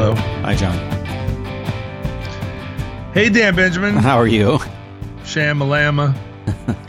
[0.00, 0.14] Hello.
[0.14, 0.78] Hi, John.
[3.12, 3.96] Hey, Dan Benjamin.
[3.96, 4.58] How are you?
[5.24, 6.16] Shamalama.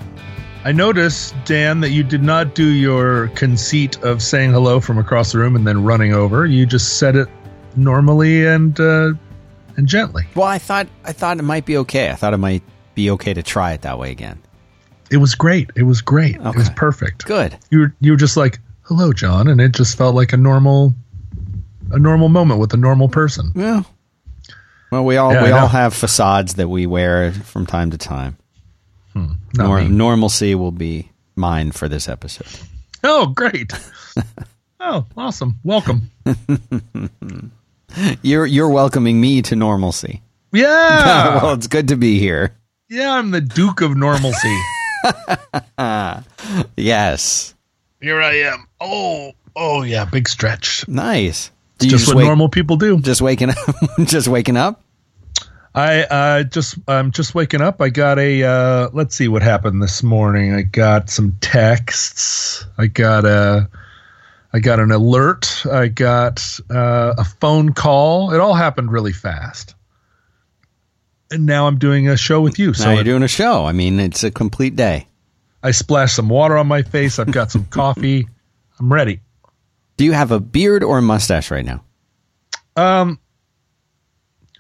[0.64, 5.34] I noticed, Dan, that you did not do your conceit of saying hello from across
[5.34, 6.46] the room and then running over.
[6.46, 7.28] You just said it
[7.76, 9.12] normally and uh,
[9.76, 10.24] and gently.
[10.34, 12.12] Well, I thought I thought it might be okay.
[12.12, 12.64] I thought it might
[12.96, 14.42] be okay to try it that way again.
[15.12, 15.70] It was great.
[15.76, 16.38] It was great.
[16.38, 17.26] It was perfect.
[17.26, 17.58] Good.
[17.72, 20.96] You were you were just like, "Hello, John," and it just felt like a normal
[21.94, 23.52] a normal moment with a normal person.
[23.56, 23.84] Yeah.
[24.92, 28.38] Well, we all Yeah, we all have facades that we wear from time to time.
[29.14, 29.34] Hmm.
[29.54, 32.48] Not Nor- normalcy will be mine for this episode.
[33.04, 33.72] Oh, great.
[34.80, 35.60] oh, awesome.
[35.64, 36.12] Welcome.
[38.22, 40.22] You're you're welcoming me to normalcy.
[40.54, 41.36] Yeah.
[41.44, 42.56] well, it's good to be here.
[42.90, 44.58] yeah, I'm the Duke of Normalcy.
[46.78, 47.54] Yes.
[48.02, 48.68] Here I am.
[48.80, 50.88] Oh, oh yeah, big stretch.
[50.88, 51.52] Nice.
[51.84, 53.00] You Just, what wake- normal people do.
[53.00, 53.58] just waking up
[54.06, 54.82] just waking up?
[55.74, 57.82] I uh, just I'm just waking up.
[57.82, 60.54] I got a uh, let's see what happened this morning.
[60.54, 62.66] I got some texts.
[62.78, 63.70] I got a
[64.54, 65.66] I got an alert.
[65.66, 68.34] I got uh, a phone call.
[68.34, 69.76] It all happened really fast.
[71.30, 72.74] And now I'm doing a show with you.
[72.74, 73.66] So now you're doing a show.
[73.66, 75.08] I mean, it's a complete day.
[75.64, 77.20] I splashed some water on my face.
[77.20, 78.28] I've got some coffee.
[78.78, 79.22] I'm ready.
[79.98, 81.84] Do you have a beard or a mustache right now?
[82.76, 83.20] Um,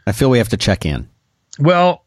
[0.06, 1.10] I feel we have to check in.
[1.60, 2.06] Well,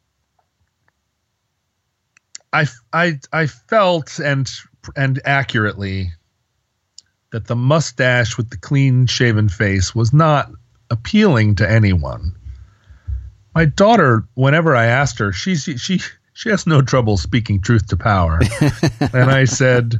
[2.52, 4.50] I I I felt and
[4.96, 6.12] and accurately
[7.32, 10.50] that the mustache with the clean shaven face was not
[10.90, 12.36] appealing to anyone.
[13.54, 16.00] My daughter, whenever I asked her, she she
[16.32, 18.40] she has no trouble speaking truth to power.
[19.00, 19.98] and I said,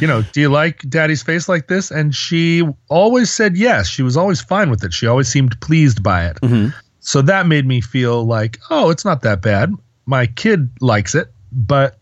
[0.00, 1.90] you know, do you like daddy's face like this?
[1.90, 3.88] And she always said yes.
[3.88, 4.92] She was always fine with it.
[4.92, 6.40] She always seemed pleased by it.
[6.40, 6.68] Mm-hmm.
[7.00, 9.72] So that made me feel like, oh, it's not that bad.
[10.06, 11.98] My kid likes it, but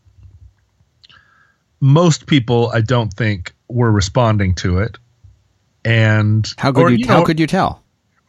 [1.81, 4.99] most people, I don't think, were responding to it.
[5.85, 7.83] And How could or, you, know, how could you tell?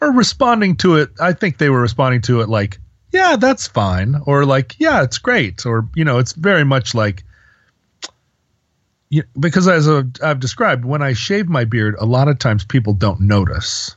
[0.03, 1.09] or responding to it?
[1.19, 2.79] I think they were responding to it like,
[3.11, 7.23] yeah, that's fine, or like, yeah, it's great, or you know, it's very much like.
[9.13, 9.87] Yeah, because as
[10.23, 13.95] I've described, when I shave my beard, a lot of times people don't notice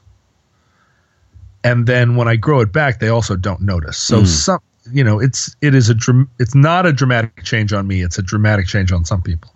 [1.67, 3.99] and then when I grow it back, they also don't notice.
[3.99, 4.25] So hmm.
[4.27, 4.61] some,
[4.93, 5.97] you know, it's it is a
[6.39, 8.03] it's not a dramatic change on me.
[8.03, 9.53] It's a dramatic change on some people.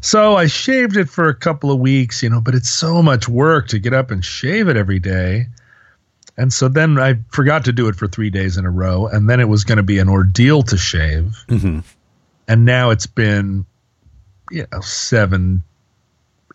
[0.00, 3.28] So I shaved it for a couple of weeks, you know, but it's so much
[3.28, 5.48] work to get up and shave it every day.
[6.38, 9.28] And so then I forgot to do it for three days in a row, and
[9.28, 11.36] then it was going to be an ordeal to shave.
[11.48, 11.80] Mm-hmm.
[12.48, 13.66] And now it's been,
[14.50, 15.62] you know, seven,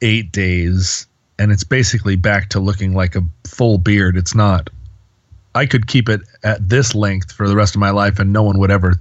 [0.02, 1.08] eight days,
[1.38, 4.18] and it's basically back to looking like a full beard.
[4.18, 4.70] It's not.
[5.56, 8.44] I could keep it at this length for the rest of my life, and no
[8.44, 8.96] one would ever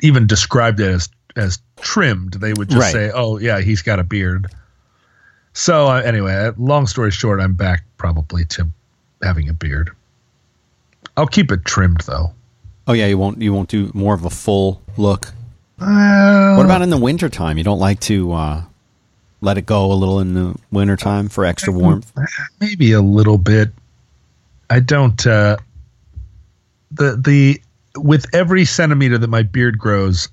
[0.00, 2.34] even describe it as as trimmed.
[2.34, 2.92] They would just Right.
[2.92, 4.48] say, "Oh, yeah, he's got a beard."
[5.52, 8.68] So uh, anyway, uh, long story short, I'm back probably to
[9.22, 9.90] having a beard.
[11.16, 12.32] I'll keep it trimmed though.
[12.86, 15.32] Oh yeah, you won't you won't do more of a full look.
[15.80, 17.58] Uh, What about in the wintertime?
[17.58, 18.62] You don't like to uh,
[19.40, 22.12] let it go a little in the wintertime for extra warmth?
[22.60, 23.70] maybe a little bit.
[24.70, 25.24] I don't.
[25.26, 25.56] Uh,
[26.90, 27.60] the the
[27.96, 30.28] with every centimeter that my beard grows,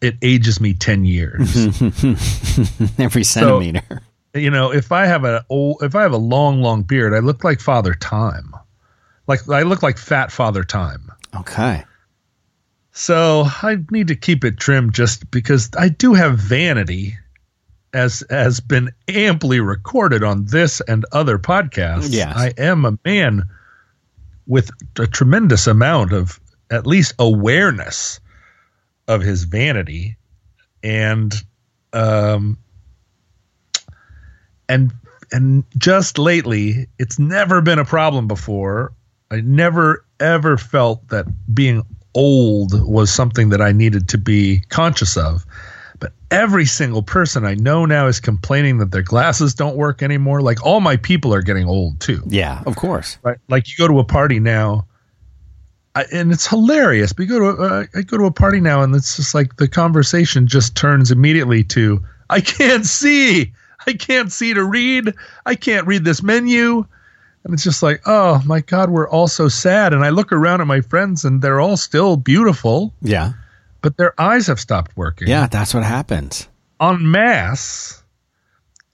[0.00, 1.56] it ages me ten years.
[2.98, 4.02] Every centimeter.
[4.34, 7.20] you know, if I have a old, if I have a long, long beard, I
[7.20, 8.52] look like Father Time.
[9.26, 11.10] Like I look like Fat Father Time.
[11.36, 11.84] Okay.
[12.92, 17.16] So I need to keep it trimmed just because I do have vanity,
[17.94, 22.12] as has been amply recorded on this and other podcasts.
[22.12, 22.36] Yes.
[22.36, 23.44] I am a man
[24.46, 26.38] with a tremendous amount of
[26.70, 28.20] at least awareness
[29.08, 30.16] of his vanity,
[30.82, 31.34] and
[31.94, 32.58] um,
[34.68, 34.92] and
[35.30, 38.92] and just lately, it's never been a problem before.
[39.30, 45.16] I never ever felt that being old was something that I needed to be conscious
[45.16, 45.46] of.
[45.98, 50.40] But every single person I know now is complaining that their glasses don't work anymore.
[50.40, 52.22] Like all my people are getting old too.
[52.26, 53.18] Yeah, of course.
[53.22, 53.38] Right?
[53.48, 54.86] Like you go to a party now,
[55.94, 57.12] I, and it's hilarious.
[57.12, 59.56] But you go to uh, I go to a party now, and it's just like
[59.56, 63.52] the conversation just turns immediately to I can't see,
[63.86, 65.14] I can't see to read,
[65.44, 66.86] I can't read this menu,
[67.44, 69.92] and it's just like oh my god, we're all so sad.
[69.92, 73.32] And I look around at my friends, and they're all still beautiful, Yeah.
[73.80, 76.48] but their eyes have stopped working Yeah, that's what happens.
[76.80, 78.02] en masse.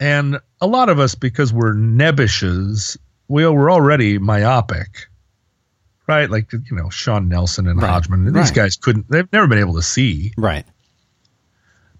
[0.00, 2.96] And a lot of us, because we're nebbishes,
[3.26, 5.06] we were already myopic,
[6.06, 6.30] right?
[6.30, 8.24] Like you know, Sean Nelson and Right, Hodgman.
[8.26, 8.54] These right.
[8.54, 9.10] guys couldn't.
[9.10, 10.32] They've never been able to see.
[10.38, 10.64] Right.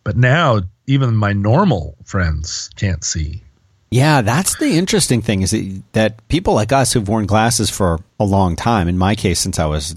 [0.04, 3.42] But now, even my normal friends can't see.
[3.90, 5.56] Yeah, that's the interesting thing is
[5.92, 9.58] that, people like us who've worn glasses for a long time, in my case, since
[9.58, 9.96] I was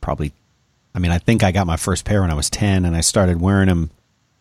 [0.00, 0.32] probably,
[0.94, 3.02] I mean, I think I got my first pair when I was 10 and I
[3.02, 3.90] started wearing them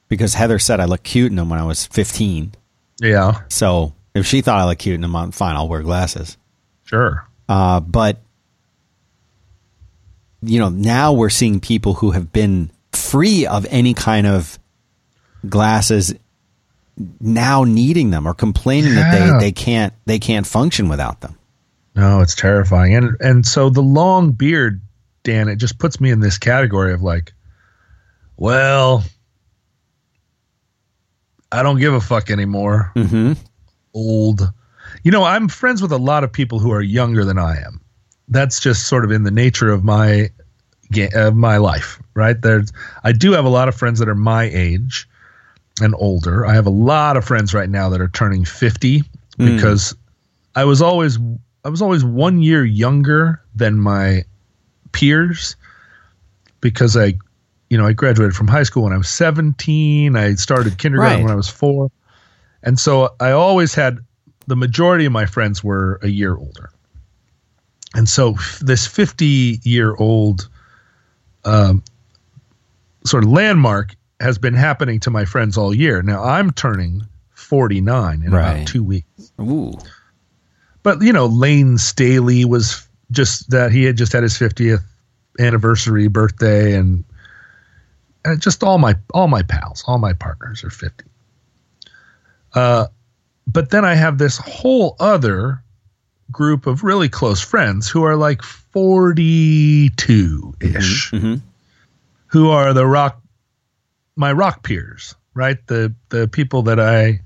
[0.07, 2.53] because Heather said I looked cute in them when I was 15.
[3.01, 6.37] Yeah, So if she thought I looked cute in them, I'm fine, I'll wear glasses.
[6.85, 7.27] sure.
[7.49, 8.19] Uh, but,
[10.41, 14.57] you know, now we're seeing people who have been free of any kind of
[15.47, 16.15] glasses
[17.19, 21.37] now needing them or complaining that they, they can't they can't function without them.
[21.95, 22.95] No, it's terrifying.
[22.95, 24.81] And and so the long beard,
[25.23, 27.33] Dan, it just puts me in this category of like,
[28.37, 29.03] well,
[31.51, 32.91] I don't give a fuck anymore.
[32.95, 33.33] Mm-hmm.
[33.93, 34.51] Old.
[35.03, 37.81] You know, I'm friends with a lot of people who are younger than I am.
[38.27, 40.29] That's just sort of in the nature of my
[41.13, 42.39] of my life, right?
[42.39, 42.71] There's
[43.03, 45.07] I do have a lot of friends that are my age
[45.81, 46.45] and older.
[46.45, 49.03] I have a lot of friends right now that are turning 50
[49.37, 49.93] because
[50.55, 51.17] I was always
[51.65, 54.23] I was always one year younger than my
[54.93, 55.55] peers
[56.61, 57.15] because I
[57.69, 61.23] you know I graduated from high school when I was 17 I started kindergarten Right.
[61.23, 61.91] when I was 4
[62.63, 63.99] and so I always had
[64.47, 66.69] the majority of my friends were a year older
[67.95, 70.47] and so f- this 50 year old
[71.43, 71.83] um,
[73.05, 73.95] sort of landmark
[74.25, 77.03] has been happening to my friends all year now I'm turning
[77.35, 78.51] 49 in Right.
[78.55, 79.73] about 2 weeks Ooh.
[80.83, 84.83] but you know, Layne Staley was just that he had just had his 50th
[85.39, 87.03] anniversary birthday, and,
[88.23, 91.03] and just all my all my pals, all my partners are 50.
[92.53, 92.87] Uh,
[93.45, 95.61] but then I have this whole other
[96.31, 101.41] group of really close friends who are like 42 ish Mhm.
[102.27, 103.21] who are the rock
[104.15, 105.57] my rock peers, right?
[105.67, 107.21] The the people that I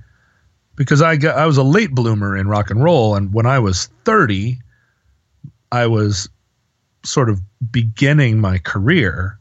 [0.75, 3.59] because I got I was a late bloomer in rock and roll and when I
[3.59, 4.59] was 30
[5.71, 6.30] I was
[7.03, 7.41] sort of
[7.71, 9.39] beginning my career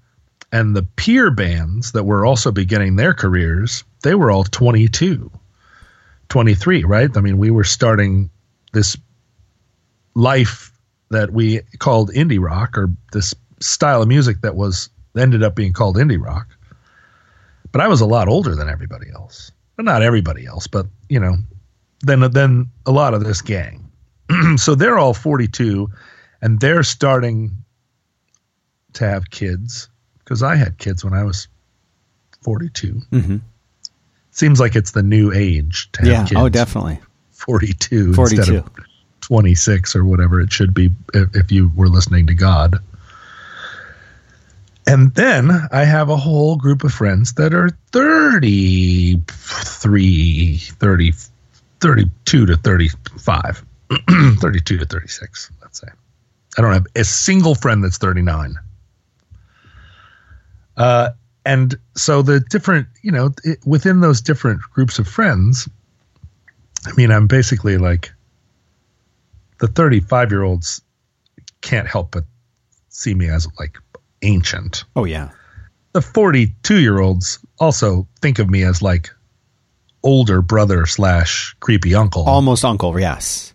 [0.52, 5.30] and the peer bands that were also beginning their careers, they were all 22,
[6.28, 7.14] 23, right?
[7.16, 8.30] I mean, we were starting
[8.72, 8.96] this
[10.14, 10.72] life
[11.10, 15.72] that we called indie rock or this style of music that was ended up being
[15.72, 16.48] called indie rock.
[17.72, 19.52] But I was a lot older than everybody else.
[19.76, 21.36] Well, not everybody else, but you know,
[22.00, 23.88] than than a lot of this gang.
[24.56, 25.88] so they're all 42
[26.42, 27.50] and they're starting
[28.94, 29.88] to have kids
[30.20, 31.48] because I had kids when I was
[32.42, 33.00] 42.
[33.12, 33.40] Mhm.
[34.30, 36.24] Seems like it's the new age to have Yeah.
[36.24, 36.40] kids.
[36.40, 37.00] Oh, definitely.
[37.32, 38.36] 42, 42.
[38.40, 38.70] instead of
[39.20, 42.78] 26 or whatever it should be if, if you were listening to God.
[44.88, 51.12] And then I have a whole group of friends that are 33, 30,
[51.80, 53.64] 32 to 35,
[54.40, 55.88] 32 to 36, let's say.
[56.56, 58.54] I don't have a single friend that's 39.
[60.78, 61.10] Uh,
[61.44, 65.68] and so the different, you know, it, within those different groups of friends,
[66.86, 68.10] I mean, I'm basically like
[69.58, 70.80] the 35 year olds
[71.60, 72.24] can't help but
[72.88, 73.76] see me as like
[74.22, 74.84] ancient.
[74.96, 75.30] Oh yeah.
[75.92, 79.10] The 42 year olds also think of me as like
[80.02, 82.24] older brother slash creepy uncle.
[82.28, 82.98] Almost uncle.
[83.00, 83.54] Yes.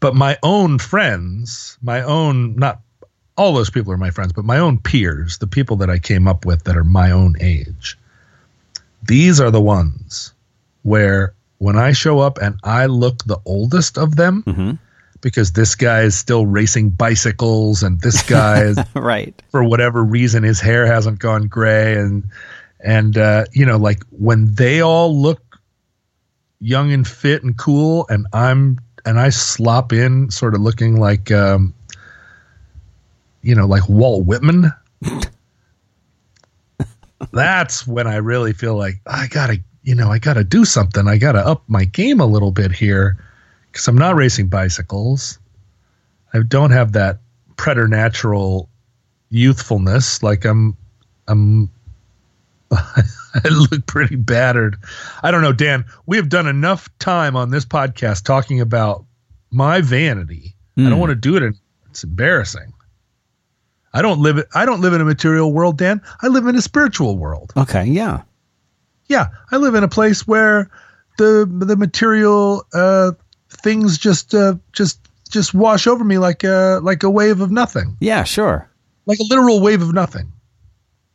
[0.00, 2.80] but my own friends, my own, not
[3.36, 6.26] all those people are my friends, but my own peers, the people that I came
[6.28, 7.98] up with that are my own age,
[9.06, 10.32] these are the ones
[10.82, 14.72] where when I show up and I look the oldest of them, hmm
[15.20, 19.40] because this guy is still racing bicycles and this guy is Right.
[19.50, 21.94] for whatever reason his hair hasn't gone gray.
[21.96, 22.24] And
[22.80, 25.60] and uh, you know like when they all look
[26.60, 31.30] young and fit and cool and I'm and I slop in sort of looking like
[31.32, 31.72] um,
[33.42, 34.72] you know like Walt Whitman
[37.32, 41.08] that's when I really feel like I gotta you know I gotta do something.
[41.08, 43.18] I gotta up my game a little bit here
[43.78, 45.38] because I'm not racing bicycles
[46.34, 47.20] I don't have that
[47.56, 48.68] preternatural
[49.30, 50.22] youthfulness.
[50.22, 50.76] Like I'm,
[51.26, 51.70] I'm,
[52.70, 54.76] I look pretty battered.
[55.22, 55.86] I don't know, Dan.
[56.04, 59.04] We have done enough time on this podcast talking about
[59.50, 60.54] my vanity.
[60.76, 60.90] I Mm.
[60.90, 61.42] don't want to do it.
[61.42, 61.54] In,
[61.88, 62.74] it's embarrassing.
[63.94, 64.44] I don't live.
[64.54, 66.02] I don't live in a material world, Dan.
[66.20, 67.54] I live in a spiritual world.
[67.56, 67.86] Okay.
[67.86, 68.22] Yeah.
[69.06, 70.70] Yeah, I live in a place where
[71.16, 73.12] the the material uh,
[73.50, 75.00] things just uh, just
[75.30, 78.68] just wash over me like a like a wave of nothing, Yeah, sure.
[79.06, 80.32] like a literal wave of nothing.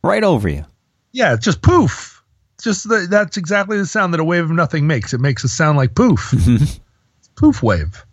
[0.02, 0.64] Right over you.
[1.12, 2.22] Yeah, it's just poof.
[2.62, 5.12] Just the, that's exactly the sound that a wave of nothing makes.
[5.12, 6.32] It makes a sound like poof.
[7.36, 8.04] Poof wave.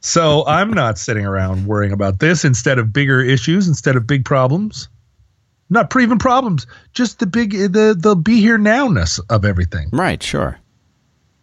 [0.00, 4.24] So I'm not sitting around worrying about this instead of bigger issues, instead of big
[4.24, 4.88] problems.
[5.70, 9.88] Not pre- even problems, just the big the the be here nowness of everything.
[9.92, 10.58] Right, sure.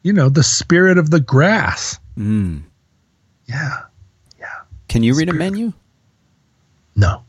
[0.04, 2.00] You know, the spirit of the grass.
[2.18, 2.64] Mm.
[3.46, 3.82] Yeah.
[4.88, 5.72] Can you read a menu?
[6.98, 7.24] No.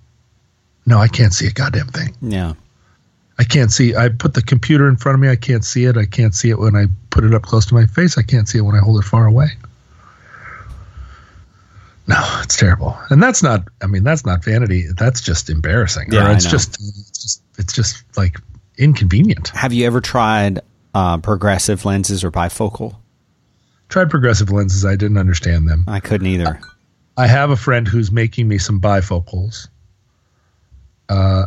[0.84, 2.12] No, I can't see a goddamn thing.
[2.20, 2.54] Yeah.
[3.38, 3.94] I can't see.
[3.94, 5.28] I put the computer in front of me.
[5.28, 5.96] I can't see it.
[5.96, 8.18] I can't see it when I put it up close to my face.
[8.18, 9.50] I can't see it when I hold it far away.
[12.08, 12.98] No, it's terrible.
[13.10, 13.68] And that's not.
[13.80, 14.86] I mean, that's not vanity.
[14.96, 16.08] That's just embarrassing.
[16.10, 16.80] Yeah, it's just.
[16.80, 17.42] It's just.
[17.58, 18.40] It's just like
[18.76, 19.50] inconvenient.
[19.50, 20.60] Have you ever tried
[20.94, 22.96] uh, progressive lenses or bifocal?
[23.88, 24.84] Tried progressive lenses.
[24.84, 25.84] I didn't understand them.
[25.86, 26.60] I couldn't either.
[27.16, 29.68] I have a friend who's making me some bifocals.
[31.08, 31.46] Uh,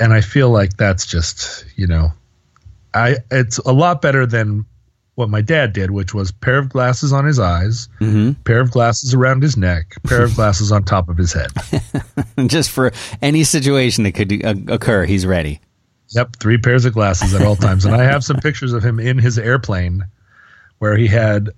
[0.00, 2.10] and I feel like that's just, you know,
[2.92, 4.64] I it's a lot better than
[5.14, 8.70] what my dad did, which was pair of glasses on his eyes, hmm pair of
[8.70, 11.50] glasses around his neck, pair of glasses on top of his head.
[12.48, 15.60] Just for any situation that could uh, occur, he's ready.
[16.10, 17.84] Yep, three pairs of glasses at all times.
[17.84, 20.04] And I have some pictures of him in his airplane
[20.78, 21.50] where he had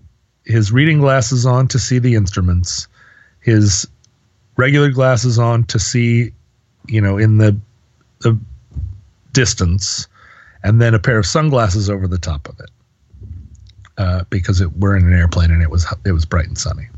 [0.45, 2.89] his reading glasses on to see the instruments,
[3.41, 3.87] his
[4.57, 6.33] regular glasses on to see,
[6.87, 7.59] you know, in the
[8.21, 8.39] the
[9.33, 10.09] distance,
[10.65, 12.71] and then a pair of sunglasses over the top of it.
[13.99, 16.89] Uh, because it, we're in an airplane and it was it was bright and sunny.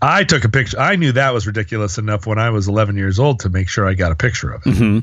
[0.00, 0.78] I took a picture.
[0.80, 3.86] I knew that was ridiculous enough when I was 11 years old to make sure
[3.86, 4.98] I got a picture of it hmm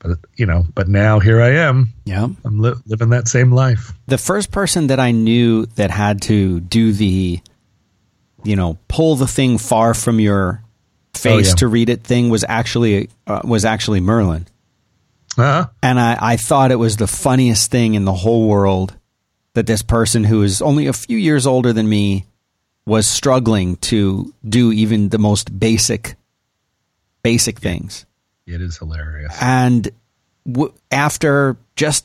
[0.00, 2.28] but you know but now here i am Yeah.
[2.44, 6.60] i'm li- living that same life The first person that I knew that had to
[6.60, 7.40] do the,
[8.44, 10.62] you know, pull the thing far from your
[11.14, 11.54] face Oh, yeah.
[11.56, 14.46] to read it thing was actually uh, was actually Merlin.
[15.36, 15.66] uh-huh.
[15.82, 18.94] And I, I thought it was the funniest thing in the whole world
[19.54, 22.24] that this person who is only a few years older than me
[22.86, 26.14] was struggling to do even the most basic,
[27.22, 28.06] basic things.
[28.54, 29.88] It is hilarious And
[30.50, 32.04] w- after just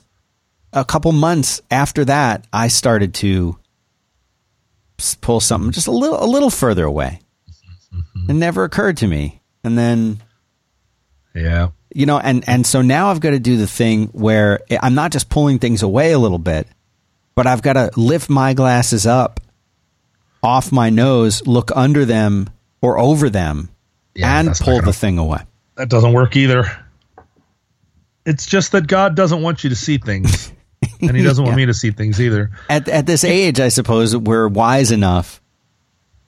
[0.74, 3.58] a couple months after that, I started to
[5.22, 7.20] pull something just a little, a little further away.
[7.94, 8.32] Mm-hmm.
[8.32, 9.42] It never occurred to me.
[9.64, 10.22] And then
[11.36, 14.94] yeah you know and and so now i've got to do the thing where i'm
[14.94, 16.68] not just pulling things away a little bit
[17.34, 19.40] but i've got to lift my glasses up
[20.44, 22.48] off my nose look under them
[22.82, 23.70] or over them
[24.14, 25.42] Yeah, and pull the thing away
[25.76, 26.66] that doesn't work either
[28.26, 30.52] it's just that god doesn't want you to see things
[31.02, 31.58] and he doesn't want Yeah.
[31.58, 35.40] me to see things either at at this age i suppose we're wise enough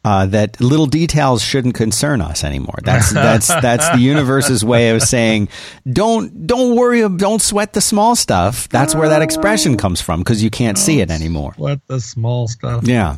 [0.04, 2.76] uh, that little details shouldn't concern us anymore.
[2.84, 5.50] That's that's that's the universe's way of saying,
[5.92, 8.70] don't don't worry, don't sweat the small stuff.
[8.70, 11.56] That's where that expression comes from because you can't see it anymore.
[11.58, 13.18] what the small stuff Yeah,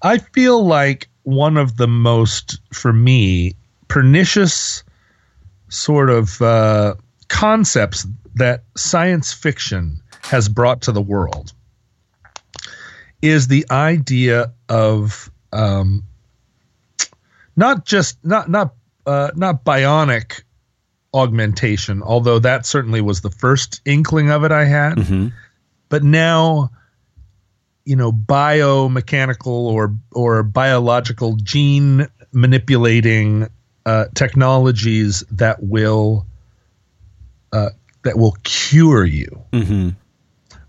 [0.00, 3.54] i feel like one of the most for me
[3.88, 4.82] pernicious
[5.70, 6.94] sort of uh,
[7.28, 11.52] concepts that science fiction has brought to the world
[13.22, 16.04] is the idea of um,
[17.56, 18.74] not just not not
[19.06, 20.42] uh, not bionic
[21.12, 24.98] augmentation, although that certainly was the first inkling of it I had.
[24.98, 25.28] hmm
[25.88, 26.70] But now,
[27.84, 33.48] you know, biomechanical or or biological gene manipulating
[33.90, 36.26] uh, technologies that will
[37.52, 37.70] uh,
[38.04, 39.90] that will cure you hmm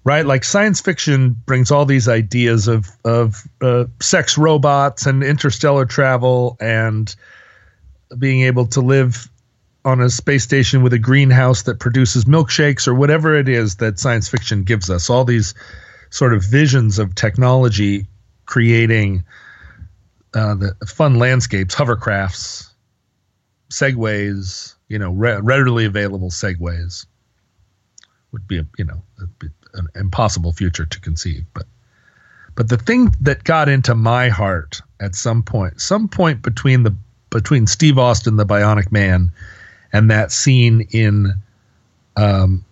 [0.03, 0.25] right?
[0.25, 6.57] Like science fiction brings all these ideas of of uh, sex robots and interstellar travel
[6.59, 7.13] and
[8.17, 9.29] being able to live
[9.83, 13.99] on a space station with a greenhouse that produces milkshakes or whatever it is that
[13.99, 15.09] science fiction gives us.
[15.09, 15.53] All these
[16.09, 18.07] sort of visions of technology
[18.45, 19.23] creating
[20.33, 22.70] uh, the fun landscapes, hovercrafts,
[23.71, 27.05] segways, you know, re- readily available segways
[28.31, 29.01] would be, a, you know,
[29.39, 31.43] be an impossible future to conceive.
[31.53, 31.65] But,
[32.55, 36.95] but the thing that got into my heart at some point, some point between the
[37.29, 39.31] between Steve Austin, the Bionic Man,
[39.93, 41.33] and that scene in
[42.17, 42.65] um,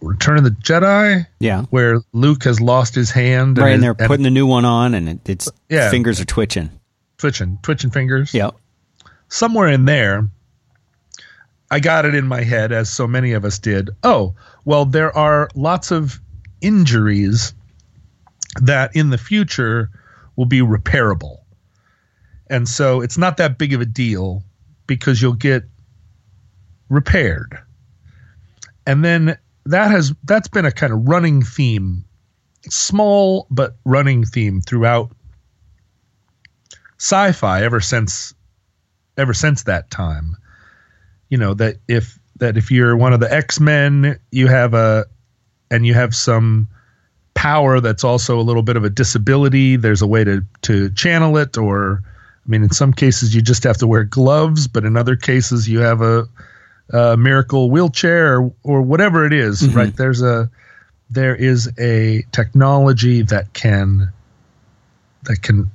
[0.00, 1.62] Return of the Jedi, yeah.
[1.70, 4.94] where Luke has lost his hand, Right, and his- they're putting the new one on,
[4.94, 5.90] and it, its Yeah.
[5.90, 6.70] fingers are twitching.
[7.18, 8.32] twitching, twitching fingers.
[8.32, 8.54] Yep.
[9.30, 10.28] Somewhere in there,
[11.70, 13.90] I got it in my head, as so many of us did.
[14.02, 14.34] Oh,
[14.64, 16.20] well, there are lots of
[16.60, 17.54] injuries
[18.60, 19.88] that in the future
[20.36, 21.38] will be repairable.
[22.48, 24.42] And so it's not that big of a deal
[24.86, 25.62] because you'll get
[26.88, 27.56] repaired.
[28.86, 32.04] And then that has that's been a kind of running theme,
[32.68, 35.12] small but running theme throughout
[36.98, 38.34] sci-fi ever since
[39.16, 40.36] ever since that time.
[41.28, 45.06] You know that if that if you're one of the X-Men, you have a
[45.70, 46.68] and you have some
[47.34, 51.36] power that's also a little bit of a disability, there's a way to to channel
[51.36, 54.96] it or I mean in some cases you just have to wear gloves, but in
[54.96, 56.26] other cases you have a,
[56.92, 59.76] a miracle wheelchair or, or whatever it is, mm-hmm.
[59.76, 59.96] right?
[59.96, 60.50] There's a
[61.08, 64.12] there is a technology that can
[65.24, 65.70] that can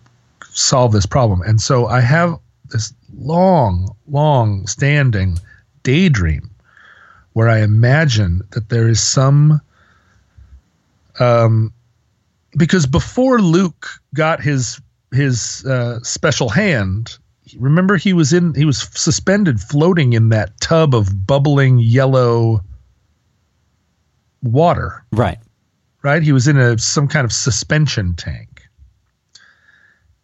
[0.50, 1.42] solve this problem.
[1.42, 2.40] And so I have
[2.70, 5.38] this long, long standing
[5.84, 6.50] daydream
[7.34, 9.62] where I imagine that there is some
[11.20, 11.74] um
[12.58, 14.80] because before Luke got his
[15.12, 17.18] his uh, special hand,
[17.58, 22.62] remember he was in he was suspended floating in that tub of bubbling yellow
[24.42, 25.04] water.
[25.12, 25.40] Right.
[26.02, 26.24] Right?
[26.24, 28.56] He was in a some kind of suspension tank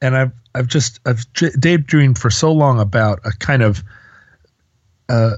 [0.02, 3.84] and I've I've just I've daydreamed for so long about a kind of
[5.10, 5.38] uh,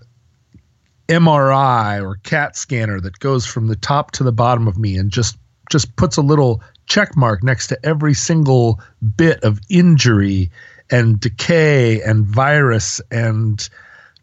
[1.08, 5.12] MRI or CAT scanner that goes from the top to the bottom of me and
[5.12, 5.38] just
[5.70, 8.80] just puts a little check mark next to every single
[9.16, 10.52] bit of injury
[10.92, 13.70] and decay and virus and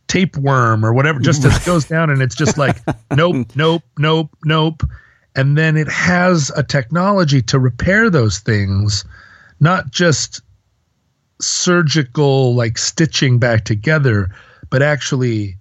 [0.06, 2.76] tapeworm or whatever just as it goes down and it's just like
[3.14, 4.82] nope nope nope nope.
[5.36, 9.04] And then it has a technology to repair those things
[9.60, 10.42] not just
[11.40, 14.34] surgical like stitching back together,
[14.68, 15.56] but actually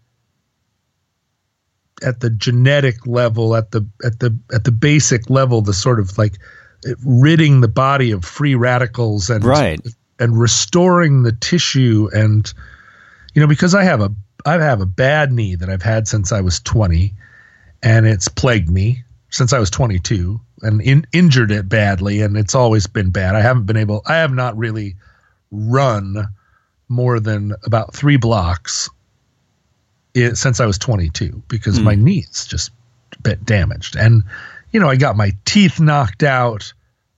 [2.02, 6.18] at the genetic level, at the at the at the basic level, the sort of
[6.18, 6.38] like
[7.04, 9.82] ridding the body of free radicals and right.
[10.20, 12.54] and restoring the tissue and
[13.34, 14.14] you know because I have a
[14.46, 17.14] I have a bad knee that I've had since I was 20
[17.84, 22.56] and it's plagued me since I was 22 and in, injured it badly, and it's
[22.56, 23.36] always been bad.
[23.36, 24.02] I haven't been able.
[24.06, 24.96] I have not really
[25.52, 26.28] run
[26.88, 28.90] more than about three blocks
[30.14, 31.84] it, since I was 22 because mm.
[31.84, 32.72] my knees just
[33.18, 34.24] a bit damaged, and
[34.72, 36.74] you know I got my teeth knocked out.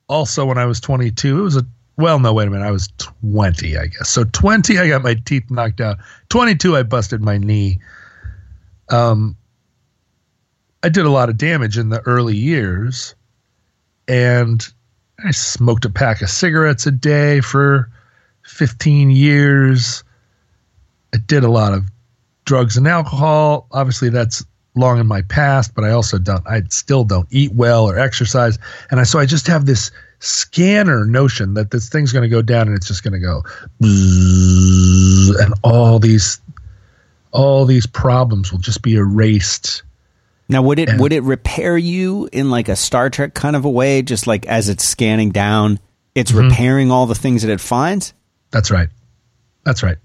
[0.08, 1.66] Also, when I was 22, it was a
[1.98, 2.66] well, no, wait a minute.
[2.66, 4.10] I was 20, I guess.
[4.10, 5.98] So 20, I got my teeth knocked out.
[6.30, 7.80] 22, I busted my knee.
[8.90, 9.38] Um,
[10.84, 13.14] I did a lot of damage in the early years
[14.08, 14.66] and
[15.24, 17.90] I smoked a pack of cigarettes a day for
[18.52, 20.04] 15 years.
[21.14, 21.86] I did a lot of
[22.46, 23.68] drugs and alcohol.
[23.72, 27.90] Obviously, that's long in my past, but I also don't, I still don't eat well
[27.90, 28.58] or exercise.
[28.90, 32.42] And I, so I just have this scanner notion that this thing's going to go
[32.42, 33.44] down and it's just going to go,
[33.82, 36.40] and all these,
[37.32, 39.84] all these problems will just be erased
[40.52, 43.64] now, would it and, would it repair you in like a Star Trek kind of
[43.64, 45.80] a way, just like as it's scanning down,
[46.14, 46.50] it's mm-hmm.
[46.50, 48.14] repairing all the things that it finds?
[48.52, 48.90] That's right.
[49.64, 49.98] That's right.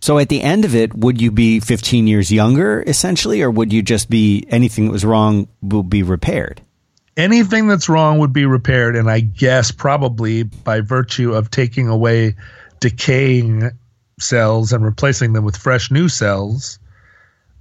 [0.00, 3.72] So at the end of it, would you be 15 years younger essentially, or would
[3.72, 6.60] you just be anything that was wrong will be repaired?
[7.16, 12.34] Anything that's wrong would be repaired, and I guess probably by virtue of taking away
[12.80, 13.70] decaying
[14.18, 16.78] cells and replacing them with fresh new cells,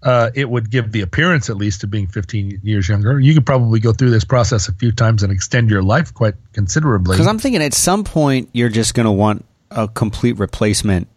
[0.03, 3.19] uh, it would give the appearance at least of being 15 years younger.
[3.19, 6.35] You could probably go through this process a few times and extend your life quite
[6.53, 7.13] considerably.
[7.13, 11.07] Because I'm thinking at some point you're just going to want a complete replacement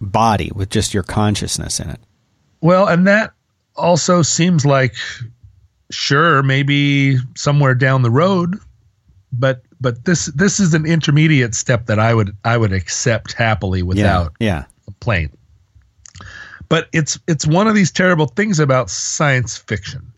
[0.00, 2.00] body with just your consciousness in it.
[2.60, 3.32] Well, and that
[3.76, 4.94] also seems like
[5.90, 8.58] sure maybe somewhere down the road,
[9.32, 13.82] but but this this is an intermediate step that I would I would accept happily
[13.82, 14.64] without yeah, yeah.
[14.84, 15.32] complaint
[16.72, 20.10] but it's it's one of these terrible things about science fiction,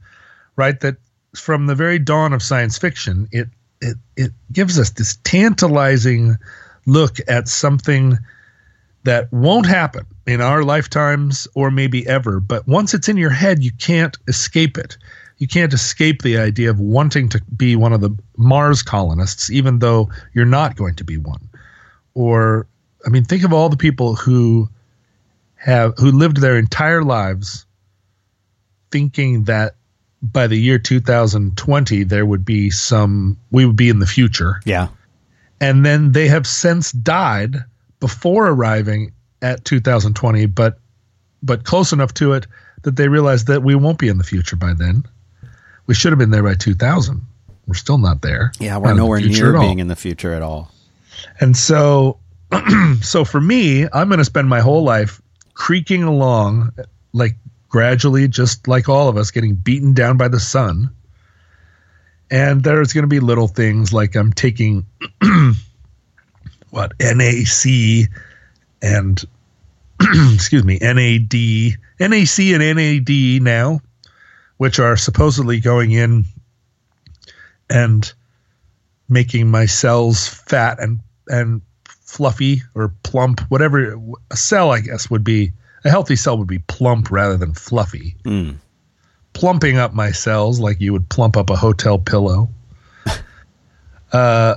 [0.54, 0.78] right?
[0.78, 0.98] That
[1.34, 3.48] from the very dawn of science fiction, it
[3.80, 6.37] it it gives us this tantalizing
[6.86, 8.18] look at something
[9.04, 13.62] that won't happen in our lifetimes or maybe ever, but once it's in your head,
[13.62, 14.96] you can't escape it.
[15.38, 19.80] You can't escape the idea of wanting to be one of the Mars colonists, even
[19.80, 21.48] though you're not going to be one.
[22.14, 22.66] Or,
[23.04, 24.68] I mean, think of all the people who
[25.56, 27.64] have who lived their entire lives
[28.90, 29.74] thinking that
[30.22, 34.60] by the year 2020 there would be some we would be in the future.
[34.64, 34.88] Yeah.
[35.60, 37.56] And then they have since died
[38.00, 40.78] before arriving at 2020 but
[41.42, 42.46] but close enough to it
[42.82, 45.04] that they realize that we won't be in the future by then.
[45.86, 47.20] We should have been there by 2000.
[47.66, 48.52] We're still not there.
[48.58, 50.70] Yeah, we're nowhere near being in the future at all.
[51.40, 52.18] And so,
[53.00, 55.20] so for me, I'm going to spend my whole life
[55.54, 56.72] creaking along,
[57.12, 57.36] like
[57.68, 60.90] gradually, just like all of us, getting beaten down by the sun.
[62.34, 64.84] And there's going to be little things like I'm taking
[66.70, 68.08] what NAC
[68.82, 69.24] and
[70.34, 71.32] excuse me NAD,
[72.00, 73.80] NAC and NAD now,
[74.56, 76.24] which are supposedly going in
[77.70, 78.12] and
[79.08, 83.96] making my cells fat and and fluffy or plump, whatever
[84.32, 85.52] a cell I guess would be.
[85.84, 88.16] A healthy cell would be plump rather than fluffy.
[88.24, 88.56] Mm.
[89.34, 92.48] Plumping up my cells like you would plump up a hotel pillow.
[94.12, 94.54] uh,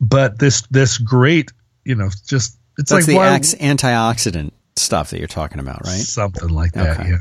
[0.00, 1.52] but this this great,
[1.84, 5.82] you know, just it's That's like the why- ax- antioxidant stuff that you're talking about,
[5.86, 6.00] right?
[6.00, 7.00] something like that.
[7.00, 7.10] Okay.
[7.10, 7.18] Yeah.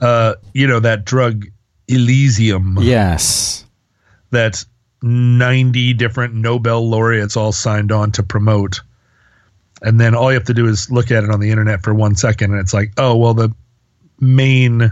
[0.00, 1.46] Uh, you know that drug
[1.88, 2.78] Elysium.
[2.80, 3.64] Yes.
[4.30, 4.64] that
[5.02, 8.80] 90 different Nobel laureates all signed on to promote.
[9.82, 11.92] And then all you have to do is look at it on the internet for
[11.94, 13.54] one second, and it's like, oh, well, the
[14.18, 14.90] main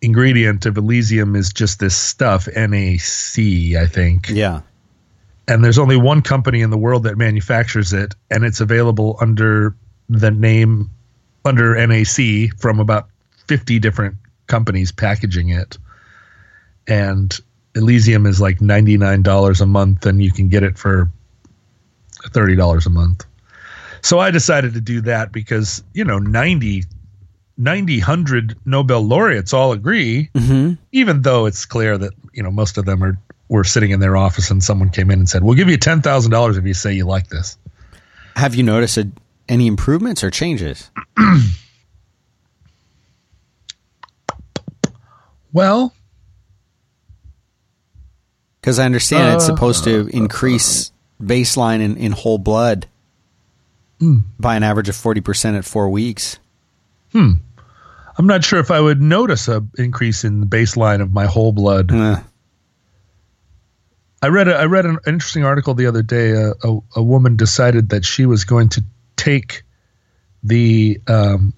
[0.00, 3.38] ingredient of Elysium is just this stuff, NAC,
[3.76, 4.28] I think.
[4.28, 4.60] Yeah.
[5.46, 9.74] And there's only one company in the world that manufactures it, and it's available under
[10.08, 10.90] the name,
[11.44, 13.08] under NAC from about
[13.46, 15.78] 50 different companies packaging it.
[16.86, 17.38] And
[17.74, 21.10] Elysium is like $99 a month, and you can get it for
[22.24, 23.24] $30 a month.
[24.02, 26.84] So I decided to do that because, you know, 90,
[27.58, 32.78] 90, 100 Nobel laureates all agree, hmm even though it's clear that, you know, most
[32.78, 33.18] of them are
[33.48, 36.58] were sitting in their office and someone came in and said, We'll give you $10,000
[36.58, 37.56] if you say you like this.
[38.36, 39.10] Have you noticed a,
[39.48, 40.90] any improvements or changes?
[45.52, 45.94] Well,
[48.60, 50.92] Because I understand it's Uh, supposed to increase
[51.22, 52.86] baseline in, in whole blood
[53.98, 54.18] Hmm.
[54.38, 56.38] by an average of 40% at four weeks.
[58.18, 61.52] I'm not sure if I would notice a increase in the baseline of my whole
[61.52, 61.92] blood.
[61.92, 62.20] Uh,
[64.20, 66.32] I read a, I read an interesting article the other day.
[66.32, 68.82] A, a, a woman decided that she was going to
[69.16, 69.62] take
[70.42, 71.54] the um,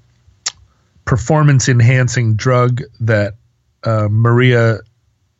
[1.06, 3.34] performance enhancing drug that
[3.82, 4.80] uh, Maria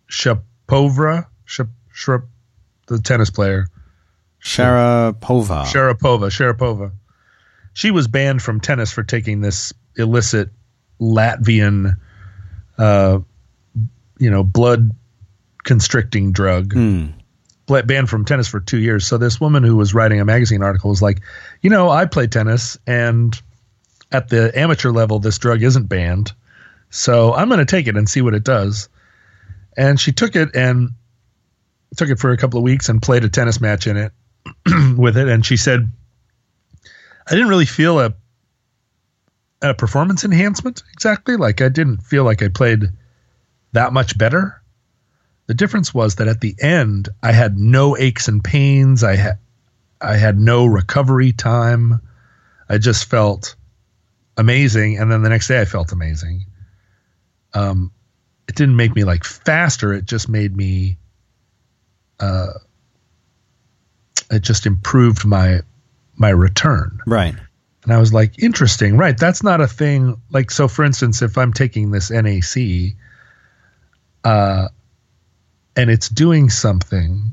[0.09, 2.23] Sharapova, Shap,
[2.87, 3.67] the tennis player,
[4.43, 5.65] Sharapova.
[5.67, 6.93] Sharapova, Sharapova.
[7.75, 10.51] She was banned from tennis for taking this illicit
[11.01, 11.97] Latvian,
[12.79, 13.19] uh,
[14.19, 14.91] you know, blood
[15.65, 16.75] constricting drug.
[17.67, 19.07] Bla- Banned from tennis for two years.
[19.07, 21.21] So this woman who was writing a magazine article was like,
[21.63, 23.41] you know, I play tennis, and
[24.13, 26.33] at the amateur level, this drug isn't banned.
[26.91, 28.89] So I'm going to take it and see what it does.
[29.77, 30.91] And she took it and
[31.97, 34.13] took it for a couple of weeks and played a tennis match in it
[34.97, 35.29] with it.
[35.29, 35.91] And she said,
[37.29, 38.15] I didn't really feel a
[39.63, 41.37] a performance enhancement exactly.
[41.37, 42.85] Like I didn't feel like I played
[43.73, 44.61] that much better.
[45.47, 49.03] The difference was that at the end, I had no aches and pains.
[49.03, 49.39] I had
[50.01, 52.01] I had no recovery time.
[52.69, 53.57] I just felt
[54.37, 56.47] amazing, and then the next day I felt amazing.
[57.53, 57.91] Um,
[58.49, 59.93] it didn't make me like faster.
[59.93, 60.99] It just made me.
[62.19, 62.53] Uh,
[64.31, 65.61] it just improved my
[66.17, 67.01] my return.
[67.07, 67.35] Right.
[67.91, 69.19] And I was like, interesting, right?
[69.19, 70.17] That's not a thing.
[70.31, 72.95] Like, so for instance, if I'm taking this NAC,
[74.23, 74.69] uh,
[75.75, 77.33] and it's doing something,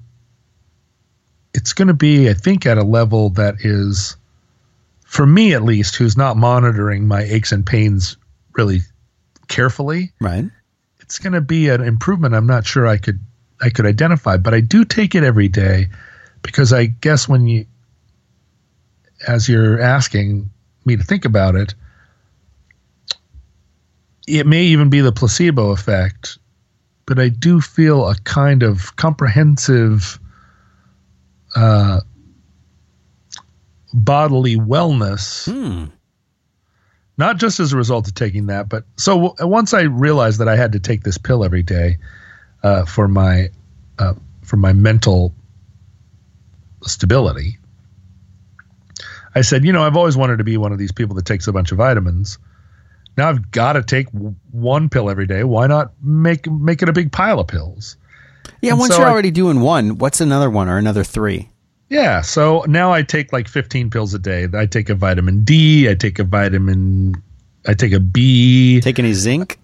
[1.54, 4.18] it's going to be, I think, at a level that is,
[5.06, 8.18] for me at least, who's not monitoring my aches and pains
[8.54, 8.80] really
[9.48, 10.46] carefully, Right.
[11.02, 12.34] it's going to be an improvement.
[12.34, 13.20] I'm not sure I could
[13.62, 15.90] I could identify, but I do take it every day
[16.42, 17.68] because I guess when you,
[19.26, 20.50] as you're asking
[20.86, 21.74] me to think about it,
[24.28, 26.38] it may even be the placebo effect,
[27.06, 30.20] but I do feel a kind of comprehensive
[31.56, 32.02] uh,
[33.94, 35.86] bodily wellness Hmm.
[37.18, 40.48] not just as a result of taking that, but so w- once I realized that
[40.48, 41.98] I had to take this pill every day
[42.64, 43.50] uh, for my
[43.98, 45.34] uh, for my mental
[46.84, 47.58] stability,
[49.38, 51.48] I said, you know, I've always wanted to be one of these people that takes
[51.48, 52.38] a bunch of vitamins.
[53.18, 55.44] Now I've got to take w- one pill every day.
[55.44, 57.98] Why not make make it a big pile of pills?
[58.62, 61.50] Yeah, And once so you're I- already doing one, what's another one or another three?
[61.90, 64.48] Yeah, so now I take like 15 pills a day.
[64.54, 67.16] I take a vitamin D, I take a vitamin
[67.66, 69.58] I take a B, Take any zinc?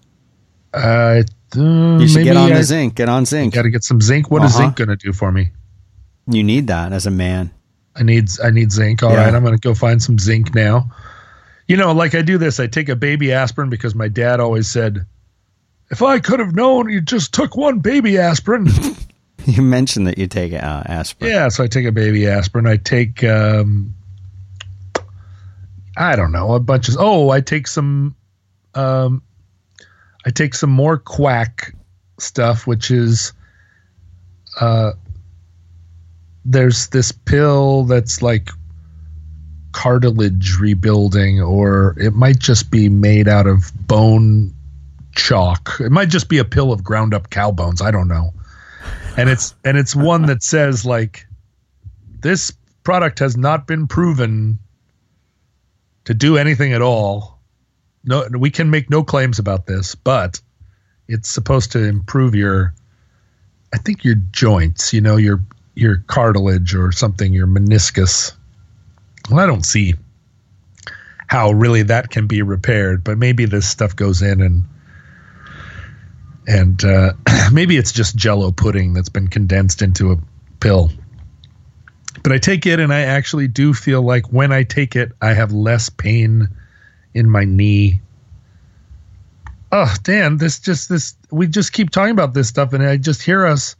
[0.74, 1.24] I
[1.56, 2.96] Uh, You should get on I the zinc.
[2.96, 3.54] Get on zinc.
[3.54, 4.30] Got to get some zinc.
[4.30, 4.64] What is Uh-huh.
[4.64, 5.50] zinc going to do for me?
[6.26, 7.52] You need that as a man.
[7.96, 9.02] I need I need zinc.
[9.02, 9.24] All Yeah.
[9.24, 10.90] right, I'm going to go find some zinc now.
[11.68, 14.68] You know, like I do this, I take a baby aspirin because my dad always
[14.68, 15.06] said,
[15.90, 18.68] "If I could have known, you just took one baby aspirin."
[19.46, 21.30] You mentioned that you take uh, aspirin.
[21.30, 22.66] yeah, so I take a baby aspirin.
[22.66, 23.94] I take um
[25.96, 28.14] I don't know, a bunch of Oh, I take some
[28.74, 29.22] um
[30.24, 31.74] I take some more quack
[32.18, 33.34] stuff which is
[34.60, 34.92] uh
[36.44, 38.50] there's this pill that's like
[39.72, 44.54] cartilage rebuilding or it might just be made out of bone
[45.14, 45.76] chalk.
[45.80, 48.32] It might just be a pill of ground up cow bones, I don't know.
[49.16, 51.26] And it's and it's one that says like
[52.20, 52.52] this
[52.82, 54.58] product has not been proven
[56.04, 57.38] to do anything at all.
[58.04, 60.40] No we can make no claims about this, but
[61.08, 62.74] it's supposed to improve your
[63.72, 65.42] I think your joints, you know, your
[65.74, 68.32] your cartilage or something, your meniscus.
[69.30, 69.94] Well, I don't see
[71.26, 74.64] how really that can be repaired, but maybe this stuff goes in and
[76.46, 77.12] and uh,
[77.52, 80.16] maybe it's just Jello pudding that's been condensed into a
[80.60, 80.90] pill.
[82.22, 85.34] But I take it, and I actually do feel like when I take it, I
[85.34, 86.48] have less pain
[87.12, 88.00] in my knee.
[89.72, 93.22] Oh, Dan, this just this we just keep talking about this stuff, and I just
[93.22, 93.76] hear us,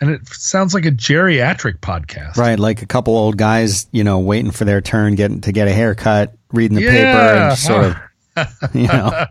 [0.00, 2.36] and it sounds like a geriatric podcast.
[2.36, 5.68] Right, like a couple old guys, you know, waiting for their turn, getting to get
[5.68, 7.96] a haircut, reading the paper, and sort
[8.36, 9.26] of, you know,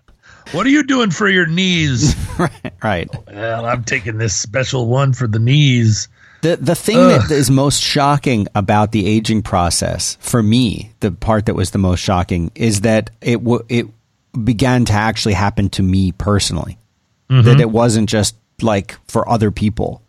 [0.51, 2.15] What are you doing for your knees?
[2.39, 3.09] right, right.
[3.27, 6.07] well, I'm taking this special one for the knees.
[6.41, 7.21] The the thing Ugh.
[7.21, 11.79] that is most shocking about the aging process for me, the part that was the
[11.79, 13.87] most shocking is that it w- it
[14.43, 16.77] began to actually happen to me personally.
[17.27, 17.59] That mm-hmm.
[17.59, 20.03] it wasn't just like for other people.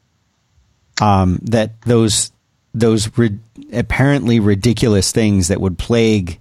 [1.01, 2.33] Um, that those
[2.75, 3.39] those ri-
[3.73, 6.39] apparently ridiculous things that would plague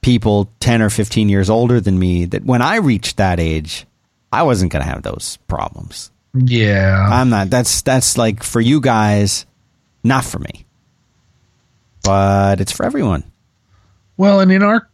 [0.00, 3.84] people 10 or 15 years older than me that when I reached that age,
[4.32, 6.10] I wasn't going to have those problems.
[6.34, 7.08] Yeah.
[7.10, 7.50] I'm not.
[7.50, 9.46] That's that's like for you guys,
[10.04, 10.66] not for me.
[12.02, 13.24] But it's for everyone.
[14.16, 14.88] Well, and in our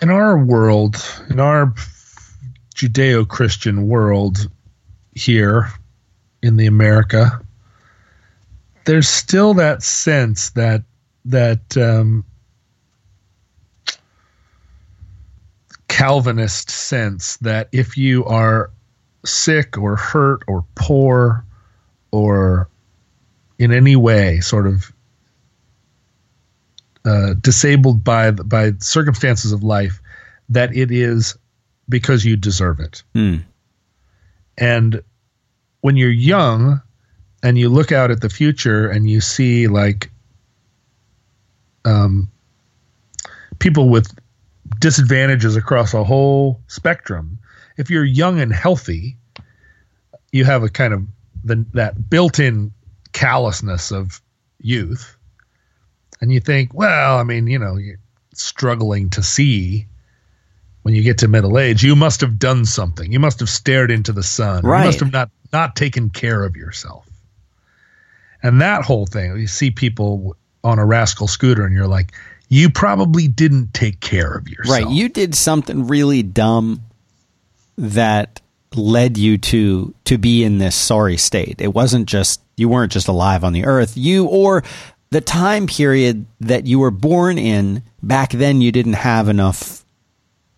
[0.00, 0.96] in our world,
[1.30, 1.74] in our
[2.74, 4.48] Judeo-Christian world
[5.14, 5.68] here
[6.42, 7.40] in the America,
[8.88, 10.82] there's still that sense that
[11.26, 12.24] that um,
[15.88, 18.70] Calvinist sense that if you are
[19.26, 21.44] sick or hurt or poor
[22.12, 22.70] or
[23.58, 24.90] in any way sort of
[27.04, 30.00] uh, disabled by by circumstances of life,
[30.48, 31.36] that it is
[31.90, 33.02] because you deserve it.
[33.12, 33.36] Hmm.
[34.56, 35.02] And
[35.82, 36.80] when you're young
[37.42, 40.10] and you look out at the future and you see like
[41.84, 42.30] um,
[43.58, 44.12] people with
[44.78, 47.38] disadvantages across a whole spectrum,
[47.76, 49.16] if you're young and healthy,
[50.32, 51.02] you have a kind of
[51.44, 52.72] the, that built-in
[53.12, 54.20] callousness of
[54.60, 55.16] youth
[56.20, 58.00] and you think, well, I mean, you know, you're
[58.34, 59.86] struggling to see
[60.82, 63.12] when you get to middle age, you must have done something.
[63.12, 64.64] You must have stared into the sun.
[64.64, 64.80] Right.
[64.80, 67.07] You must have not not taken care of yourself.
[68.42, 72.12] And that whole thing, you see people on a rascal scooter, and you're like,
[72.48, 74.84] you probably didn't take care of yourself.
[74.84, 74.90] Right.
[74.92, 76.82] You did something really dumb
[77.76, 78.40] that
[78.74, 81.60] led you to to be in this sorry state.
[81.60, 83.96] It wasn't just you weren't just alive on the earth.
[83.96, 84.62] You or
[85.10, 89.84] the time period that you were born in back then you didn't have enough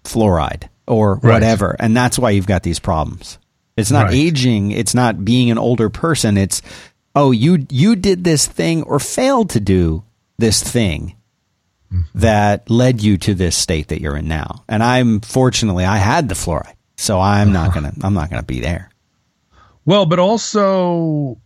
[0.05, 1.35] fluoride or Right.
[1.35, 3.39] whatever and that's why you've got these problems.
[3.77, 4.15] It's not Right.
[4.15, 6.63] aging, it's not being an older person, it's
[7.15, 10.05] oh you you did this thing or failed to do
[10.39, 11.17] this thing
[11.93, 12.03] mm-hmm.
[12.19, 14.65] that led you to this state that you're in now.
[14.69, 16.75] And I'm fortunately I had the fluoride.
[16.97, 17.81] So I'm not uh-huh.
[17.81, 18.91] going to I'm not going to be there.
[19.87, 21.41] Well, but also,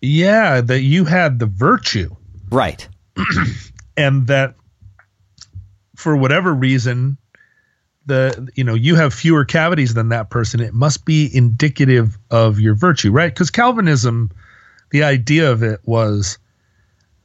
[0.00, 2.14] yeah, that you had the virtue
[2.50, 2.88] Right.
[3.96, 4.54] and that
[5.96, 7.16] for whatever reason
[8.06, 12.58] the you know you have fewer cavities than that person it must be indicative of
[12.58, 14.30] your virtue right because calvinism
[14.90, 16.38] the idea of it was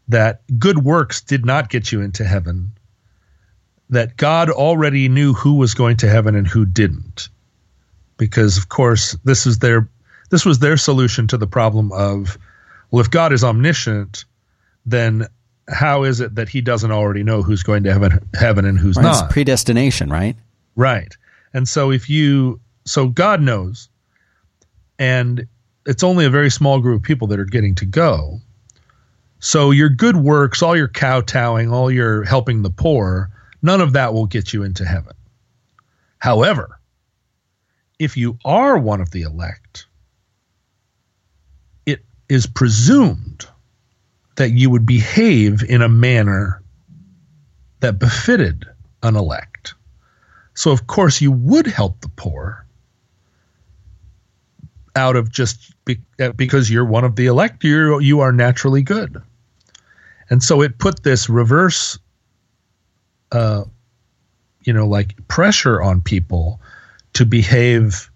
[0.07, 2.71] that good works did not get you into heaven
[3.89, 7.29] that god already knew who was going to heaven and who didn't
[8.17, 9.87] because of course this is their
[10.29, 12.37] this was their solution to the problem of
[12.91, 14.25] well if god is omniscient
[14.85, 15.27] then
[15.67, 18.97] how is it that he doesn't already know who's going to heaven, heaven and who's
[18.97, 19.09] Right.
[19.09, 19.31] It's not?
[19.31, 20.35] predestination, right?
[20.75, 21.15] right.
[21.53, 23.89] And so if you, so God knows
[24.99, 25.47] and
[25.85, 28.39] it's only a very small group of people that are getting to go.
[29.39, 33.29] So your good works, all your kowtowing, all your helping the poor,
[33.61, 35.13] none of that will get you into heaven.
[36.17, 36.79] However,
[37.99, 39.85] if you are one of the elect,
[41.85, 43.45] it is presumed
[44.35, 46.61] that you would behave in a manner
[47.81, 48.65] that befitted
[49.03, 49.75] an elect.
[50.55, 52.65] So, of course, you would help the poor
[54.95, 58.81] out of just be, uh, because you're one of the elect, you you are naturally
[58.81, 59.21] good.
[60.29, 61.99] And so it put this reverse,
[63.31, 63.63] uh,
[64.63, 66.59] you know, like pressure on people
[67.13, 68.09] to behave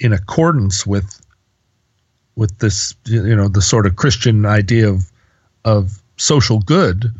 [0.00, 1.20] in accordance with
[2.34, 5.12] with this, you know, the sort of Christian idea of
[5.64, 7.12] of social good,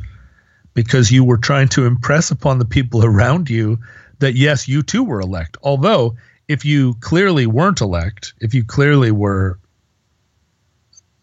[0.75, 3.79] because you were trying to impress upon the people around you
[4.21, 5.59] that yes, you too were elect.
[5.63, 6.17] Although
[6.53, 9.59] if you clearly weren't elect, if you clearly were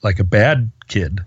[0.01, 1.19] like a bad kid,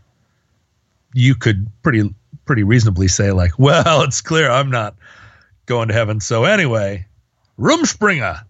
[1.15, 2.13] you could pretty
[2.45, 4.97] pretty reasonably say like, well, it's clear I'm not
[5.67, 6.19] going to heaven.
[6.19, 7.07] So anyway,
[7.61, 8.43] Rumspringa.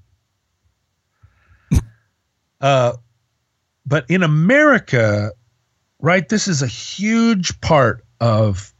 [2.63, 2.93] uh,
[3.85, 5.33] but in America,
[6.01, 8.73] right, this is a huge part of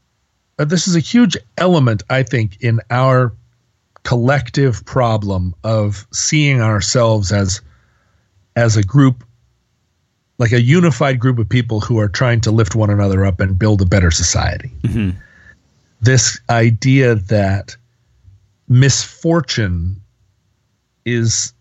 [0.57, 3.35] uh, this is a huge element, I think, in our
[4.03, 7.61] collective problem of seeing ourselves as
[8.55, 9.23] as a group
[10.37, 13.57] like a unified group of people who are trying to lift one another up and
[13.57, 14.71] build a better society.
[14.81, 15.17] Mm-hmm.
[16.01, 17.77] This idea that
[18.67, 20.01] misfortune
[21.05, 21.53] is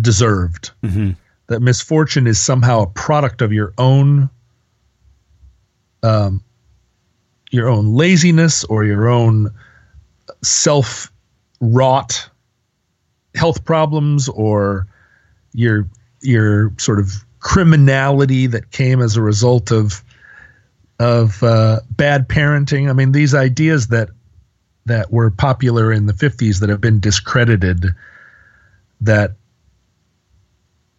[0.00, 1.12] deserved, mm-hmm.
[1.48, 4.30] that misfortune is somehow a product of your own
[6.02, 6.44] um,
[7.50, 9.50] your own laziness or your own
[10.42, 11.10] self
[11.72, 12.28] wrought
[13.34, 14.86] health problems or
[15.52, 15.88] your
[16.20, 20.02] your sort of criminality that came as a result of
[20.98, 22.88] of uh, bad parenting.
[22.88, 24.08] I mean, these ideas that
[24.86, 27.86] that were popular in the 50s that have been discredited
[29.00, 29.32] that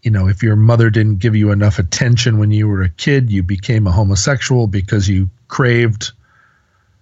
[0.01, 3.32] you know if your mother didn't give you enough attention when you were a kid
[3.32, 6.12] you became a homosexual because you craved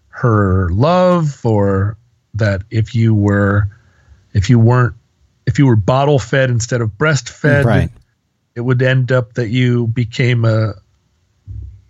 [0.09, 1.97] her love or
[2.33, 3.69] that if you were
[4.33, 4.95] if you weren't
[5.45, 7.89] if you were bottle fed instead of breastfed, right.
[8.55, 10.73] it would end up that you became a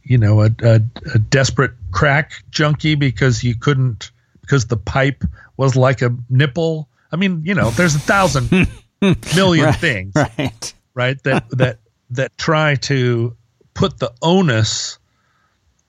[0.04, 0.82] you know a, a,
[1.14, 5.24] a desperate crack junkie because you couldn't because the pipe
[5.58, 6.90] was like a nipple.
[7.12, 8.50] I mean, you know, there's a thousand
[9.36, 10.74] million right, things, right?
[10.94, 11.80] Right that that
[12.12, 13.36] that try to
[13.74, 15.00] put the onus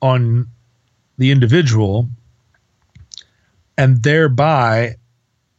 [0.00, 0.48] on
[1.18, 2.08] the individual
[3.76, 4.96] and thereby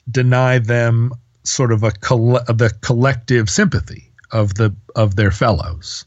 [0.09, 1.11] deny them
[1.43, 6.05] sort of a coll- the collective sympathy of the of their fellows.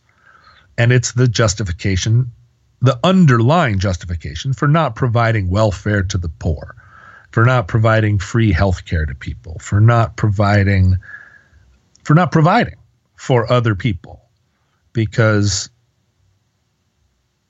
[0.77, 2.31] And it's the justification
[2.81, 6.77] the underlying justification for not providing welfare to the poor
[7.33, 10.97] for not providing free health care to people for not providing
[12.05, 12.77] for not providing
[13.17, 14.23] for other people.
[14.93, 15.69] Because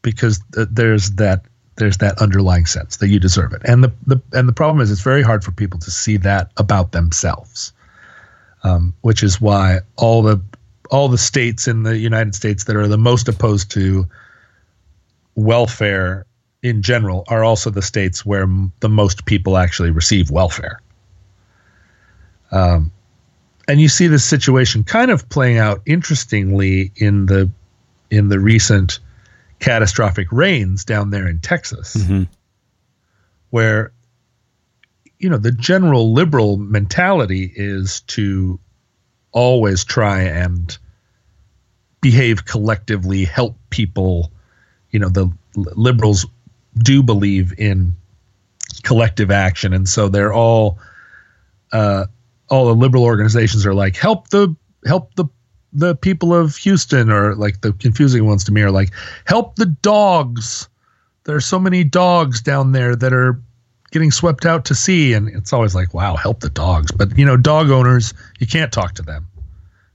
[0.03, 1.45] because there's that
[1.79, 3.63] there's that underlying sense that you deserve it.
[3.65, 6.51] And the, the and the problem is it's very hard for people to see that
[6.57, 7.73] about themselves,
[8.63, 10.41] um, which is why all the
[10.91, 14.07] all the states in the United States that are the most opposed to
[15.35, 16.27] welfare
[16.63, 20.81] in general are also the states where m- the most people actually receive welfare.
[22.51, 22.91] Um,
[23.69, 27.51] and you see this situation kind of playing out interestingly in the
[28.11, 28.99] in the recent
[29.59, 32.25] catastrophic rains down there in Texas, mm-hmm.
[33.51, 33.93] where
[35.19, 38.61] you know the general liberal mentality is to
[39.33, 40.79] always try and
[42.01, 44.33] behave collectively, help people.
[44.91, 46.27] You know, the liberals
[46.77, 47.97] do believe in
[48.83, 50.79] collective action, and so they're all
[51.73, 52.07] uh,
[52.49, 54.55] all the liberal organizations are like help the
[54.87, 55.27] help the
[55.73, 58.93] the people of Houston or like the confusing ones to me are like
[59.27, 60.69] help the dogs.
[61.25, 63.41] There are so many dogs down there that are
[63.91, 65.13] getting swept out to sea.
[65.13, 66.91] And it's always like wow help the dogs.
[66.93, 69.29] But you know dog owners you can't talk to them.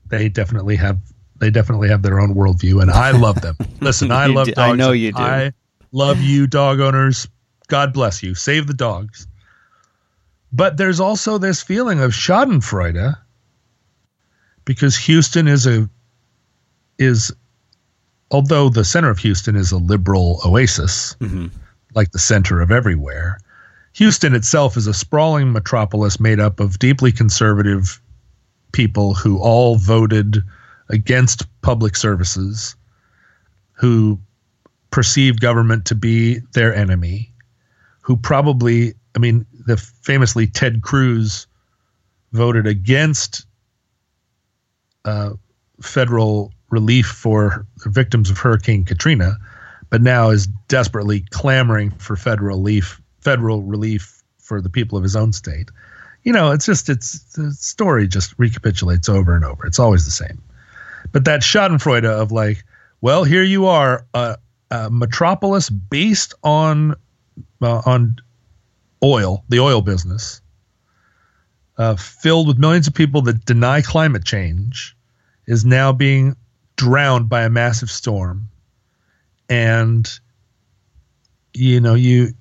[0.06, 0.98] They definitely have
[1.40, 3.56] they definitely have their own worldview and i love them.
[3.80, 5.22] Listen i love dogs i know you do.
[5.22, 5.52] I
[5.92, 7.28] love you dog owners.
[7.68, 8.34] God bless you.
[8.34, 9.26] Save the dogs.
[10.52, 13.16] But there's also this feeling of schadenfreude
[14.64, 15.88] because Houston is a
[16.98, 17.32] is
[18.30, 21.46] although the center of Houston is a liberal oasis, mm-hmm.
[21.94, 23.38] like the center of everywhere,
[23.94, 28.00] Houston itself is a sprawling metropolis made up of deeply conservative
[28.72, 30.42] people who all voted
[30.88, 32.74] against public services,
[33.72, 34.18] who
[34.90, 37.32] perceive government to be their enemy,
[38.00, 41.46] who probably, I mean, the famously Ted Cruz
[42.32, 43.46] voted against
[45.04, 45.30] uh,
[45.80, 49.36] federal relief for the victims of Hurricane Katrina,
[49.90, 55.16] but now is desperately clamoring for federal relief, federal relief for the people of his
[55.16, 55.70] own state.
[56.24, 59.66] You know, it's just it's the story just recapitulates over and over.
[59.66, 60.42] It's always the same.
[61.12, 62.64] But that Schadenfreude of like,
[63.00, 64.38] well, here you are, a,
[64.70, 66.94] a metropolis based on
[67.62, 68.16] uh, on
[69.02, 70.40] oil, the oil business,
[71.76, 74.93] uh, filled with millions of people that deny climate change,
[75.46, 76.36] is now being
[76.76, 78.48] drowned by a massive storm,
[79.48, 80.08] and
[81.52, 82.32] you know you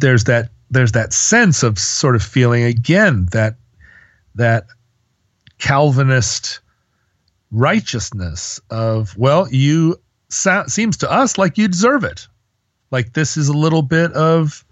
[0.00, 3.56] there's that there's that sense of sort of feeling again that
[4.34, 4.66] that
[5.58, 6.60] Calvinist
[7.50, 9.96] righteousness of well you
[10.28, 12.28] so, seems to us like you deserve it.
[12.90, 14.64] Like this is a little bit of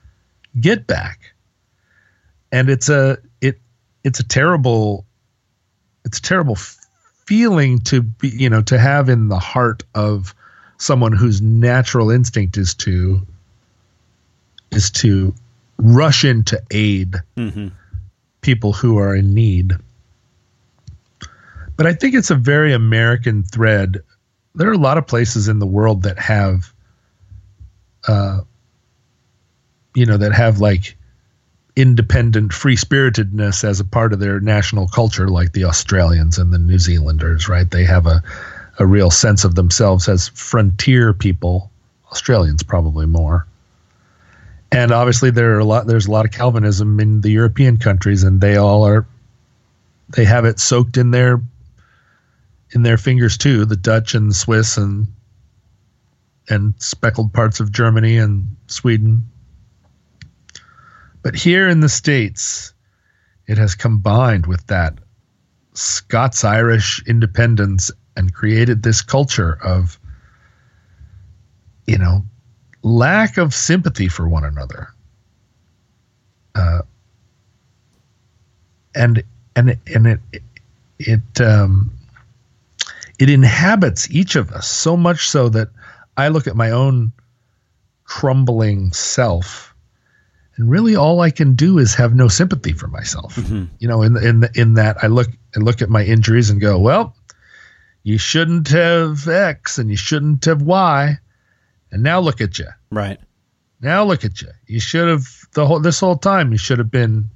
[0.60, 1.34] get back.
[2.52, 3.58] And it's a it
[4.04, 5.06] it's a terrible
[6.04, 6.56] it's a terrible
[7.26, 10.34] feeling to be you know to have in the heart of
[10.78, 13.20] someone whose natural instinct is to
[14.70, 15.34] is to
[15.78, 17.68] rush in to aid mm-hmm.
[18.40, 19.72] people who are in need
[21.76, 24.02] but i think it's a very american thread
[24.54, 26.72] there are a lot of places in the world that have
[28.08, 28.40] uh
[29.94, 30.96] you know that have like
[31.76, 36.58] independent free spiritedness as a part of their national culture, like the Australians and the
[36.58, 37.70] New Zealanders, right?
[37.70, 38.22] They have a,
[38.78, 41.70] a real sense of themselves as frontier people.
[42.10, 43.46] Australians probably more.
[44.72, 48.24] And obviously there are a lot there's a lot of Calvinism in the European countries
[48.24, 49.06] and they all are
[50.08, 51.40] they have it soaked in their
[52.72, 55.06] in their fingers too, the Dutch and Swiss and
[56.48, 59.28] and speckled parts of Germany and Sweden
[61.26, 62.72] but here in the States,
[63.48, 64.94] it has combined with that
[65.74, 69.98] Scots Irish independence and created this culture of,
[71.84, 72.24] you know,
[72.84, 74.86] lack of sympathy for one another.
[76.54, 76.82] Uh,
[78.94, 79.24] and
[79.56, 80.20] and and it
[81.00, 81.90] it um,
[83.18, 85.70] it inhabits each of us so much so that
[86.16, 87.10] I look at my own
[88.04, 89.74] crumbling self
[90.56, 93.36] and really all I can do is have no sympathy for myself.
[93.36, 93.64] Mm-hmm.
[93.78, 96.78] You know, in in in that I look I look at my injuries and go,
[96.78, 97.14] well,
[98.02, 101.18] you shouldn't have X and you shouldn't have Y,
[101.90, 102.68] and now look at you.
[102.90, 103.20] Right.
[103.80, 104.48] Now look at you.
[104.66, 107.26] You should have the whole this whole time you should have been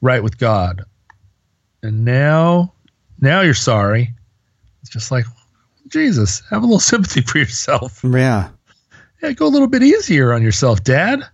[0.00, 0.84] right with God,
[1.82, 2.72] and now
[3.20, 4.14] now you're sorry.
[4.82, 5.26] It's just like
[5.88, 8.04] Jesus, have a little sympathy for yourself.
[8.04, 8.50] Yeah.
[9.22, 11.28] Yeah, go a little bit easier on yourself, Dad.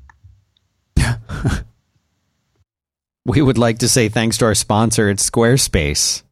[3.26, 6.22] We would like to say thanks to our sponsor at Squarespace.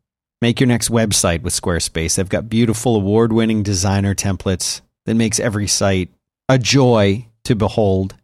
[0.41, 2.15] Make your next website with Squarespace.
[2.15, 6.11] They've got beautiful award winning designer templates that makes every site
[6.49, 8.15] a joy to behold.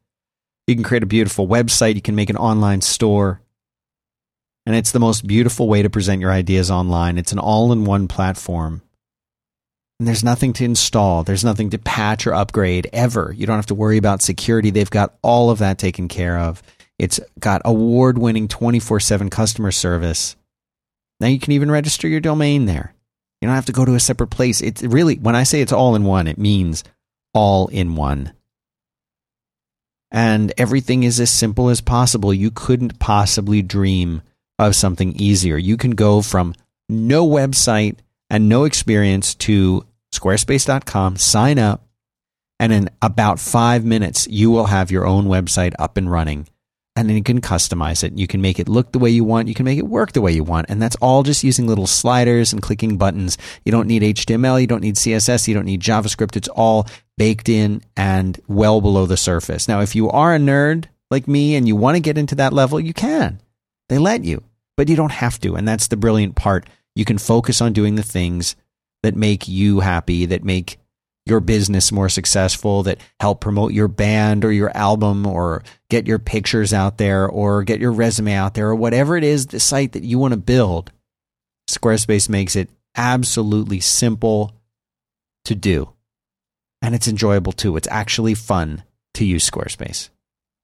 [0.69, 3.41] You can create a beautiful website, you can make an online store.
[4.67, 7.19] And it's the most beautiful way to present your ideas online.
[7.19, 8.83] It's an all in one platform.
[9.99, 13.35] And there's nothing to install, there's nothing to patch or upgrade ever.
[13.37, 14.71] You don't have to worry about security.
[14.71, 16.63] They've got all of that taken care of.
[17.01, 20.37] It's got award winning 24 7 customer service.
[21.19, 22.93] Now you can even register your domain there.
[23.41, 24.61] You don't have to go to a separate place.
[24.61, 26.85] It's really, when I say it's all in one, it means
[27.33, 28.35] all in one.
[30.11, 32.35] And everything is as simple as possible.
[32.35, 34.21] You couldn't possibly dream
[34.59, 35.57] of something easier.
[35.57, 36.55] You can go from
[36.91, 37.97] no website
[38.29, 41.87] and no experience to squarespace.com, sign up,
[42.59, 46.47] and in about five minutes, you will have your own website up and running
[47.01, 48.13] and then you can customize it.
[48.19, 49.49] You can make it look the way you want.
[49.49, 50.67] You can make it work the way you want.
[50.69, 53.39] And that's all just using little sliders and clicking buttons.
[53.65, 54.61] You don't need HTML.
[54.61, 55.49] You don't need CSS.
[55.49, 56.37] You don't need JavaScript.
[56.37, 56.87] It's all
[57.17, 59.67] baked in and well below the surface.
[59.67, 62.53] Now, if you are a nerd like me and you want to get into that
[62.53, 63.41] level, you can.
[63.89, 64.43] They let you,
[64.77, 65.55] but you don't have to.
[65.55, 66.69] And that's the brilliant part.
[66.95, 68.57] You can focus on doing the things
[69.03, 70.79] that make you happy, that make
[71.27, 76.19] your business more successful, that help promote your band or your album or get your
[76.19, 79.93] pictures out there or get your resume out there or whatever it is, the site
[79.93, 80.91] that you want to build,
[81.69, 84.53] Squarespace makes it absolutely simple
[85.45, 85.91] to do.
[86.83, 87.77] And it's enjoyable too.
[87.77, 88.83] It's actually fun
[89.15, 90.09] to use Squarespace.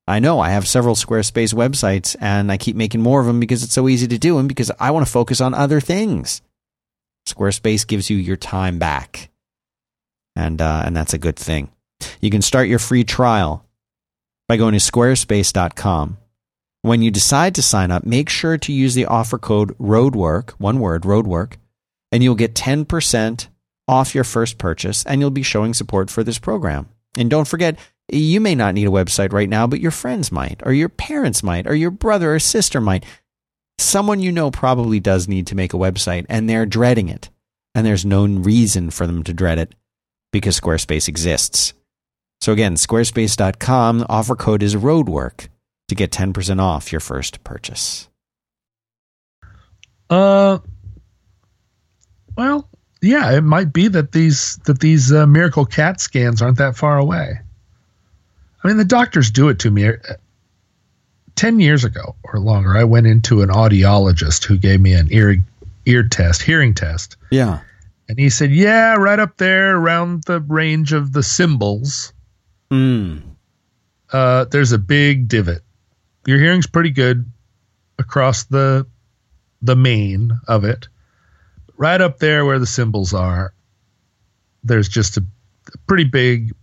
[0.09, 3.63] I know I have several Squarespace websites and I keep making more of them because
[3.63, 6.43] it's so easy to do and because I want to focus on other things.
[7.27, 9.31] Squarespace gives you your time back,
[10.37, 11.71] and uh, and that's a good thing.
[12.21, 13.67] You can start your free trial
[14.49, 16.19] by going to squarespace.com.
[16.83, 20.79] When you decide to sign up, make sure to use the offer code ROADWORK, one
[20.79, 21.57] word, ROADWORK,
[22.13, 23.49] and you'll get 10%
[23.89, 26.89] off your first purchase and you'll be showing support for this program.
[27.17, 27.79] And don't forget,
[28.09, 31.43] you may not need a website right now, but your friends might, or your parents
[31.43, 33.05] might, or your brother or sister might.
[33.79, 37.31] Someone you know probably does need to make a website and they're dreading it.
[37.75, 39.75] And there's no reason for them to dread it
[40.37, 41.73] because Squarespace exists.
[42.41, 45.49] So again, squarespace.com, offer code is roadwork
[45.89, 48.09] to get 10% off your first purchase.
[50.09, 50.59] Uh
[52.37, 52.69] well,
[53.01, 56.99] yeah, it might be that these that these uh, miracle cat scans aren't that far
[56.99, 57.41] away.
[58.63, 59.89] I mean, the doctors do it to me.
[59.89, 59.95] Uh,
[61.35, 65.37] ten years ago or longer, I went into an audiologist who gave me an ear
[65.87, 67.17] ear test, hearing test.
[67.31, 67.61] Yeah,
[68.09, 72.13] and he said, "Yeah, right up there around the range of the cymbals,
[72.71, 73.23] mm.
[74.13, 75.63] uh, there's a big divot.
[76.27, 77.31] Your hearing's pretty good
[77.99, 78.87] across the
[79.63, 80.89] the main of it."
[81.77, 83.53] right up there where the cymbals are,
[84.65, 85.25] there's just a,
[85.73, 86.55] a pretty big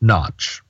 [0.00, 0.62] notch.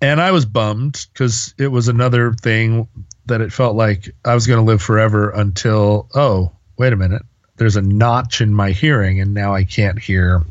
[0.00, 2.88] And I was bummed because it was another thing
[3.26, 6.52] that it felt like I was going to live forever until, oh,
[6.82, 7.22] wait a minute,
[7.58, 10.42] there's a notch in my hearing and now I can't hear.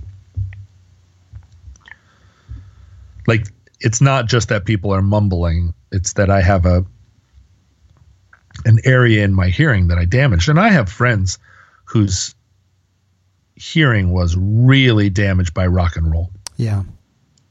[3.28, 3.48] Like,
[3.82, 6.86] it's not just that people are mumbling, it's that I have a
[8.64, 10.48] an area in my hearing that I damaged.
[10.48, 11.38] And I have friends
[11.84, 12.34] whose
[13.56, 16.32] hearing was really damaged by rock and roll.
[16.56, 16.84] Yeah.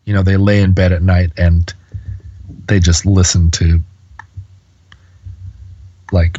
[0.07, 1.71] You know, they lay in bed at night and
[2.67, 3.83] they just listen to
[6.13, 6.39] like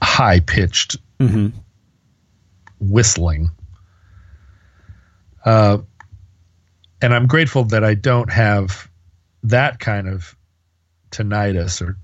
[0.00, 1.48] high pitched mm-hmm.
[2.90, 3.50] Whistling.
[5.44, 5.78] Uh,
[7.02, 8.88] and I'm grateful that I don't have
[9.42, 10.34] that kind of
[11.10, 11.96] tinnitus or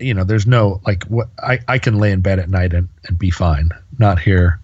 [0.00, 2.88] you know, there's no like what I, I can lay in bed at night and,
[3.06, 4.58] and be fine, not hear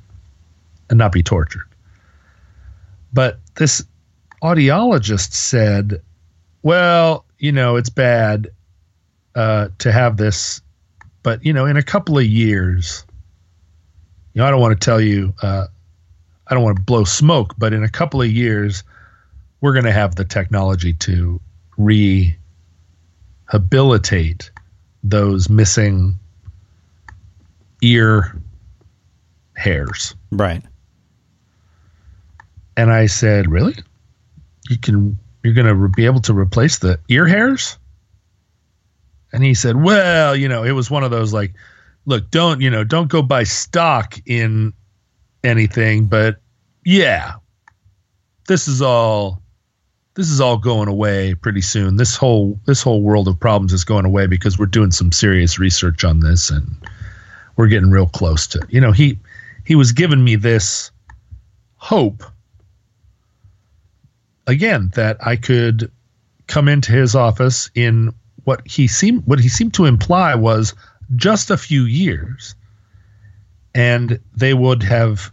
[0.91, 1.68] and not be tortured.
[3.12, 3.85] But this
[4.43, 6.03] audiologist said,
[6.62, 8.51] well, you know, it's bad
[9.35, 10.61] uh, to have this,
[11.22, 13.05] but you know, in a couple of years,
[14.35, 15.68] you know, I don't want to tell you, uh,
[16.47, 18.85] I don't want to blow smoke, but in a couple of years,
[19.61, 21.41] we're going to have the technology to
[21.78, 22.37] rehabilitate
[25.03, 26.18] those missing
[27.80, 28.37] ear
[29.57, 30.14] hairs.
[30.30, 30.62] Right.
[32.76, 33.76] And I said, "Really?
[34.68, 37.78] You can you're going to re- be able to replace the ear hairs?"
[39.32, 41.55] And he said, "Well, you know, it was one of those like,
[42.07, 44.72] look, don't, you know, don't go buy stock in
[45.42, 46.36] anything, but
[46.84, 47.34] yeah.
[48.46, 49.42] This is all
[50.14, 51.96] this is all going away pretty soon.
[51.96, 55.59] This whole this whole world of problems is going away because we're doing some serious
[55.59, 56.76] research on this and
[57.57, 58.64] we're getting real close to.
[58.68, 59.18] You know, he
[59.64, 60.90] he was giving me this
[61.76, 62.22] hope
[64.46, 65.90] again that I could
[66.46, 68.12] come into his office in
[68.44, 70.74] what he seemed what he seemed to imply was
[71.16, 72.55] just a few years
[73.74, 75.32] and they would have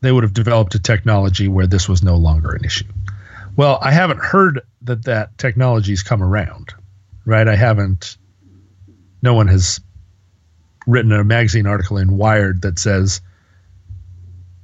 [0.00, 2.86] they would have developed a technology where this was no longer an issue.
[3.56, 6.72] Well, I haven't heard that that technology's come around,
[7.26, 7.46] right?
[7.46, 8.16] I haven't.
[9.22, 9.80] No one has
[10.86, 13.20] written a magazine article in Wired that says,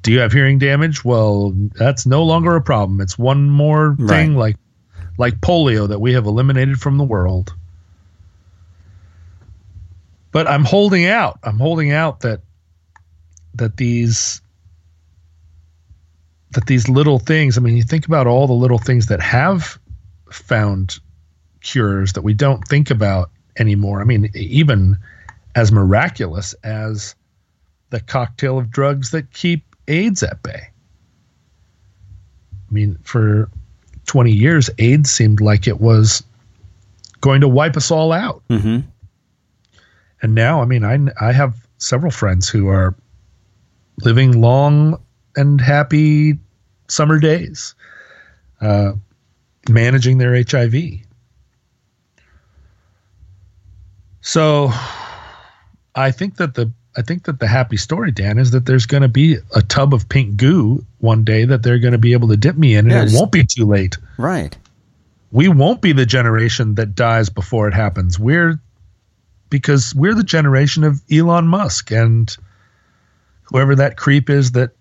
[0.02, 3.02] "Do you have hearing damage?" Well, that's no longer a problem.
[3.02, 4.38] It's one more thing, right.
[4.38, 4.56] like
[5.18, 7.54] like polio that we have eliminated from the world.
[10.32, 11.38] But I'm holding out.
[11.42, 12.40] I'm holding out that
[13.54, 14.40] that these
[16.52, 19.78] that these little things, I mean, you think about all the little things that have
[20.30, 20.98] found
[21.60, 24.00] cures that we don't think about anymore.
[24.00, 24.96] I mean, even
[25.54, 27.14] as miraculous as
[27.90, 30.68] the cocktail of drugs that keep AIDS at bay.
[32.68, 33.50] I mean, for
[34.06, 36.22] 20 years, AIDS seemed like it was
[37.20, 38.42] going to wipe us all out.
[38.50, 38.88] Mm-hmm.
[40.22, 42.94] And now, I mean, I, I have several friends who are
[44.02, 45.00] living long
[45.36, 46.38] and happy
[46.88, 47.74] summer days,
[48.60, 48.92] uh,
[49.68, 50.74] managing their HIV.
[54.20, 54.72] So,
[55.94, 59.02] I think that the I think that the happy story, Dan, is that there's going
[59.02, 62.28] to be a tub of pink goo one day that they're going to be able
[62.28, 63.12] to dip me in, and yes.
[63.12, 63.98] it won't be too late.
[64.16, 64.56] Right.
[65.30, 68.18] We won't be the generation that dies before it happens.
[68.18, 68.58] We're
[69.56, 72.36] because we're the generation of Elon Musk and
[73.44, 74.72] whoever that creep is that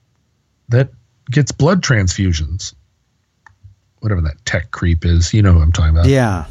[0.67, 0.89] that
[1.32, 2.73] gets blood transfusions.
[4.01, 6.07] Whatever that tech creep is, you know who I'm talking about.
[6.07, 6.43] Yeah.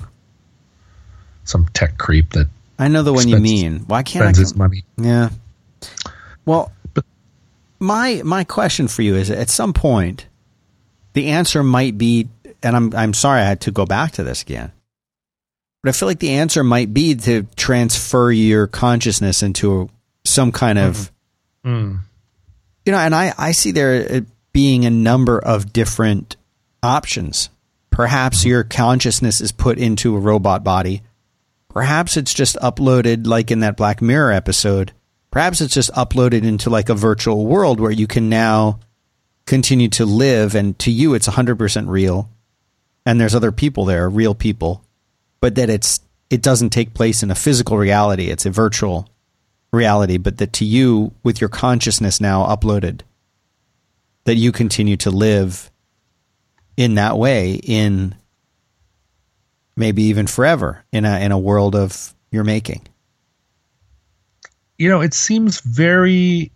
[1.44, 2.48] Some tech creep that
[2.78, 3.80] I know the one you mean.
[3.88, 4.84] Why can't I spends his money.
[4.96, 5.28] Yeah.
[6.46, 7.04] Well, But-
[7.78, 10.24] my my question for you is: at some point,
[11.12, 12.30] the answer might be,
[12.62, 14.72] and I'm I'm sorry I had to go back to this again,
[15.84, 19.90] but I feel like the answer might be to transfer your consciousness into
[20.24, 21.12] some kind of,
[21.64, 21.98] Mm.
[22.86, 24.20] you know, and I I see there uh,
[24.52, 26.36] being a number of different
[26.82, 27.50] options.
[27.90, 31.02] Perhaps your consciousness is put into a robot body.
[31.68, 34.92] Perhaps it's just uploaded like in that Black Mirror episode.
[35.30, 38.78] Perhaps it's just uploaded into like a virtual world where you can now
[39.46, 42.30] continue to live and to you it's 100% real
[43.04, 44.83] and there's other people there, real people,
[45.44, 49.10] but that it's it doesn't take place in a physical reality, it's a virtual
[49.74, 53.02] reality, but that to you with your consciousness now uploaded
[54.24, 55.70] that you continue to live
[56.78, 58.14] in that way in
[59.76, 62.80] maybe even forever in a in a world of your making.
[64.78, 66.52] You know, it seems very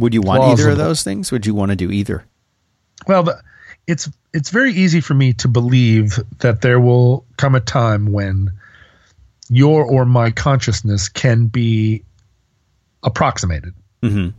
[0.00, 1.30] Would you want either of those things?
[1.30, 2.24] Would you want to do either?
[3.06, 3.22] well.
[3.22, 3.40] The,
[3.88, 8.52] it's it's very easy for me to believe that there will come a time when
[9.48, 12.04] your or my consciousness can be
[13.02, 13.72] approximated.
[14.02, 14.34] Mhm.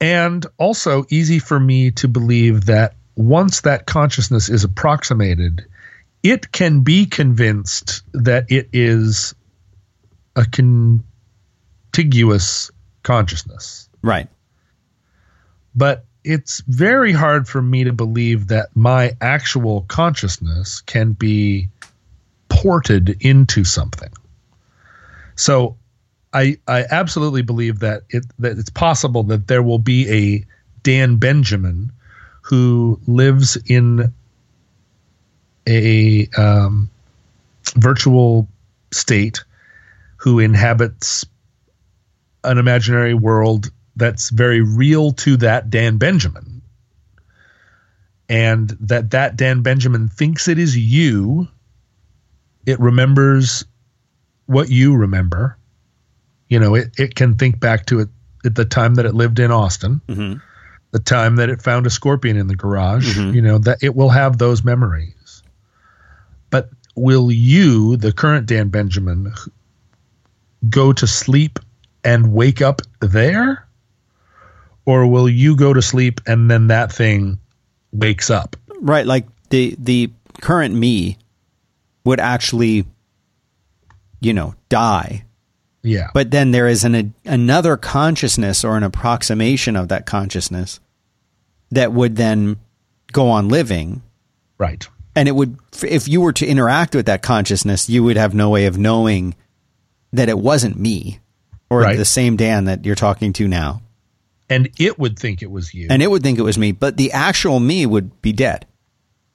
[0.00, 5.66] And also easy for me to believe that once that consciousness is approximated,
[6.22, 9.34] it can be convinced that it is
[10.36, 11.10] a contiguous
[13.02, 13.88] consciousness.
[14.02, 14.28] Right.
[15.74, 21.68] But it's very hard for me to believe that my actual consciousness can be
[22.50, 24.10] ported into something.
[25.36, 25.78] So
[26.34, 30.46] I I absolutely believe that it that it's possible that there will be a
[30.82, 31.90] Dan Benjamin
[32.42, 34.12] who lives in
[35.66, 36.90] a um,
[37.74, 38.46] virtual
[38.90, 39.44] state
[40.18, 41.24] who inhabits
[42.44, 46.62] an imaginary world that's very real to that Dan Benjamin.
[48.28, 51.48] And that that Dan Benjamin thinks it is you
[52.66, 53.64] it remembers
[54.46, 55.56] what you remember.
[56.48, 58.08] You know it, it can think back to it
[58.44, 60.40] at the time that it lived in Austin Mhm.
[60.92, 64.08] the time that it found a scorpion in the garage you know that it will
[64.10, 65.42] have those memories.
[66.50, 69.32] But will you the current Dan Benjamin
[70.68, 71.58] go to sleep
[72.04, 73.66] and wake up there
[74.88, 77.38] or will you go to sleep and then that thing
[77.92, 78.56] wakes up?
[78.80, 80.10] Right, like the the
[80.40, 81.18] current me
[82.04, 82.86] would actually
[84.20, 85.24] you know, die.
[85.82, 86.08] yeah.
[86.12, 90.80] But then there is an a, another consciousness or an approximation of that consciousness
[91.70, 92.56] that would then
[93.12, 94.02] go on living.
[94.56, 94.88] Right.
[95.14, 98.48] And it would if you were to interact with that consciousness you would have no
[98.50, 99.34] way of knowing
[100.12, 101.20] that it wasn't me
[101.70, 101.96] or Right.
[101.98, 103.82] the same Dan that you're talking to now
[104.50, 105.88] and it would think it was you.
[105.90, 108.66] And it would think it was me but the actual me would be dead.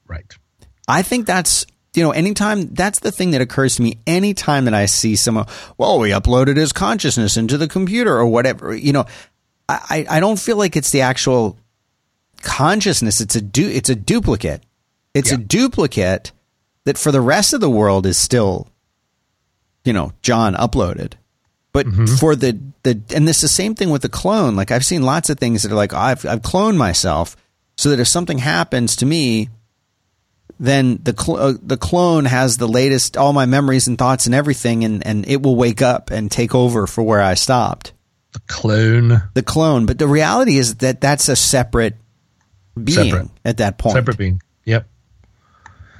[0.07, 0.35] Right.
[0.87, 4.73] I think that's you know anytime that's the thing that occurs to me anytime that
[4.73, 5.45] I see someone
[5.77, 9.05] well we uploaded his consciousness into the computer or whatever you know
[9.69, 11.57] I I don't feel like it's the actual
[12.41, 13.21] consciousness.
[13.21, 14.63] It's a du- it's a duplicate.
[15.13, 16.31] It's a duplicate
[16.85, 18.67] that for the rest of the world is still
[19.85, 21.13] you know John uploaded
[21.73, 21.87] but
[22.19, 24.55] for the the and this is the same thing with the clone.
[24.55, 27.35] Like I've seen lots of things that are like I've I've cloned myself
[27.77, 29.49] so that if something happens to me
[30.59, 34.35] then the cl- uh, the clone has the latest all my memories and thoughts and
[34.35, 37.91] everything and and it will wake up and take over for where I stopped.
[38.33, 39.23] The clone?
[39.33, 39.85] The clone.
[39.85, 41.95] But the reality is that that's a separate
[42.81, 43.29] being Separate.
[43.45, 43.95] at that point.
[43.95, 44.41] Separate being.
[44.65, 44.87] Yep.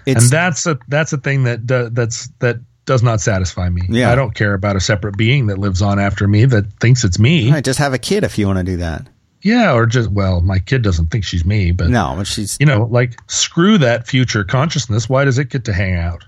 [0.06, 3.82] It's and that's a that's a thing that do, that's that does not satisfy me.
[3.88, 4.12] Yeah.
[4.12, 7.18] i don't care about a separate being that lives on after me that thinks it's
[7.20, 7.52] me.
[7.52, 9.08] Right, just have a kid if you want to do that.
[9.42, 12.66] Yeah or just well my kid doesn't think she's me but no but she's you
[12.66, 15.10] know like screw that future consciousness.
[15.10, 16.24] Why does it get to hang out?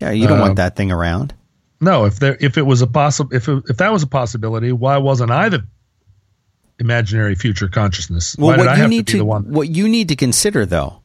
[0.00, 1.32] Yeah you don't um, want that thing around.
[1.80, 4.72] no if there if it was a possible if it, if that was a possibility
[4.72, 5.64] why wasn't i the
[6.80, 8.34] imaginary future consciousness?
[8.36, 9.88] Why Well, did what i you have to need be to, the one what you
[9.88, 11.02] need to consider though,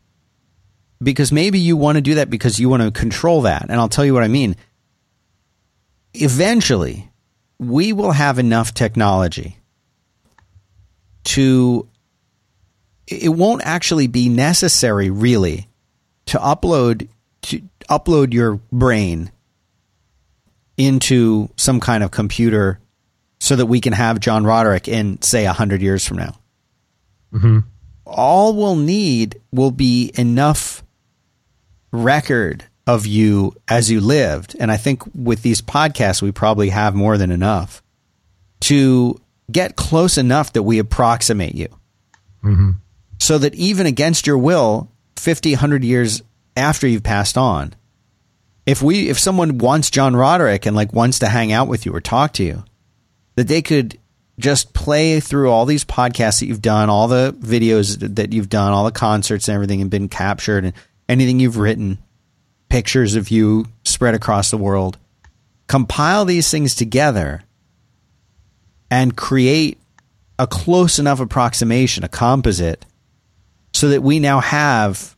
[1.01, 3.89] because maybe you want to do that because you want to control that, and I'll
[3.89, 4.55] tell you what I mean.
[6.13, 7.09] Eventually,
[7.59, 9.57] we will have enough technology
[11.25, 11.87] to.
[13.07, 15.67] It won't actually be necessary, really,
[16.27, 17.07] to upload
[17.43, 19.31] to upload your brain
[20.77, 22.79] into some kind of computer
[23.39, 26.35] so that we can have John Roderick in, say, 100 years from now.
[27.33, 27.59] Mm-hmm.
[28.05, 30.83] All we'll need will be enough
[31.91, 34.55] record of you as you lived.
[34.59, 37.83] And I think with these podcasts, we probably have more than enough
[38.61, 39.19] to
[39.51, 41.67] get close enough that we approximate you.
[42.43, 42.71] Mm-hmm.
[43.19, 46.23] So that even against your will, 50, 100 years
[46.55, 47.73] after you've passed on,
[48.65, 51.93] if we if someone wants John Roderick and like wants to hang out with you
[51.93, 52.63] or talk to you,
[53.35, 53.97] that they could
[54.39, 58.71] just play through all these podcasts that you've done, all the videos that you've done,
[58.71, 60.73] all the concerts and everything and been captured and
[61.09, 61.97] anything you've written,
[62.69, 64.97] pictures of you spread across the world.
[65.67, 67.43] Compile these things together
[68.89, 69.77] and create
[70.37, 72.85] a close enough approximation, a composite,
[73.73, 75.15] so that we now have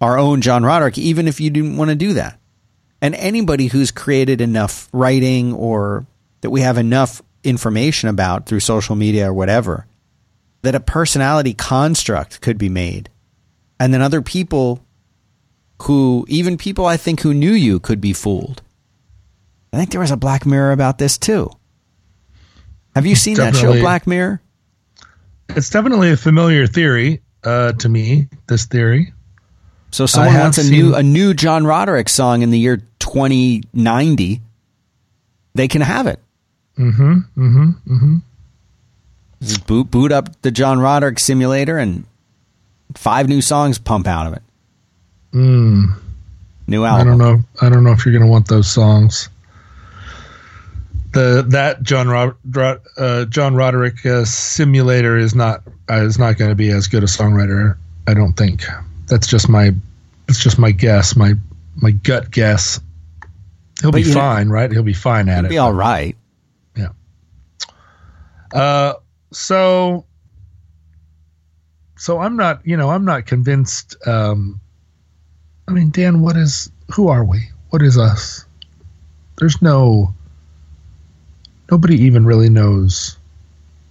[0.00, 2.38] our own John Roderick, even if you didn't want to do that.
[3.00, 6.06] And anybody who's created enough writing or
[6.42, 9.86] that we have enough information about through social media or whatever,
[10.62, 13.08] that a personality construct could be made.
[13.82, 14.78] And then other people
[15.82, 18.62] who, even people I think who knew you, could be fooled.
[19.72, 21.50] I think there was a Black Mirror about this too.
[22.94, 24.40] Have you seen that show, Black Mirror?
[25.48, 28.28] It's definitely a familiar theory uh, to me.
[28.46, 29.12] This theory.
[29.90, 34.42] So someone wants a seen- new a new John Roderick song in the year 2090.
[35.54, 36.20] They can have it.
[36.78, 37.12] Mm-hmm.
[37.12, 37.70] Mm-hmm.
[37.94, 38.16] Mm-hmm.
[39.42, 42.04] Just boot boot up the John Roderick simulator and
[42.94, 44.42] five new songs pump out of it.
[45.32, 45.94] Mm.
[46.66, 47.06] New album.
[47.06, 47.44] I don't know.
[47.60, 49.28] I don't know if you're going to want those songs.
[51.12, 52.34] The that John Rod,
[52.96, 57.02] uh, John Roderick uh, simulator is not uh, is not going to be as good
[57.02, 57.76] a songwriter.
[58.08, 58.62] I don't think.
[59.08, 59.72] That's just my.
[60.28, 61.14] It's just my guess.
[61.16, 61.34] My
[61.76, 62.80] my gut guess.
[63.82, 64.70] He'll But be you know- fine, right?
[64.70, 65.50] He'll be fine at It'd it.
[65.50, 66.16] be all right.
[66.76, 66.88] Yeah.
[68.54, 68.94] Uh,
[69.32, 70.04] so,
[72.02, 73.94] so I'm not, you know, I'm not convinced.
[74.08, 74.60] Um,
[75.68, 77.48] I mean, Dan, what is, who are we?
[77.70, 78.44] What is us?
[79.38, 80.12] There's no,
[81.70, 83.16] nobody even really knows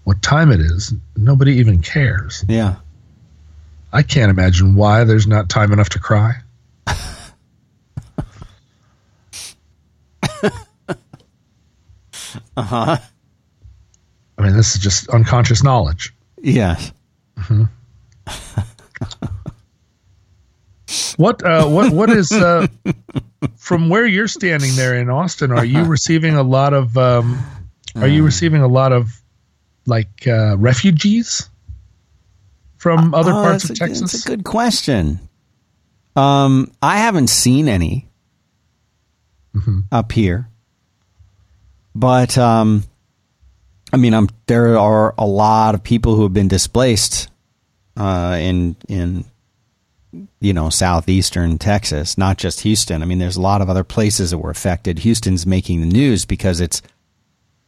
[0.03, 0.93] what time it is.
[1.16, 2.43] Nobody even cares.
[2.49, 2.76] Yeah.
[3.93, 6.34] I can't imagine why there's not time enough to cry.
[12.57, 12.97] Uh huh.
[14.38, 16.14] I mean, this is just unconscious knowledge.
[16.41, 16.91] Yes.
[21.15, 22.67] What uh, what what is uh,
[23.55, 25.51] from where you're standing there in Austin?
[25.51, 27.39] Are you receiving a lot of um,
[27.95, 29.22] Are you receiving a lot of
[29.86, 31.49] like uh, refugees
[32.78, 34.11] from other Oh, parts of a, Texas?
[34.11, 35.19] That's a good question.
[36.15, 38.07] Um, I haven't seen any
[39.55, 39.80] Mm-hmm.
[39.91, 40.47] up here,
[41.93, 42.84] but um,
[43.93, 47.30] I mean, I'm there are a lot of people who have been displaced
[47.98, 49.26] uh, in in
[50.39, 53.02] you know southeastern Texas, not just Houston.
[53.02, 55.00] I mean, there's a lot of other places that were affected.
[55.00, 56.82] Houston's making the news because it's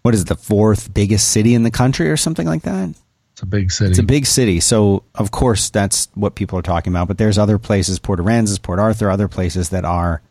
[0.01, 2.93] what is it, the fourth biggest city in the country or something like that.
[3.34, 3.89] It's a big city.
[3.89, 7.07] It's a big city, so of course that's what people are talking about.
[7.07, 10.21] But there's other places, Port Aransas, Port Arthur, other places that are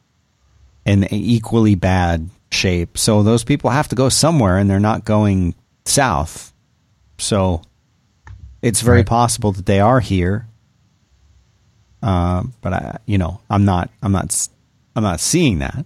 [0.85, 2.99] in equally bad shape.
[2.99, 6.53] So those people have to go somewhere, and they're not going south.
[7.19, 7.63] So
[8.63, 9.07] it's very Right.
[9.07, 10.47] possible that they are here.
[12.03, 14.49] Uh, but I, you know, I'm not, I'm not,
[14.97, 15.85] I'm not seeing that.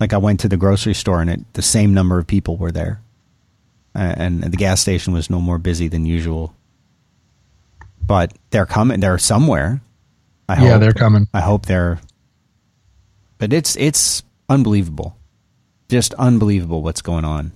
[0.00, 2.72] Like I went to the grocery store, and it, the same number of people were
[2.72, 3.00] there
[3.94, 6.54] and the gas station was no more busy than usual.
[8.04, 9.00] But they're coming.
[9.00, 9.82] They're somewhere.
[10.48, 10.80] I yeah, hope.
[10.80, 11.28] they're coming.
[11.32, 12.00] I hope they're.
[13.38, 15.16] But it's it's unbelievable,
[15.88, 17.52] just unbelievable what's going on,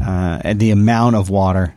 [0.00, 1.74] uh, and the amount of water.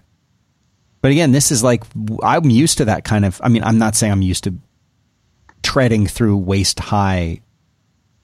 [1.02, 1.84] But again, this is like
[2.24, 3.42] I'm used to that kind of.
[3.44, 4.54] I mean, I'm not saying I'm used to
[5.64, 7.42] treading through waist high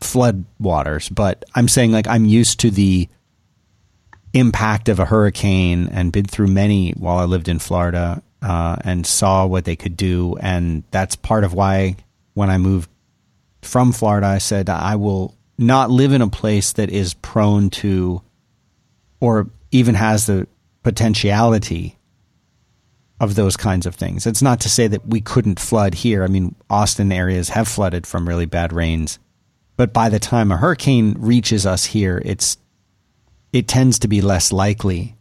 [0.02, 3.10] flood waters, but I'm saying like I'm used to the
[4.34, 9.06] impact of a hurricane and been through many while I lived in Florida uh, and
[9.06, 10.36] saw what they could do.
[10.40, 11.96] And that's part of why
[12.34, 12.90] when I moved
[13.62, 18.22] from Florida, I said I will not live in a place that is prone to
[19.20, 20.48] or even has the
[20.84, 21.98] potentiality
[23.20, 24.28] of those kinds of things.
[24.28, 26.24] It's not to say that we couldn't flood here.
[26.24, 29.18] I mean, Austin areas have flooded from really bad rains.
[29.76, 32.58] But by the time a hurricane reaches us here, it's
[33.54, 35.16] it tends to be less likely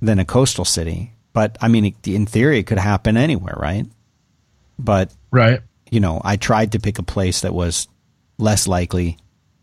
[0.00, 1.12] than a coastal city.
[1.32, 3.86] But I mean, it, in theory, it could happen anywhere, right?
[4.78, 5.60] But Right.
[5.90, 7.88] you know, I tried to pick a place that was
[8.38, 9.18] less likely.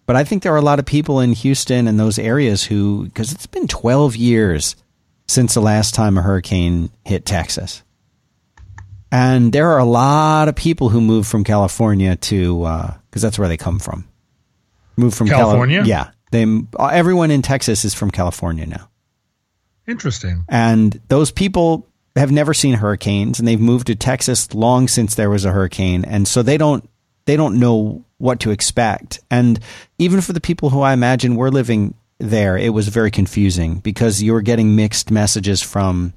[0.06, 3.06] But I think there are a lot of people in Houston and those areas who,
[3.06, 4.76] because it's been 12 years
[5.28, 7.84] since the last time a hurricane hit Texas.
[9.12, 13.40] And there are a lot of people who moved from California to, because uh, that's
[13.40, 14.08] where they come from.
[14.98, 15.80] Moved from California?
[15.80, 16.12] Cali- yeah.
[16.32, 16.46] They,
[16.80, 18.90] everyone in Texas is from California now.
[19.88, 20.46] Interesting.
[20.50, 25.30] And those people have never seen hurricanes and they've moved to Texas long since there
[25.30, 26.06] was a hurricane.
[26.06, 26.88] And so they don't,
[27.26, 29.20] they don't know what to expect.
[29.30, 29.60] And
[29.98, 34.22] even for the people who I imagine were living there, it was very confusing because
[34.22, 36.14] you were getting mixed messages from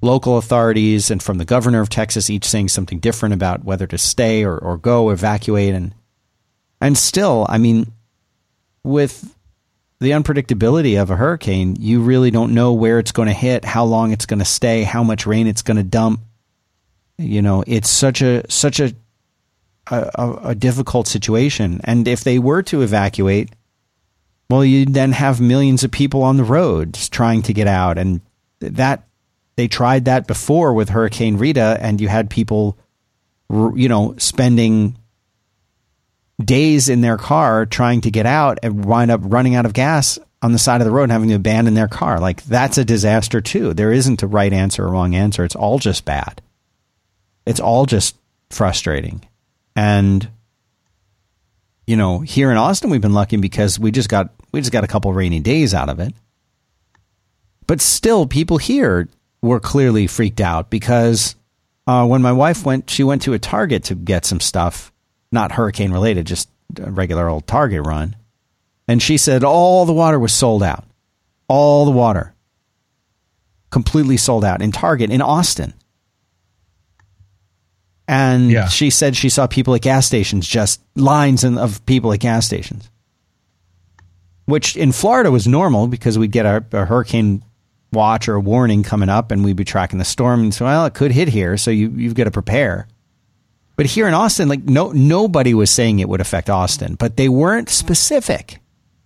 [0.00, 3.98] local authorities and from the governor of Texas, each saying something different about whether to
[3.98, 5.74] stay or, or go, evacuate.
[5.74, 5.94] And,
[6.80, 7.92] and still, I mean,
[8.84, 9.34] with
[10.00, 13.84] the unpredictability of a hurricane, you really don't know where it's going to hit, how
[13.84, 16.20] long it's going to stay, how much rain it's going to dump.
[17.16, 18.92] You know, it's such a such a
[19.86, 21.80] a, a difficult situation.
[21.84, 23.50] And if they were to evacuate,
[24.50, 28.20] well, you'd then have millions of people on the roads trying to get out, and
[28.60, 29.06] that
[29.56, 32.78] they tried that before with Hurricane Rita, and you had people,
[33.50, 34.96] you know, spending
[36.42, 40.18] days in their car trying to get out and wind up running out of gas
[40.42, 42.20] on the side of the road and having to abandon their car.
[42.20, 43.72] Like that's a disaster too.
[43.72, 45.44] There isn't a right answer or wrong answer.
[45.44, 46.42] It's all just bad.
[47.46, 48.16] It's all just
[48.50, 49.26] frustrating.
[49.76, 50.28] And
[51.86, 54.84] you know, here in Austin we've been lucky because we just got we just got
[54.84, 56.14] a couple rainy days out of it.
[57.66, 59.08] But still people here
[59.42, 61.36] were clearly freaked out because
[61.86, 64.92] uh, when my wife went she went to a Target to get some stuff,
[65.30, 66.48] not hurricane related, just
[66.78, 68.16] a regular old Target run.
[68.88, 70.84] And she said all the water was sold out.
[71.48, 72.34] All the water.
[73.70, 75.74] Completely sold out in Target in Austin.
[78.06, 78.68] And Yeah.
[78.68, 82.44] she said she saw people at gas stations, just lines in- of people at gas
[82.46, 82.90] stations.
[84.46, 87.42] Which in Florida was normal because we'd get a, a hurricane
[87.92, 90.40] watch or a warning coming up and we'd be tracking the storm.
[90.42, 91.56] And so, well, it could hit here.
[91.56, 92.86] So you, you've got to prepare.
[93.76, 97.28] But here in Austin, like no nobody was saying it would affect Austin, but they
[97.28, 98.60] weren't specific.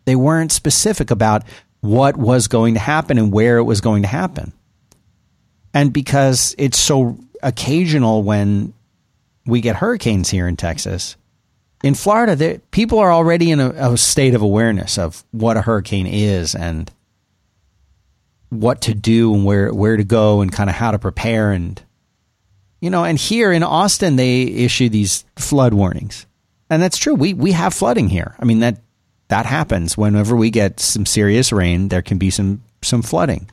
[0.05, 1.45] They weren't specific about
[1.81, 4.53] what was going to happen and where it was going to happen.
[5.73, 8.75] And because it's so occasional when
[9.49, 11.17] we get hurricanes here in Texas,
[11.83, 16.07] in Florida, people are already in a, a state of awareness of what a hurricane
[16.07, 16.91] is and
[18.51, 21.83] what to do and where where to go and kind of how to prepare and
[22.81, 26.27] you know, and here in Austin, they issue these flood warnings,
[26.71, 27.15] and that's true.
[27.15, 28.37] We we have flooding here.
[28.39, 28.81] I mean that
[29.29, 31.89] that happens whenever we get some serious rain.
[31.89, 33.51] There can be some some flooding.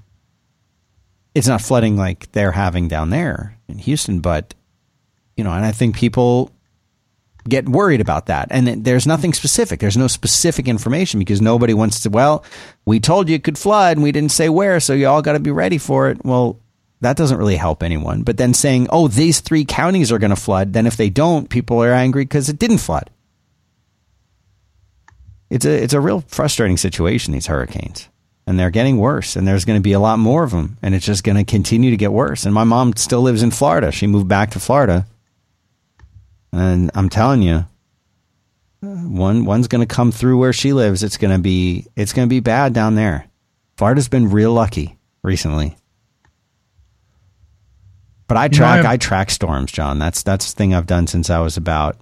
[1.33, 4.53] It's not flooding like they're having down there in Houston, but
[5.37, 6.51] you know, and I think people
[7.47, 8.47] get worried about that.
[8.51, 9.79] And there's nothing specific.
[9.79, 12.09] There's no specific information because nobody wants to.
[12.09, 12.43] Well,
[12.85, 15.33] we told you it could flood, and we didn't say where, so you all got
[15.33, 16.23] to be ready for it.
[16.25, 16.59] Well,
[17.01, 18.23] that doesn't really help anyone.
[18.23, 21.49] But then saying, oh, these three counties are going to flood, then if they don't,
[21.49, 23.09] people are angry because it didn't flood.
[25.49, 27.33] It's a it's a real frustrating situation.
[27.33, 28.09] These hurricanes,
[28.47, 30.95] and they're getting worse, and there's going to be a lot more of them, and
[30.95, 32.45] it's just going to continue to get worse.
[32.45, 33.91] And my mom still lives in Florida.
[33.91, 35.05] She moved back to Florida,
[36.55, 37.65] and I'm telling you,
[38.81, 41.03] one one's going to come through where she lives.
[41.03, 43.27] It's going to be it's going to be bad down there.
[43.77, 45.75] Florida's been real lucky recently.
[48.27, 49.99] But I know, track I've- I track storms, John.
[49.99, 51.97] That's that's the thing I've done since I was about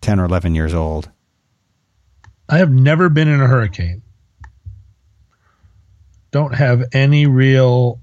[0.00, 1.10] ten or eleven years old.
[2.48, 4.02] I have never been in a hurricane.
[6.30, 8.00] Don't have any real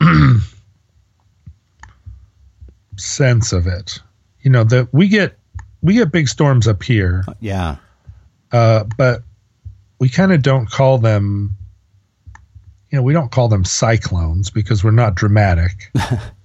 [2.96, 4.00] sense of it.
[4.42, 5.38] You know, that we get
[5.82, 7.76] we get big storms up here, Yeah.
[8.52, 9.22] uh, but
[9.98, 11.56] we kind of don't call them.
[12.90, 15.92] You know, we don't call them cyclones because we're not dramatic.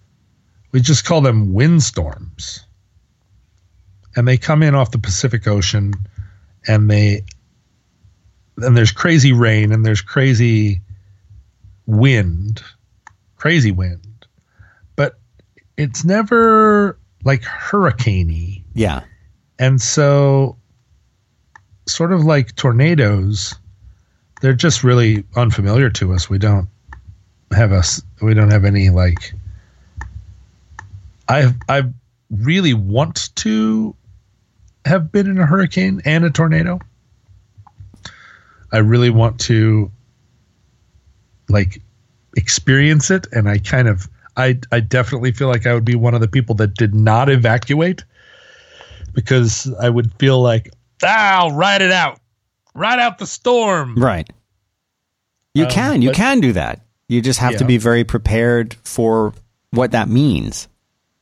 [0.72, 2.66] we just call them windstorms,
[4.16, 5.94] and they come in off the Pacific Ocean,
[6.68, 7.24] and they
[8.58, 10.82] and there's crazy rain and there's crazy
[11.88, 12.62] wind,
[13.38, 14.26] crazy wind,
[14.96, 15.18] but
[15.78, 18.64] it's never like hurricaney.
[18.74, 19.02] Yeah.
[19.60, 20.56] And so,
[21.88, 23.56] sort of like tornadoes,
[24.42, 26.30] they're just really unfamiliar to us.
[26.30, 26.70] We don't
[27.52, 28.02] have us.
[28.22, 29.34] We don't have any like.
[31.28, 31.84] I I
[32.30, 33.96] really want to
[34.86, 36.80] have been in a hurricane and a tornado.
[38.72, 39.92] I really want to
[41.50, 41.82] like
[42.36, 44.08] experience it, and I kind of
[44.38, 47.30] I I definitely feel like I would be one of the people that did not
[47.30, 48.04] evacuate
[49.14, 50.72] because I would feel like
[51.04, 52.20] ah, I'll ride it out,
[52.74, 53.96] ride out the storm.
[53.96, 54.30] Right.
[55.54, 56.02] You Um, can.
[56.02, 56.82] You but- can do that.
[57.08, 59.34] You just have to be very prepared for
[59.70, 60.68] what that means.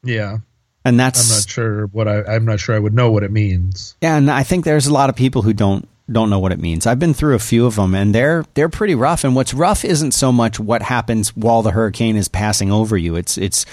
[0.02, 0.38] Yeah,
[0.86, 2.24] And that's I'm not sure what I.
[2.24, 3.96] I'm not sure I would know what it means.
[4.02, 6.60] Yeah, and I think there's a lot of people who don't don't know what it
[6.60, 6.88] means.
[6.88, 9.24] I've been through a few of them, and they're they're pretty rough.
[9.24, 13.16] And what's rough isn't so much what happens while the hurricane is passing over you.
[13.16, 13.66] It's it's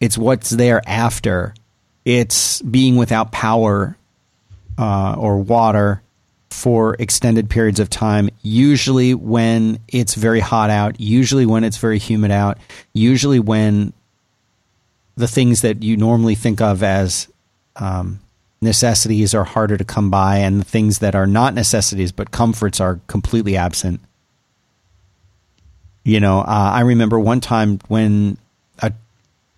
[0.00, 1.54] it's what's there after.
[2.04, 3.96] It's being without power
[4.78, 6.02] uh, or water
[6.50, 8.28] for extended periods of time.
[8.42, 11.00] Usually when it's very hot out.
[11.00, 12.58] Usually when it's very humid out.
[12.92, 13.92] Usually when
[15.16, 17.28] the things that you normally think of as
[17.76, 18.20] um,
[18.62, 23.00] necessities are harder to come by, and things that are not necessities but comforts are
[23.06, 24.00] completely absent.
[26.04, 28.38] You know, uh, I remember one time when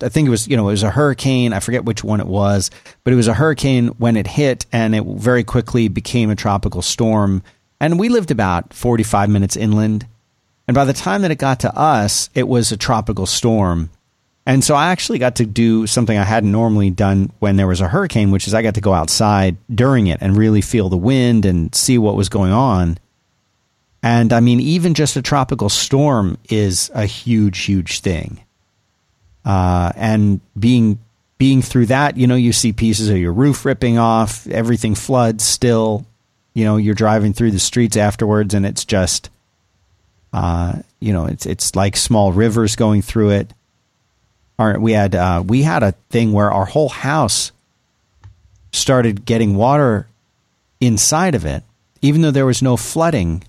[0.01, 1.53] I think it was you know it was a hurricane.
[1.53, 2.69] I forget which one it was,
[3.03, 6.81] but it was a hurricane when it hit, and it very quickly became a tropical
[6.81, 7.43] storm.
[7.79, 10.05] And we lived about forty five minutes inland,
[10.67, 13.89] and by the time that it got to us, it was a tropical storm.
[14.45, 17.81] And so I actually got to do something I hadn't normally done when there was
[17.81, 20.97] a hurricane, which is I got to go outside during it and really feel the
[20.97, 22.99] wind and see what was going on.
[24.03, 28.39] And I mean, even just a tropical storm is a huge, huge thing.
[29.43, 30.99] Uh, and being
[31.39, 35.43] being through that, you know, you see pieces of your roof ripping off, everything floods
[35.43, 36.05] still.
[36.53, 39.29] You know, you're driving through the streets afterwards, and it's just,
[40.31, 43.53] uh, you know, it's it's like small rivers going through it
[44.57, 47.51] our, we had uh, we had a thing where our whole house
[48.71, 50.07] started getting water
[50.79, 51.63] inside of it,
[52.01, 53.43] even though there was no flooding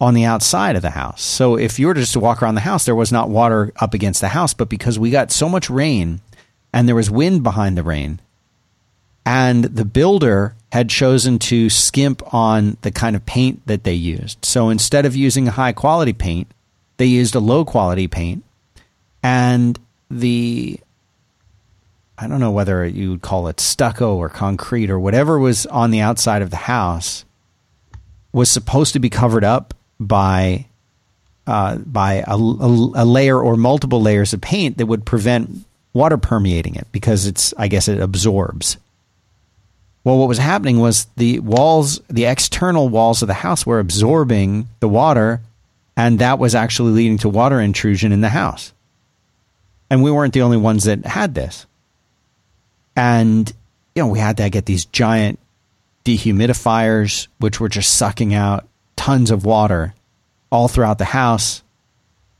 [0.00, 1.22] on the outside of the house.
[1.22, 3.94] So if you were just to walk around the house, there was not water up
[3.94, 6.20] against the house, but because we got so much rain
[6.72, 8.20] and there was wind behind the rain,
[9.24, 14.44] and the builder had chosen to skimp on the kind of paint that they used.
[14.44, 16.48] So instead of using a high quality paint,
[16.98, 18.44] they used a low quality paint.
[19.22, 19.78] And
[20.10, 20.80] the
[22.18, 25.90] I don't know whether you would call it stucco or concrete or whatever was on
[25.90, 27.24] the outside of the house
[28.32, 30.66] was supposed to be covered up by
[31.46, 36.16] uh, by a, a, a layer or multiple layers of paint that would prevent water
[36.16, 38.78] permeating it because it's I guess it absorbs.
[40.04, 44.68] Well, what was happening was the walls, the external walls of the house were absorbing
[44.78, 45.40] the water,
[45.96, 48.72] and that was actually leading to water intrusion in the house.
[49.90, 51.66] And we weren't the only ones that had this.
[52.96, 53.52] And,
[53.94, 55.38] you know, we had to get these giant
[56.04, 58.66] dehumidifiers, which were just sucking out
[58.96, 59.94] tons of water
[60.50, 61.62] all throughout the house.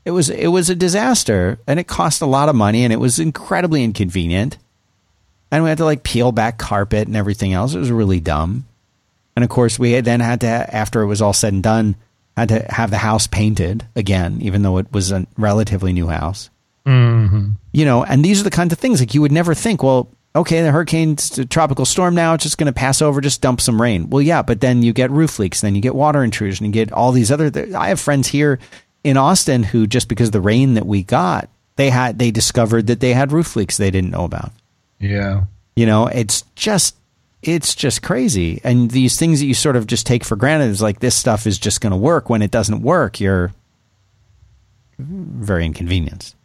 [0.03, 2.99] It was it was a disaster and it cost a lot of money and it
[2.99, 4.57] was incredibly inconvenient.
[5.51, 7.73] And we had to like peel back carpet and everything else.
[7.73, 8.65] It was really dumb.
[9.35, 11.95] And of course, we then had to, after it was all said and done,
[12.35, 16.49] had to have the house painted again, even though it was a relatively new house
[16.87, 17.49] Mm-hmm.
[17.73, 20.09] you know, and these are the kinds of things like you would never think, well,
[20.35, 23.59] okay, the hurricane's a tropical storm now, it's just going to pass over, just dump
[23.59, 24.09] some rain.
[24.09, 26.91] Well, yeah, but then you get roof leaks, then you get water intrusion, you get
[26.91, 27.49] all these other.
[27.49, 28.59] Th- I have friends here
[29.03, 32.87] in Austin who, just because of the rain that we got, they had they discovered
[32.87, 34.51] that they had roof leaks they didn't know about.
[34.99, 35.43] Yeah.
[35.75, 36.95] You know, it's just
[37.43, 38.61] it's just crazy.
[38.63, 41.45] And these things that you sort of just take for granted is like this stuff
[41.45, 42.29] is just going to work.
[42.29, 43.51] When it doesn't work, you're
[44.97, 46.35] very inconvenienced.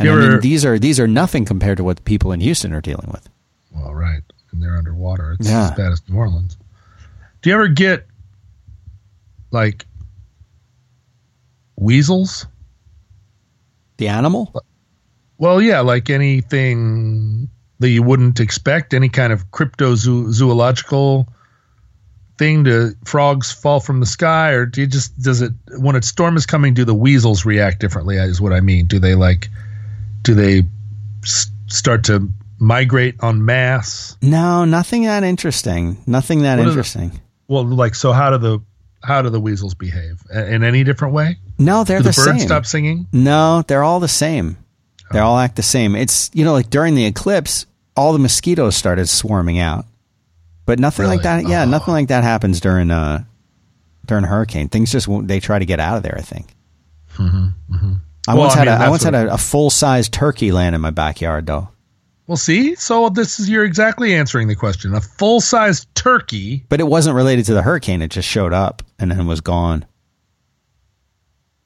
[0.00, 2.80] And I mean, these are these are nothing compared to what people in Houston are
[2.80, 3.28] dealing with.
[3.70, 4.22] Well, right.
[4.52, 5.32] And they're underwater.
[5.38, 5.66] It's Yeah.
[5.66, 6.56] as bad as New Orleans.
[7.42, 8.06] Do you ever get
[9.50, 9.86] like
[11.76, 12.46] weasels?
[13.98, 14.52] The animal?
[15.38, 17.48] Well, yeah, like anything
[17.80, 21.26] that you wouldn't expect, any kind of cryptozoological
[22.38, 26.02] thing to frogs fall from the sky, or do you just does it when a
[26.02, 26.72] storm is coming?
[26.74, 28.16] Do the weasels react differently?
[28.16, 28.86] Is what I mean.
[28.86, 29.48] Do they like?
[30.22, 30.62] Do they
[31.24, 34.16] s- start to migrate en masse?
[34.22, 36.02] No, nothing that interesting.
[36.06, 37.20] Nothing that What interesting.
[37.48, 38.58] Well, like so, how do the
[39.02, 41.38] how do the weasels behave in any different way?
[41.58, 42.46] No, they're Do the, the, birds same.
[42.46, 43.06] stop singing?
[43.12, 44.56] No, they're all the same.
[45.12, 45.96] They all act the same.
[45.96, 47.66] It's you know like during the eclipse,
[47.96, 49.86] all the mosquitoes started swarming out,
[50.66, 51.48] but nothing like that.
[51.48, 51.68] Yeah, Oh.
[51.68, 53.24] nothing like that happens during uh
[54.06, 54.68] during a hurricane.
[54.68, 56.14] Things just won't- they try to get out of there.
[56.16, 56.54] I think.
[58.28, 60.74] I Well, once I had a, I once had a, a full size turkey land
[60.74, 61.68] in my backyard though.
[62.26, 64.94] Well, see, so this is you're exactly answering the question.
[64.94, 66.64] A full sized turkey.
[66.68, 68.02] But it wasn't related to the hurricane.
[68.02, 69.84] It just showed up and then was gone.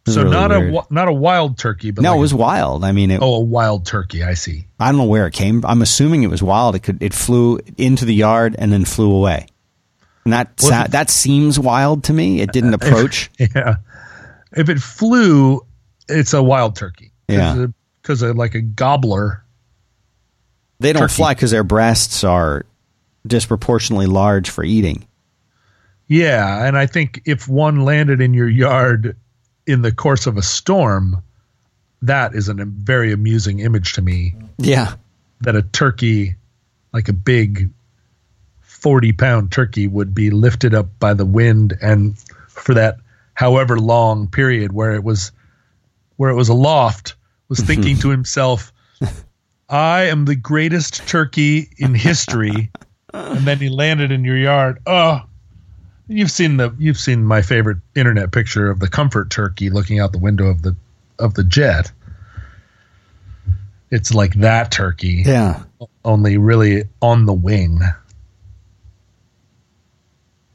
[0.06, 0.74] Was So really not weird.
[0.74, 2.84] a not a wild turkey, but no, like it was a, wild.
[2.84, 4.22] I mean, it, oh a wild turkey.
[4.22, 4.66] I see.
[4.78, 5.62] I don't know where it came.
[5.66, 6.74] I'm assuming it was wild.
[6.76, 9.46] It could it flew into the yard and then flew away.
[10.24, 12.40] And that Well, sa- if- that seems wild to me.
[12.40, 13.30] It didn't approach.
[13.38, 13.76] Yeah.
[14.56, 15.63] If it flew,
[16.08, 17.12] it's a wild turkey.
[17.28, 17.66] Yeah.
[18.02, 19.44] Because like a gobbler.
[20.80, 21.14] They don't turkey.
[21.14, 22.66] fly because their breasts are
[23.26, 25.06] disproportionately large for eating.
[26.08, 26.66] Yeah.
[26.66, 29.16] And I think if one landed in your yard
[29.66, 31.22] in the course of a storm,
[32.02, 34.34] that is a very amusing image to me.
[34.58, 34.94] Yeah.
[35.40, 36.36] That a turkey,
[36.92, 37.70] like a big
[38.60, 42.98] 40 pound turkey, would be lifted up by the wind and for that
[43.32, 45.32] however long period where it was
[46.16, 47.16] where it was aloft
[47.48, 47.66] was mm-hmm.
[47.66, 48.72] thinking to himself
[49.68, 52.70] i am the greatest turkey in history.
[53.12, 54.80] And then he landed in your yard.
[54.86, 55.22] Oh
[56.08, 60.12] you've seen the you've seen my favorite internet picture of the comfort turkey looking out
[60.12, 60.76] the window of the
[61.18, 61.90] of the jet.
[63.90, 65.22] It's like that turkey.
[65.24, 65.62] Yeah.
[66.04, 67.80] only really on the wing.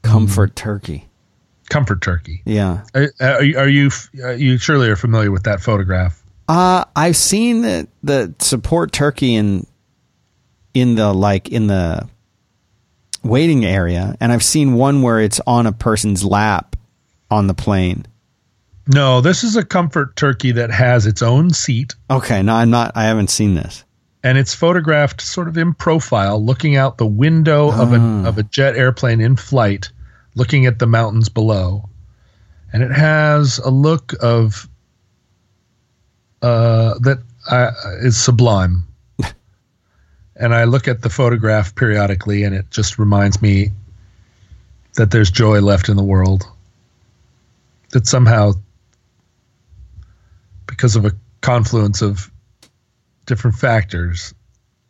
[0.02, 1.08] Comfort turkey.
[1.70, 2.82] Comfort turkey Yeah.
[2.94, 3.90] Are, are you, are you
[4.36, 6.22] you surely are familiar with that photograph?
[6.48, 9.66] Uh, I've seen the, the support turkey in
[10.74, 12.06] in the like in the
[13.22, 16.76] waiting area, and I've seen one where it's on a person's lap
[17.30, 18.06] on the plane.
[18.92, 22.92] No, this is a comfort turkey that has its own seat Okay, no, I'm not.
[22.96, 23.84] I haven't seen this.
[24.24, 28.42] and it's photographed sort of in profile, looking out the window of a of a
[28.42, 29.90] jet airplane in flight,
[30.34, 31.88] looking at the mountains below,
[32.72, 34.68] and it has a look of
[36.42, 37.18] uh, that
[37.50, 37.70] uh,
[38.00, 38.84] is sublime.
[40.36, 43.72] and I look at the photograph periodically, and it just reminds me
[44.94, 46.44] that there's joy left in the world.
[47.90, 48.52] That somehow,
[50.66, 52.30] because of a confluence of
[53.26, 54.32] different factors,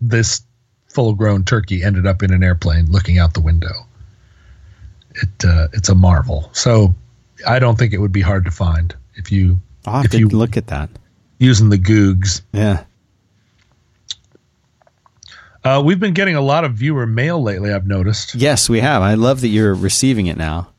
[0.00, 0.42] this
[0.88, 3.86] full grown turkey ended up in an airplane looking out the window.
[5.14, 6.50] It uh, it's a marvel.
[6.52, 6.94] So
[7.46, 10.56] I don't think it would be hard to find if you I'll if you look
[10.56, 10.90] at that.
[11.38, 12.42] using the Googs.
[12.52, 12.84] Yeah.
[15.62, 17.72] Uh, we've been getting a lot of viewer mail lately.
[17.72, 18.34] I've noticed.
[18.34, 19.02] Yes, we have.
[19.02, 20.70] I love that you're receiving it now.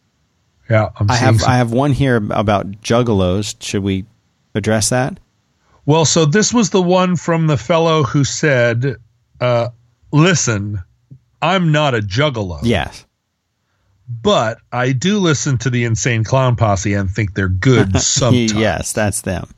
[0.70, 1.40] Yeah, I'm I have.
[1.42, 3.62] some- I have one here about juggalos.
[3.62, 4.06] Should we
[4.56, 5.20] address that?
[5.86, 8.96] Well, so this was the one from the fellow who said,
[9.40, 9.70] uh,
[10.12, 10.82] "Listen,
[11.42, 13.06] I'm not a juggalo." Yes.
[14.22, 18.54] But I do listen to the Insane Clown Posse and think they're good sometimes.
[18.54, 19.50] yes, that's them.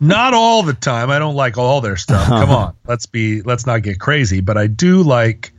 [0.00, 1.10] Not all the time.
[1.10, 2.28] I don't like all their stuff.
[2.28, 4.40] Come on, let's be let's not get crazy.
[4.40, 5.52] But I do like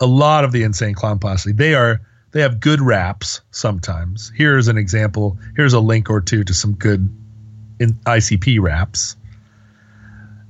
[0.00, 1.52] a lot of the Insane Clown Posse.
[1.52, 2.00] They are
[2.32, 4.32] they have good raps sometimes.
[4.34, 5.38] Here's an example.
[5.56, 7.08] Here's a link or two to some good
[7.78, 9.16] in ICP raps.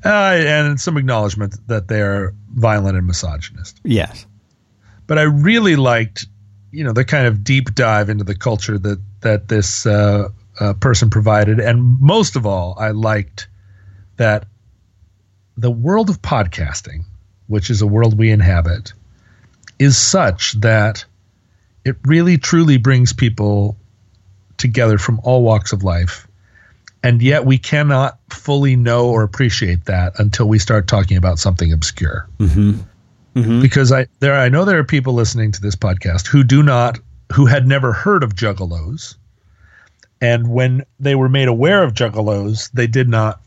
[0.03, 4.25] Uh, and some acknowledgement that they're violent and misogynist Yes.
[5.07, 6.25] but I really liked,
[6.73, 10.75] you know, the kind of deep dive into the culture that that this uh, uh,
[10.75, 13.49] person provided, and most of all, I liked
[14.17, 14.47] that
[15.57, 17.05] the world of podcasting,
[17.47, 18.93] which is a world we inhabit,
[19.79, 21.05] is such that
[21.85, 23.77] it really truly brings people
[24.57, 26.27] together from all walks of life.
[27.03, 31.73] And yet, we cannot fully know or appreciate that until we start talking about something
[31.73, 32.29] obscure
[33.35, 33.63] Mm-hmm.
[33.63, 36.99] because I there I know there are people listening to this podcast who do not
[37.33, 39.17] who had never heard of juggalos,
[40.21, 43.41] and when they were made aware of juggalos, they did not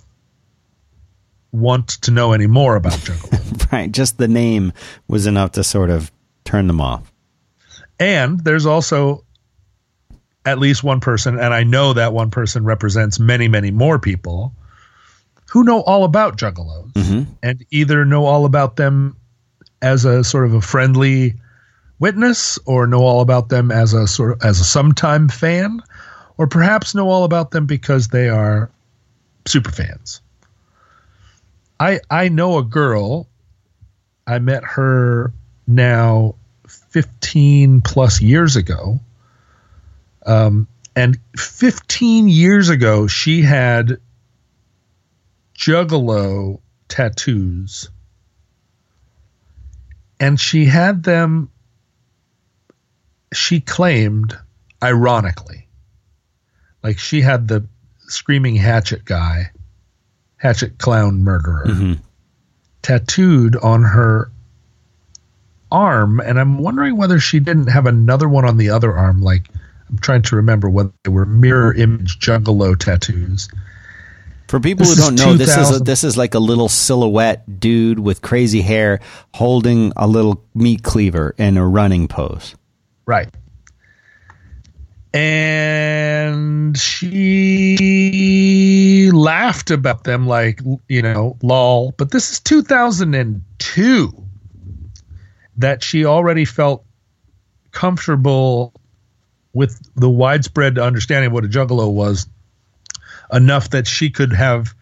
[1.52, 3.40] want to know any more about juggalos.
[3.72, 3.92] Right.
[3.92, 4.72] Just the name
[5.08, 6.12] was enough to sort of
[6.46, 7.12] turn them off.
[8.00, 9.24] and there's also
[10.46, 14.54] at least one person, and I know that one person represents many, many more people
[15.52, 17.32] who know all about juggalos mm-hmm.
[17.42, 19.16] and either know all about them
[19.84, 21.36] as a sort of a friendly
[22.00, 25.82] witness or know all about them as a sort of as a sometime fan
[26.38, 28.72] or perhaps know all about them because they are
[29.46, 30.22] super fans.
[31.80, 33.28] I I know a girl
[34.26, 35.34] I met her
[35.68, 36.36] now
[36.68, 39.00] 15 plus years ago.
[40.26, 43.98] Um, and 15 years ago, she had
[45.58, 47.90] juggalo tattoos.
[50.20, 51.50] And she had them,
[53.34, 54.38] she claimed,
[54.82, 55.68] ironically.
[56.84, 57.66] Like she had the
[58.08, 59.52] screaming hatchet guy,
[60.38, 61.94] hatchet clown murderer, mm-hmm.
[62.82, 64.32] tattooed on her
[65.72, 66.20] arm.
[66.20, 69.22] And I'm wondering whether she didn't have another one on the other arm.
[69.22, 69.48] Like,
[69.90, 73.50] I'm trying to remember whether they were mirror image juggalo tattoos.
[74.54, 77.60] For people This who don't know, this is a, this is like a little silhouette
[77.60, 79.00] dude with crazy hair
[79.34, 82.54] holding a little meat cleaver in a running pose.
[83.08, 83.34] Right.
[85.12, 87.80] and she
[89.12, 94.24] laughed about them like you know lol but this is 2002
[95.58, 96.86] that she already felt
[97.72, 98.72] comfortable
[99.52, 102.28] with the widespread understanding of what a juggalo was
[103.34, 104.74] enough that she could have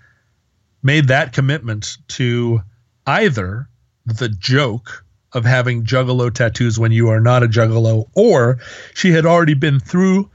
[0.84, 2.62] made that commitment to
[3.08, 3.68] either
[4.06, 8.60] the joke of having juggalo tattoos when you are not a juggalo, or
[8.94, 10.30] she had already been through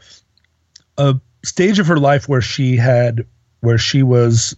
[0.97, 1.14] a
[1.44, 3.26] stage of her life where she had
[3.60, 4.56] where she was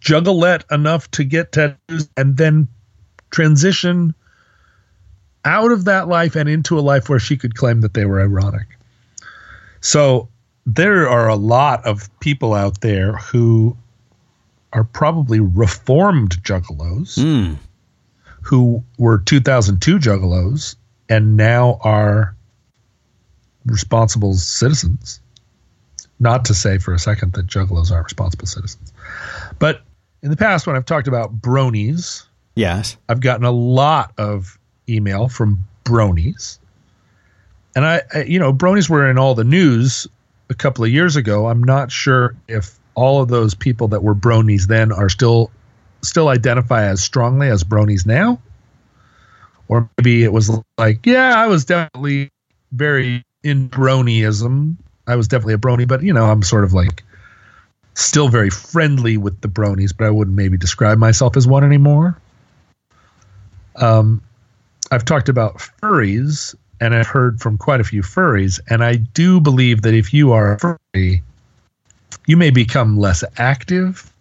[0.00, 2.68] juggalette enough to get tattoos and then
[3.30, 4.14] transition
[5.44, 8.20] out of that life and into a life where she could claim that they were
[8.20, 8.66] ironic.
[9.80, 10.28] So
[10.66, 13.76] there are a lot of people out there who
[14.72, 17.58] are probably reformed juggalos Mm.
[18.42, 20.76] who were 2002 juggalos
[21.08, 22.34] and now are
[23.66, 25.20] responsible citizens.
[26.20, 28.92] Not to say for a second that juggalos aren't responsible citizens.
[29.58, 29.82] But
[30.22, 32.24] in the past, when I've talked about bronies,
[32.54, 32.96] Yes.
[33.08, 34.58] I've gotten a lot of
[34.88, 36.58] email from bronies.
[37.74, 40.06] And I, I, you know, bronies were in all the news
[40.52, 41.48] a couple of years ago.
[41.48, 45.50] I'm not sure if all of those people that were bronies then are still
[46.02, 48.40] still identify as strongly as bronies now.
[49.68, 52.30] Or maybe it was like, yeah, I was definitely
[52.70, 54.76] very in bronyism.
[55.06, 57.02] I was definitely a brony, but you know, I'm sort of like
[57.94, 62.18] still very friendly with the bronies, but I wouldn't maybe describe myself as one anymore.
[63.76, 64.22] Um,
[64.90, 69.40] I've talked about furries, and I've heard from quite a few furries, and I do
[69.40, 71.22] believe that if you are a furry,
[72.26, 74.12] you may become less active.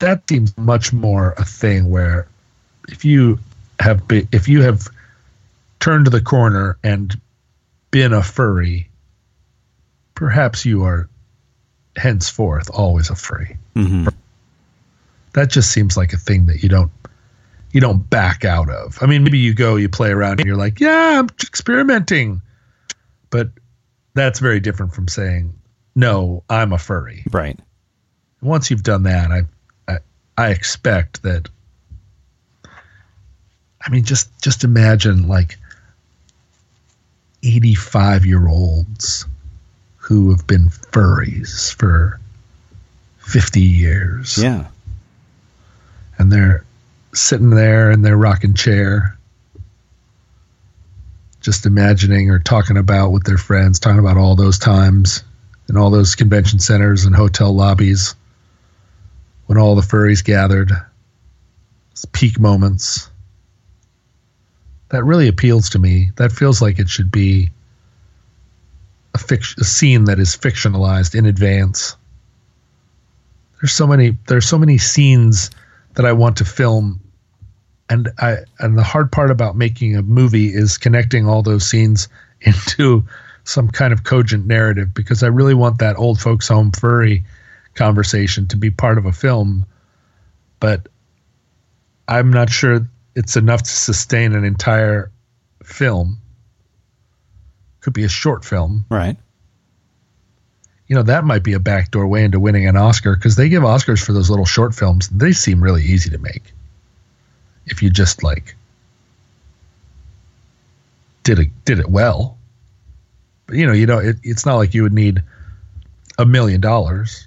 [0.00, 2.26] That seems much more a thing where
[2.90, 3.38] if you
[3.80, 4.88] have if you have
[5.80, 7.18] turned the corner and
[7.90, 8.90] been a furry,
[10.14, 11.08] perhaps you are
[11.96, 13.56] henceforth always a furry.
[13.72, 14.06] hmm
[15.32, 16.92] That just seems like a thing that you don't
[17.72, 18.98] you don't back out of.
[19.02, 22.40] I mean, maybe you go, you play around, and you're like, yeah, I'm experimenting,
[23.30, 23.48] but
[24.14, 25.54] that's very different from saying,
[25.94, 27.24] no, I'm a furry.
[27.30, 27.58] Right.
[28.40, 29.42] Once you've done that, I
[29.88, 29.98] I,
[30.36, 31.48] I expect that.
[33.84, 35.56] I mean, just just imagine like
[37.42, 39.26] 85 year olds
[39.96, 42.20] who have been furries for
[43.18, 44.66] 50 years Yeah.
[46.18, 46.64] and they're
[47.14, 49.18] sitting there in their rocking chair
[51.40, 55.24] just imagining or talking about with their friends talking about all those times
[55.68, 58.14] in all those convention centers and hotel lobbies
[59.46, 60.70] when all the furries gathered.
[61.92, 63.10] It's peak moments.
[64.90, 66.10] That really appeals to me.
[66.16, 67.50] That feels like it should be
[69.14, 71.96] a, fic- a scene that is fictionalized in advance.
[73.60, 75.50] There's so many there's so many scenes
[75.94, 77.00] that I want to film.
[77.88, 82.08] And I and the hard part about making a movie is connecting all those scenes
[82.40, 83.04] into
[83.44, 87.24] some kind of cogent narrative because I really want that old folks home furry
[87.74, 89.66] conversation to be part of a film.
[90.60, 90.88] But
[92.08, 95.10] I'm not sure it's enough to sustain an entire
[95.62, 96.18] film.
[97.80, 98.84] Could be a short film.
[98.88, 99.16] Right.
[100.92, 103.62] You know that might be a backdoor way into winning an Oscar because they give
[103.62, 105.08] Oscars for those little short films.
[105.08, 106.52] They seem really easy to make
[107.64, 108.54] if you just like
[111.22, 112.36] did it did it well.
[113.46, 115.22] But you know, you know, it, it's not like you would need
[116.18, 117.26] a million dollars.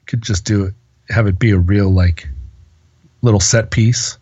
[0.00, 0.74] You could just do it,
[1.10, 2.28] have it be a real like
[3.22, 4.18] little set piece.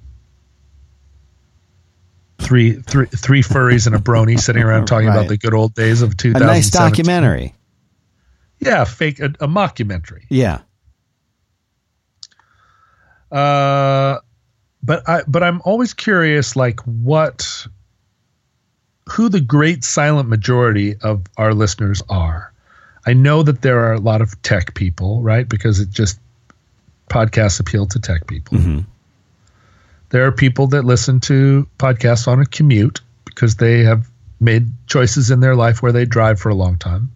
[2.40, 5.16] Three, three, three furries and a brony sitting around talking Right.
[5.16, 6.42] about the good old days of 2000.
[6.46, 7.54] A nice documentary.
[8.62, 10.22] Yeah, fake a, a mockumentary.
[10.28, 10.60] Yeah.
[13.30, 14.18] Uh,
[14.82, 17.66] but I but I'm always curious, like what,
[19.10, 22.52] who the great silent majority of our listeners are.
[23.04, 25.48] I know that there are a lot of tech people, right?
[25.48, 26.20] Because it just
[27.08, 28.58] podcasts appeal to tech people.
[28.58, 28.84] Mhm.
[30.10, 34.08] There are people that listen to podcasts on a commute because they have
[34.40, 37.10] made choices in their life where they drive for a long time.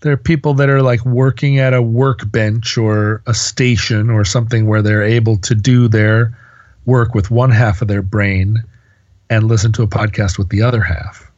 [0.00, 4.66] There are people that are like working at a workbench or a station or something
[4.66, 6.38] where they're able to do their
[6.86, 8.62] work with one half of their brain
[9.28, 11.30] and listen to a podcast with the other half.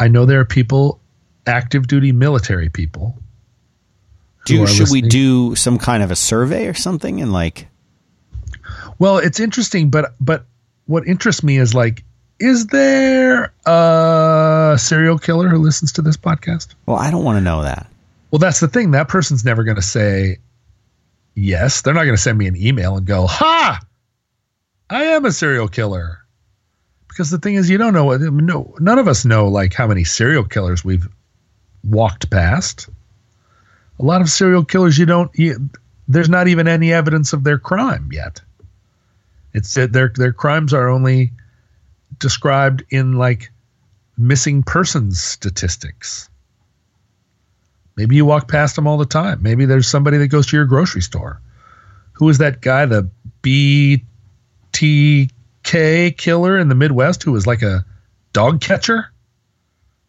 [0.00, 1.00] I know there are people,
[1.46, 3.18] active duty military people.
[4.44, 7.68] Do should we do some kind of a survey or something and like
[8.98, 10.46] Well, it's interesting, but but
[10.86, 12.02] what interests me is like
[12.40, 16.74] is there a serial killer who listens to this podcast?
[16.86, 17.86] Well, I don't want to know that.
[18.30, 18.90] Well, that's the thing.
[18.92, 20.38] That person's never going to say
[21.34, 21.82] yes.
[21.82, 23.80] They're not going to send me an email and go, "Ha,
[24.90, 26.18] I am a serial killer."
[27.08, 28.20] Because the thing is, you don't know what.
[28.20, 31.08] No, none of us know like how many serial killers we've
[31.82, 32.88] walked past.
[33.98, 35.30] A lot of serial killers, you don't.
[35.34, 35.68] You,
[36.06, 38.40] there's not even any evidence of their crime yet.
[39.54, 41.32] It's that their their crimes are only
[42.18, 43.50] described in like
[44.16, 46.28] missing persons statistics.
[47.96, 49.42] Maybe you walk past them all the time.
[49.42, 51.40] Maybe there's somebody that goes to your grocery store.
[52.12, 53.10] Who is that guy, the
[53.42, 55.30] BTK
[56.16, 57.84] killer in the Midwest who was like a
[58.32, 59.10] dog catcher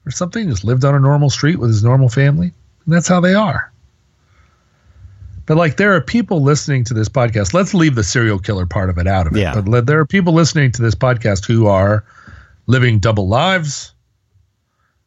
[0.05, 0.49] or something?
[0.49, 2.53] Just lived on a normal street with his normal family.
[2.85, 3.71] And that's how they are.
[5.49, 7.55] But like there are people listening to this podcast.
[7.55, 9.39] Let's leave the serial killer part of it out of it.
[9.39, 9.59] Yeah.
[9.59, 12.05] But there are people listening to this podcast who are
[12.67, 13.95] living double lives,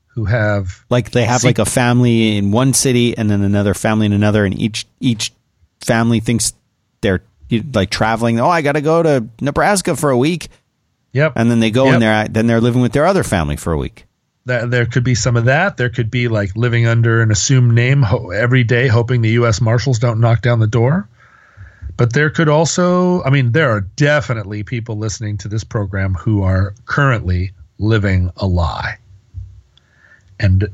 [0.09, 4.06] who have Like they have like a family in one city and then another family
[4.06, 5.32] in another, and each each
[5.81, 6.55] family thinks
[7.02, 7.23] they're
[7.73, 8.40] like traveling.
[8.40, 10.48] Oh, I got to go to Nebraska for a week,
[11.12, 11.35] yep.
[11.36, 11.94] and then they go Yep.
[11.94, 14.06] and they're then they're living with their other family for a week.
[14.44, 15.77] That there could be some of that.
[15.77, 19.60] There could be like living under an assumed name ho- every day, hoping the U.S.
[19.60, 21.09] Marshals don't knock down the door.
[21.97, 26.43] But there could also, I mean, there are definitely people listening to this program who
[26.43, 28.97] are currently living a lie.
[30.40, 30.69] And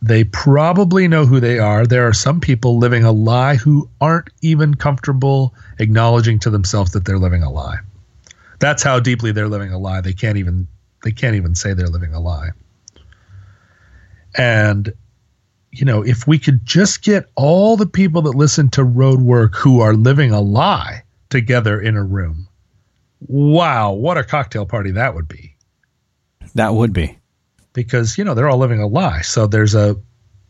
[0.00, 1.86] they probably know who they are.
[1.86, 7.04] There are some people living a lie who aren't even comfortable acknowledging to themselves that
[7.04, 7.78] they're living a lie.
[8.60, 10.00] That's how deeply they're living a lie.
[10.00, 10.68] They can't even
[11.04, 12.50] they can't even say they're living a lie.
[14.36, 14.92] And
[15.70, 19.54] you know, if we could just get all the people that listen to road work
[19.54, 22.48] who are living a lie together in a room.
[23.20, 25.56] Wow, what a cocktail party that would be.
[26.54, 27.18] That would be
[27.72, 29.20] Because, you know, they're all living a lie.
[29.20, 29.96] So there's a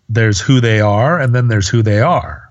[0.08, 2.50] there's who they are and then there's who they are.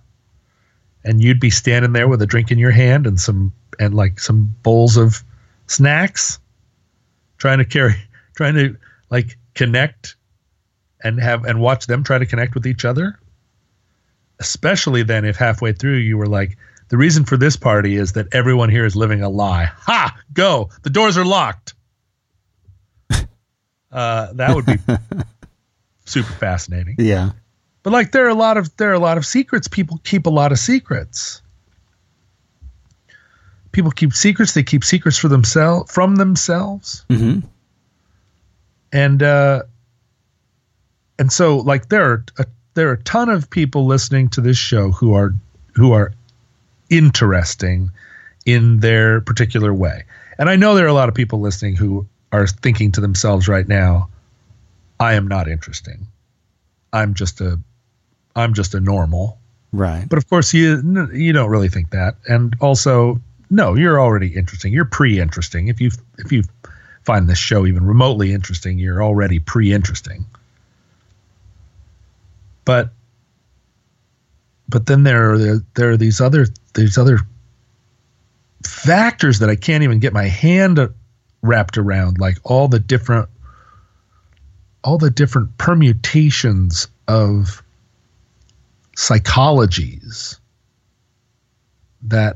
[1.04, 4.20] And you'd be standing there with a drink in your hand and some and like
[4.20, 5.24] some bowls of
[5.68, 6.40] snacks
[7.38, 7.96] trying to carry
[8.36, 8.78] trying to
[9.10, 10.16] like connect
[11.04, 13.20] and have and watch them try to connect with each other
[14.40, 16.58] especially then if halfway through you were like
[16.90, 20.70] the reason for this party is that everyone here is living a lie ha go
[20.84, 21.74] the doors are locked
[23.92, 24.78] uh, that would be
[26.06, 27.32] super fascinating yeah.
[27.84, 29.68] but like there are a lot of there are a lot of secrets.
[29.68, 31.42] People keep a lot of secrets.
[33.72, 34.54] People keep secrets.
[34.54, 37.06] They keep secrets for themselves from themselves.
[37.10, 37.40] hmm
[38.92, 39.64] And uh
[41.20, 44.58] and so like there are a, there are a ton of people listening to this
[44.58, 45.34] show who are
[45.74, 46.14] who are
[46.90, 47.92] interesting
[48.46, 50.06] in their particular way.
[50.38, 53.48] And I know there are a lot of people listening who are thinking to themselves
[53.48, 54.10] right now,
[55.00, 56.08] I am not interesting.
[56.94, 57.60] I'm just a
[58.36, 59.40] I'm just a normal.
[59.74, 60.08] Right.
[60.08, 62.16] But of course, you you don't really think that.
[62.28, 63.20] And also,
[63.50, 64.74] no, you're already interesting.
[64.74, 65.68] You're pre-interesting.
[65.68, 66.44] If you if you
[67.04, 70.26] find this show even remotely interesting, you're already pre-interesting.
[72.68, 72.92] But
[74.68, 77.20] but then there are there are these other these other
[78.66, 80.78] factors that I can't even get my hand
[81.42, 83.30] wrapped around, like all the different
[84.84, 87.64] all the different permutations of
[88.98, 90.38] psychologies
[92.02, 92.36] that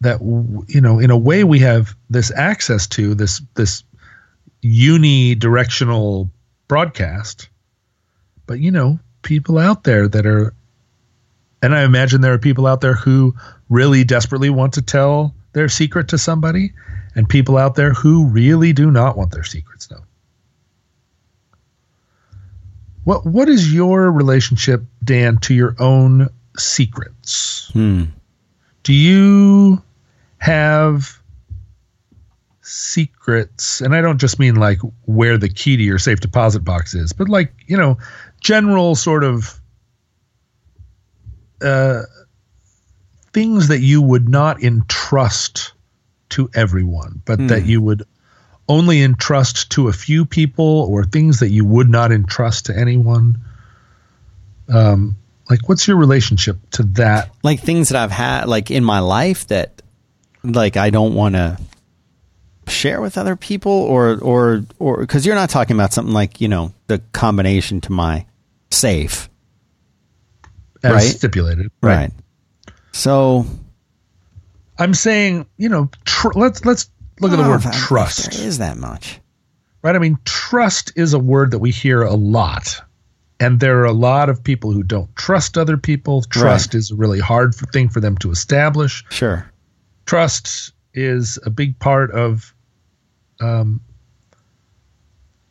[0.00, 3.82] that you know in a way we have this access to this this
[4.62, 6.30] unidirectional
[6.68, 7.48] broadcast
[8.46, 10.54] but you know people out there that are
[11.62, 13.34] and i imagine there are people out there who
[13.68, 16.72] really desperately want to tell their secret to somebody
[17.14, 20.02] and people out there who really do not want their secrets known
[23.04, 28.04] what what is your relationship dan to your own secrets Hmm.
[28.82, 29.82] do you
[30.38, 31.18] have
[32.74, 36.94] secrets and i don't just mean like where the key to your safe deposit box
[36.94, 37.96] is but like you know
[38.40, 39.60] general sort of
[41.62, 42.02] uh,
[43.32, 45.72] things that you would not entrust
[46.28, 48.04] to everyone but that you would
[48.68, 53.38] only entrust to a few people or things that you would not entrust to anyone.
[54.68, 55.16] Um
[55.50, 57.30] like what's your relationship to that?
[57.42, 59.82] Like things that I've had like in my life that
[60.42, 61.58] like I don't want to
[62.68, 66.48] share with other people or or or because you're not talking about something like you
[66.48, 68.26] know the combination to my
[68.70, 69.28] safe
[70.82, 71.00] as Right.
[71.02, 72.12] stipulated right,
[72.92, 73.46] so
[74.78, 76.88] I'm saying, you know, tr- let's let's
[77.20, 78.32] look at the Oh, word trust.
[78.32, 79.20] There is that much.
[79.82, 79.94] right?
[79.94, 82.80] I mean, trust is a word that we hear a lot.
[83.40, 86.22] And there are a lot of people who don't trust other people.
[86.22, 86.78] Trust Right.
[86.78, 89.04] is a really hard for, thing for them to establish.
[89.10, 89.44] Sure.
[90.06, 92.53] Trust is a big part of,
[93.40, 93.80] um,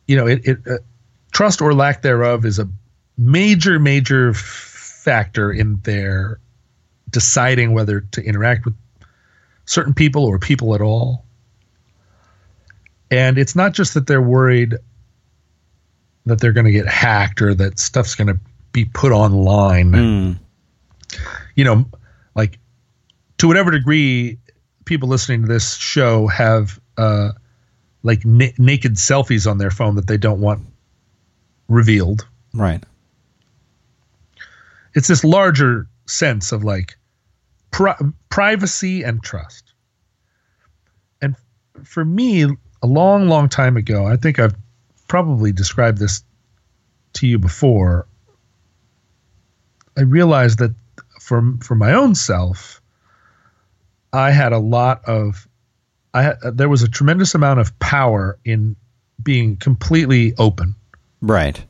[0.06, 0.76] you know, it, it uh,
[1.32, 2.68] trust or lack thereof is a
[3.16, 6.38] major, major factor in their
[7.10, 8.74] deciding whether to interact with
[9.66, 11.24] certain people or people at all.
[13.10, 14.76] And it's not just that they're worried
[16.26, 18.38] that they're going to get hacked or that stuff's going to
[18.72, 19.92] be put online.
[19.92, 20.38] Mm.
[21.54, 21.84] You know,
[22.34, 22.58] like
[23.38, 24.38] to whatever degree
[24.84, 27.32] people listening to this show have uh,
[28.04, 30.64] like na- naked selfies on their phone that they don't want
[31.68, 32.28] revealed.
[32.52, 32.84] Right.
[34.94, 36.96] It's this larger sense of like
[37.72, 37.98] pri-
[38.28, 39.72] privacy and trust.
[41.20, 41.34] And
[41.82, 44.54] for me, a long, long time ago, I think I've
[45.08, 46.22] probably described this
[47.14, 48.06] to you before.
[49.96, 50.74] I realized that
[51.20, 52.82] for for my own self,
[54.12, 55.48] I had a lot of
[56.14, 58.76] I had, there was a tremendous amount of power in
[59.22, 60.74] being completely open
[61.20, 61.62] Right.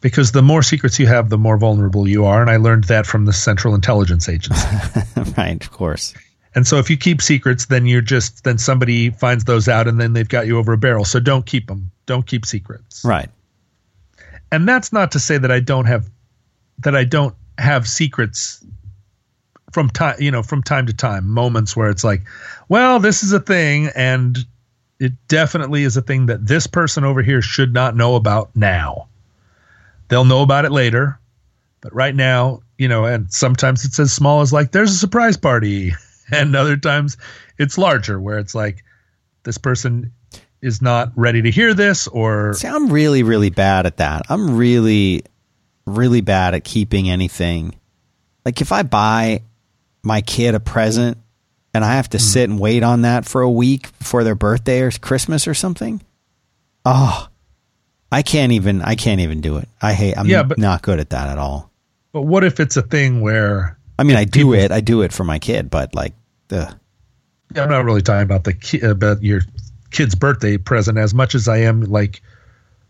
[0.00, 2.40] because the more secrets you have, the more vulnerable you are.
[2.42, 4.66] And I learned that from the Central Intelligence Agency.
[5.38, 5.62] right.
[5.64, 6.14] Of course.
[6.54, 10.00] and so if you keep secrets, then you're just, then somebody finds those out and
[10.00, 11.04] then they've got you over a barrel.
[11.04, 11.90] So don't keep them.
[12.06, 13.04] Don't keep secrets.
[13.04, 13.28] Right.
[14.52, 16.08] And that's not to say that I don't have,
[16.80, 18.64] that I don't have secrets
[19.76, 22.22] from time, you know, from time to time, moments where it's like,
[22.70, 24.38] well, this is a thing and
[24.98, 29.06] it definitely is a thing that this person over here should not know about now.
[30.08, 31.20] They'll know about it later,
[31.82, 35.36] but right now, you know, and sometimes it's as small as like there's a surprise
[35.36, 35.92] party,
[36.32, 37.18] and other times
[37.58, 38.82] it's larger where it's like
[39.42, 40.10] this person
[40.62, 44.22] is not ready to hear this or See, I'm really, really bad at that.
[44.30, 45.22] I'm really,
[45.84, 47.74] really bad at keeping anything.
[48.46, 49.42] Like if I buy
[50.06, 51.18] my kid a present
[51.74, 52.22] and I have to hmm.
[52.22, 56.00] sit and wait on that for a week before their birthday or Christmas or something,
[56.84, 57.28] oh,
[58.10, 58.80] I can't even.
[58.80, 59.68] I can't even do it.
[59.82, 60.16] I hate.
[60.16, 61.70] I'm Yeah, but- not good at that at all.
[62.12, 64.70] but what if it's a thing where I mean, I do it.
[64.70, 66.14] I do it for my kid, but like,
[66.50, 66.74] ugh.
[67.56, 69.40] I'm not really talking about the ki- about your
[69.90, 72.22] kid's birthday present as much as I am like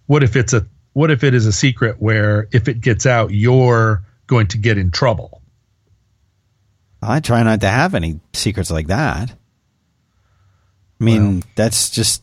[0.07, 3.31] what if it's a what if it is a secret where if it gets out
[3.31, 5.43] you're going to get in trouble
[7.07, 9.31] I try not to have any secrets like that.
[11.01, 12.23] I mean, Well- that's just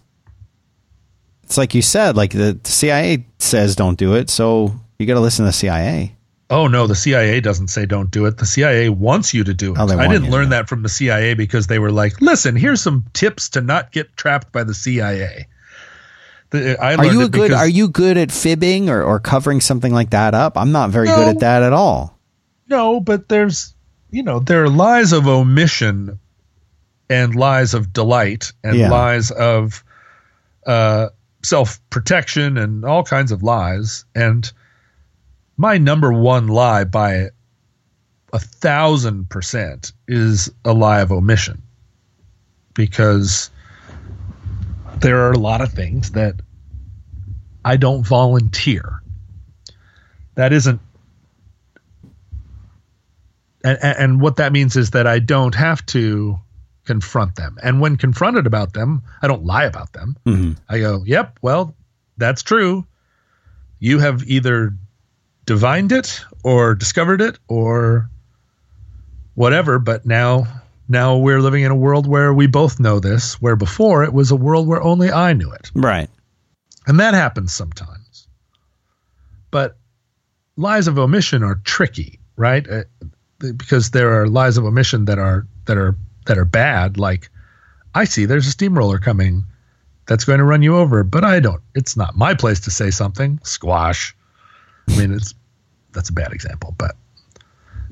[1.44, 5.20] it's like you said, like the CIA says don't do it, so you got to
[5.20, 6.16] listen to the CIA.
[6.50, 9.74] oh no the CIA doesn't say don't do it the CIA wants you to do
[9.74, 12.82] it Oh, I didn't learn that from the CIA because they were like listen here's
[12.82, 15.48] some tips to not get trapped by the CIA
[16.52, 20.12] the, Are you a good are you good at fibbing or, or covering something like
[20.12, 20.56] that up?
[20.58, 22.20] I'm not very good at that at all.
[22.70, 23.74] No, but there's
[24.14, 26.20] you know there are lies of omission
[27.10, 28.90] and lies of delight and Yeah.
[28.92, 29.84] lies of
[30.68, 31.10] uh,
[31.44, 34.06] self protection and all kinds of lies.
[34.16, 34.50] And
[35.58, 37.30] my number one lie by
[38.32, 41.62] a thousand percent is a lie of omission
[42.74, 43.50] because
[45.00, 46.36] there are a lot of things that
[47.66, 49.02] I don't volunteer.
[50.36, 50.80] That isn't
[53.64, 56.40] and, and what that means is that I don't have to
[56.86, 57.58] confront them.
[57.64, 60.18] And when confronted about them, I don't lie about them.
[60.26, 60.58] Mhm.
[60.70, 61.76] I go, "Yep, well,
[62.18, 62.86] that's true.
[63.80, 64.74] You have either
[65.46, 68.10] divined it or discovered it or
[69.36, 70.48] whatever, but now
[70.90, 74.30] now we're living in a world where we both know this, where before it was
[74.32, 76.10] a world where only I knew it." Right.
[76.86, 78.28] And that happens sometimes.
[79.52, 79.78] But
[80.58, 82.68] lies of omission are tricky, right?
[82.70, 82.84] Uh,
[83.52, 85.96] because there are lies of omission that are that are
[86.26, 87.30] that are bad like
[87.96, 89.44] I see there's a steamroller coming
[90.06, 91.62] that's going to run you over, but I don't.
[91.76, 93.40] It's not my place to say something.
[93.44, 94.16] Squash.
[94.90, 95.34] I mean, it's
[95.94, 96.96] that's a bad example, but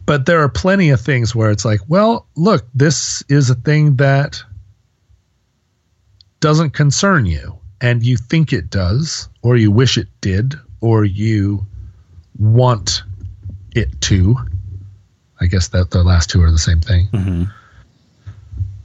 [0.06, 3.98] but there are plenty of things where it's like, well, look, this is a thing
[3.98, 4.44] that
[6.40, 11.66] doesn't concern you and you think it does or you wish it did or you
[12.40, 13.04] want
[13.76, 14.36] it to
[15.42, 17.44] i guess that the last two are the same thing hmm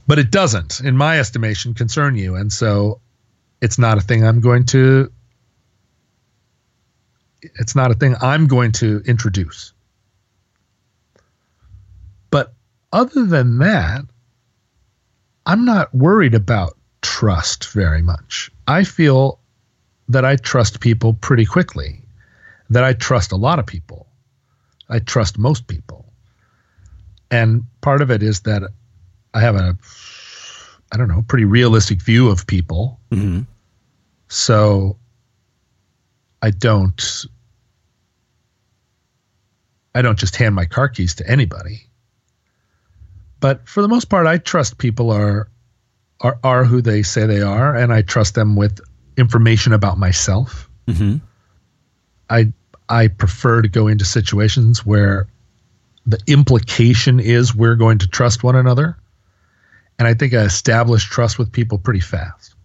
[0.07, 2.99] but it doesn't in my estimation concern you and so
[3.61, 5.11] it's not a thing i'm going to
[7.41, 9.73] it's not a thing i'm going to introduce
[12.29, 12.53] but
[12.93, 14.01] other than that
[15.45, 16.77] i'm not worried about
[17.17, 18.51] trust very much.
[18.67, 19.39] I feel
[20.09, 22.01] that I trust people pretty quickly,
[22.69, 24.07] that I trust a lot of people.
[24.89, 26.06] I trust most people.
[27.29, 28.63] And part of it is that
[29.33, 29.77] I have a,
[30.91, 32.99] I don't know, pretty realistic view of people.
[33.11, 33.41] Mm-hmm.
[34.29, 34.97] So
[36.41, 37.25] I don't,
[39.93, 41.87] I don't just hand my car keys to anybody.
[43.39, 45.49] But for the most part, I trust people are,
[46.21, 48.79] are, are who they say they are, and I trust them with
[49.17, 50.69] information about myself.
[50.87, 51.17] Mm-hmm.
[52.29, 52.53] I
[52.89, 55.27] I prefer to go into situations where
[56.07, 58.97] the implication is we're going to trust one another.
[59.99, 62.55] And I think I establish trust with people pretty fast.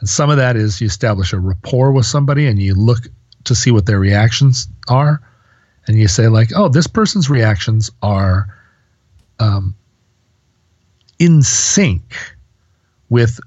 [0.00, 3.00] And some of that is you establish a rapport with somebody and you look
[3.44, 5.20] to see what their reactions are.
[5.86, 8.54] And you say, like, oh, this person's reactions are
[9.38, 9.74] um,
[11.18, 12.14] in sync
[13.08, 13.40] with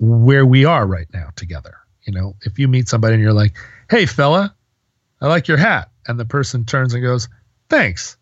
[0.00, 1.76] where we are right now together.
[2.02, 3.54] You know, if you meet somebody and you're like,
[3.88, 4.54] hey, fella,
[5.20, 5.90] I like your hat.
[6.08, 7.28] And the person turns and goes,
[7.74, 8.16] thanks.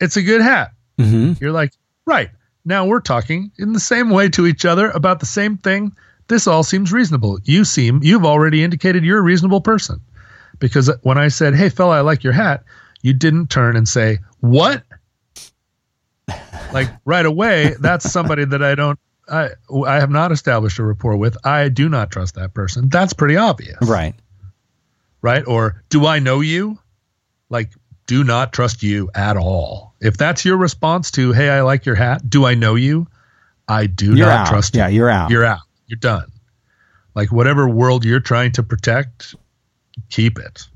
[0.00, 0.72] It's a good hat.
[0.98, 1.42] Mm-hmm.
[1.42, 1.72] You're like,
[2.06, 2.30] right.
[2.64, 5.92] Now we're talking in the same way to each other about the same thing.
[6.28, 7.38] This all seems reasonable.
[7.44, 10.00] You seem, you've already indicated you're a reasonable person.
[10.58, 12.64] Because when I said, hey, fella, I like your hat,
[13.02, 14.82] you didn't turn and say, what?
[16.72, 19.50] like right away, that's somebody that I don't, I,
[19.86, 21.36] I have not established a rapport with.
[21.44, 22.88] I do not trust that person.
[22.88, 23.76] That's pretty obvious.
[23.82, 24.14] Right.
[25.20, 25.46] Right.
[25.46, 26.78] Or do I know you?
[27.50, 27.72] Like,
[28.06, 29.94] do not trust you at all.
[30.00, 33.06] If that's your response to, hey, I like your hat, do I know you?
[33.66, 34.46] I do You're not out.
[34.48, 34.80] trust you.
[34.80, 35.30] Yeah, you're out.
[35.30, 35.60] You're out.
[35.86, 36.30] You're done.
[37.14, 39.34] Like whatever world you're trying to protect,
[40.10, 40.66] keep it.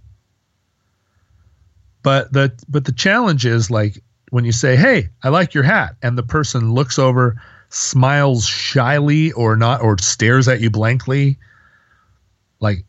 [2.03, 5.97] But the but the challenge is like when you say, "Hey, I like your hat,"
[6.01, 11.39] and the person looks over, smiles shyly or not or stares at you blankly,
[12.61, 12.85] like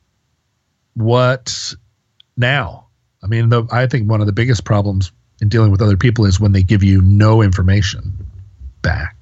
[0.94, 1.74] what
[2.38, 2.86] now?
[3.22, 6.26] I mean, the, I think one of the biggest problems in dealing with other people
[6.26, 8.14] is when they give you no information
[8.82, 9.16] back.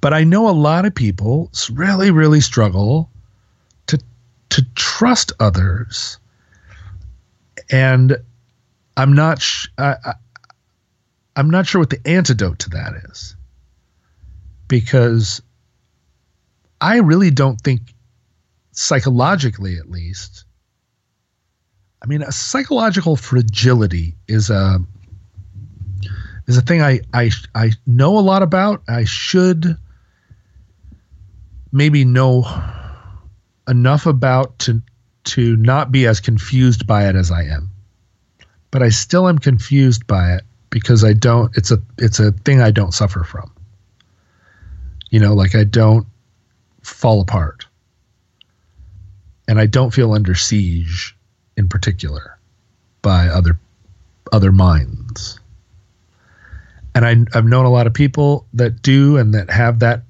[0.00, 3.10] But I know a lot of people really, really struggle
[3.86, 3.98] to
[4.50, 6.18] to trust others,
[7.70, 8.16] and
[8.96, 9.42] I'm not.
[9.42, 10.14] Sh- I, I,
[11.36, 13.36] I'm not sure what the antidote to that is,
[14.68, 15.42] because
[16.80, 17.82] I really don't think,
[18.72, 20.44] psychologically at least.
[22.02, 24.78] I mean, a psychological fragility is a
[26.46, 28.82] is a thing I I I know a lot about.
[28.88, 29.76] I should
[31.72, 32.44] maybe know
[33.68, 34.82] enough about to
[35.22, 37.70] to not be as confused by it as I am.
[38.70, 42.62] But I still am confused by it because I don't it's a it's a thing
[42.62, 43.52] I don't suffer from.
[45.10, 46.06] You know, like I don't
[46.82, 47.66] fall apart.
[49.46, 51.16] And I don't feel under siege
[51.60, 52.38] in particular
[53.02, 53.60] by other
[54.32, 55.38] other minds.
[56.94, 60.02] And I, I've known a lot of people that do and that have that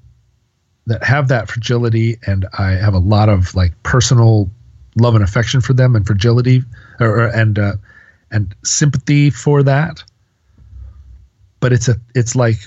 [0.87, 4.49] that have that fragility, and I have a lot of like personal
[4.95, 6.63] love and affection for them, and fragility,
[6.99, 7.73] or, and uh,
[8.31, 10.03] and sympathy for that.
[11.59, 12.57] But it's a it's like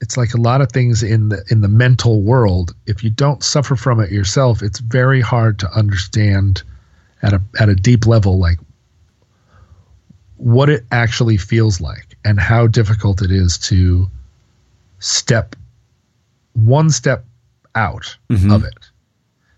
[0.00, 2.74] it's like a lot of things in the in the mental world.
[2.86, 6.62] If you don't suffer from it yourself, it's very hard to understand
[7.22, 8.58] at a at a deep level like
[10.36, 14.08] what it actually feels like and how difficult it is to
[15.00, 15.56] step
[16.54, 17.24] one step
[17.74, 18.52] out Mhm.
[18.54, 18.90] of it.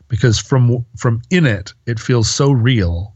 [0.09, 3.15] Because from from in it it feels so real.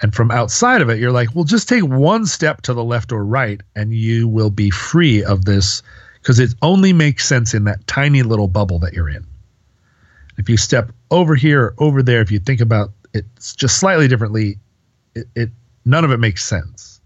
[0.00, 3.12] And from outside of it you're like well just take one step to the left
[3.12, 5.82] or right and you will be free of this.
[6.20, 9.26] Because it only makes sense in that tiny little bubble that you're in.
[10.38, 13.24] If you step over here or over there if you think about it
[13.56, 14.58] just slightly differently
[15.14, 15.50] it, it
[15.84, 17.00] none of it makes sense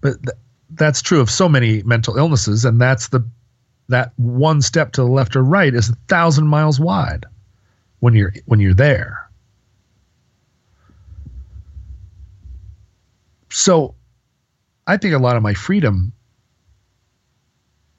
[0.00, 0.36] but th-
[0.70, 3.24] that's true of so many mental illnesses and that's the
[3.88, 7.26] that one step to the left or right is a thousand miles wide
[8.00, 9.28] when you're when you're there.
[13.50, 13.94] So
[14.86, 16.12] I think a lot of my freedom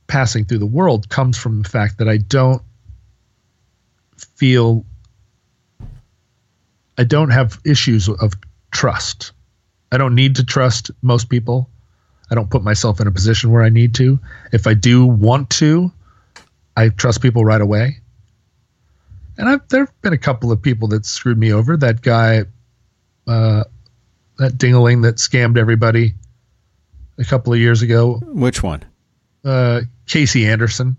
[0.08, 2.62] passing through the world comes from the fact that I don't
[4.18, 4.86] feel
[7.00, 8.34] I don't have issues of
[8.72, 9.32] trust.
[9.92, 11.70] I don't need to trust most people.
[12.30, 14.20] I don't put myself in a position where I need to.
[14.54, 15.92] If I do want to,
[16.78, 17.98] I trust people right away.
[19.40, 21.76] And I've, there have been a couple of people that screwed me over.
[21.76, 22.44] That guy,
[23.26, 23.64] uh,
[24.38, 26.14] that dingaling that scammed everybody
[27.18, 28.22] a couple of years ago.
[28.26, 28.84] Which one?
[29.44, 30.98] uh, Casey Anderson,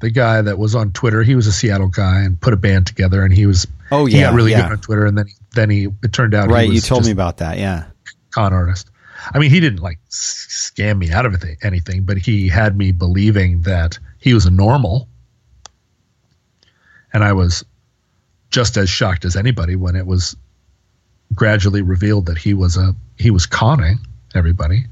[0.00, 1.22] the guy that was on Twitter.
[1.22, 4.16] He was a Seattle guy and put a band together, and he was Oh he
[4.16, 4.62] yeah, got really yeah.
[4.62, 6.70] good on Twitter, and then he, then he it turned out he right.
[6.70, 7.58] You told me about that.
[7.58, 7.84] Yeah.
[8.30, 8.90] con artist.
[9.34, 13.62] I mean, he didn't like scam me out of anything, but he had me believing
[13.62, 15.08] that he was a normal,
[17.12, 17.64] and I was
[18.50, 20.36] just as shocked as anybody when it was
[21.34, 23.98] gradually revealed that he was a he was conning
[24.34, 24.84] everybody,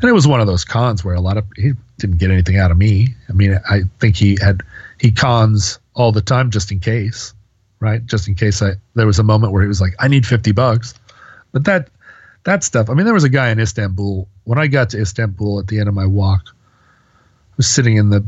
[0.00, 2.58] and it was one of those cons where a lot of he didn't get anything
[2.58, 3.08] out of me.
[3.28, 4.62] I mean, I think he had
[5.00, 7.34] he cons all the time just in case,
[7.80, 8.04] right?
[8.06, 10.52] Just in case I there was a moment where he was like, I need fifty
[10.52, 10.94] bucks,
[11.52, 11.88] but that
[12.44, 12.88] that stuff.
[12.88, 14.28] I mean, there was a guy in Istanbul.
[14.44, 18.10] When I got to Istanbul at the end of my walk, I was sitting in
[18.10, 18.24] the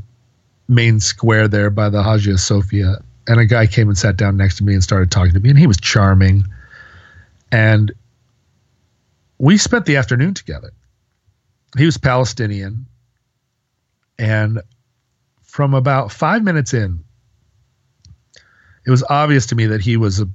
[0.68, 2.96] main square there by the Hagia Sophia,
[3.26, 5.50] and a guy came and sat down next to me and started talking to me,
[5.50, 6.46] and he was charming.
[7.52, 7.92] And
[9.38, 10.72] we spent the afternoon together.
[11.76, 12.86] He was Palestinian.
[14.18, 14.60] And
[15.42, 17.04] from about five minutes in,
[18.86, 20.28] it was obvious to me that he was a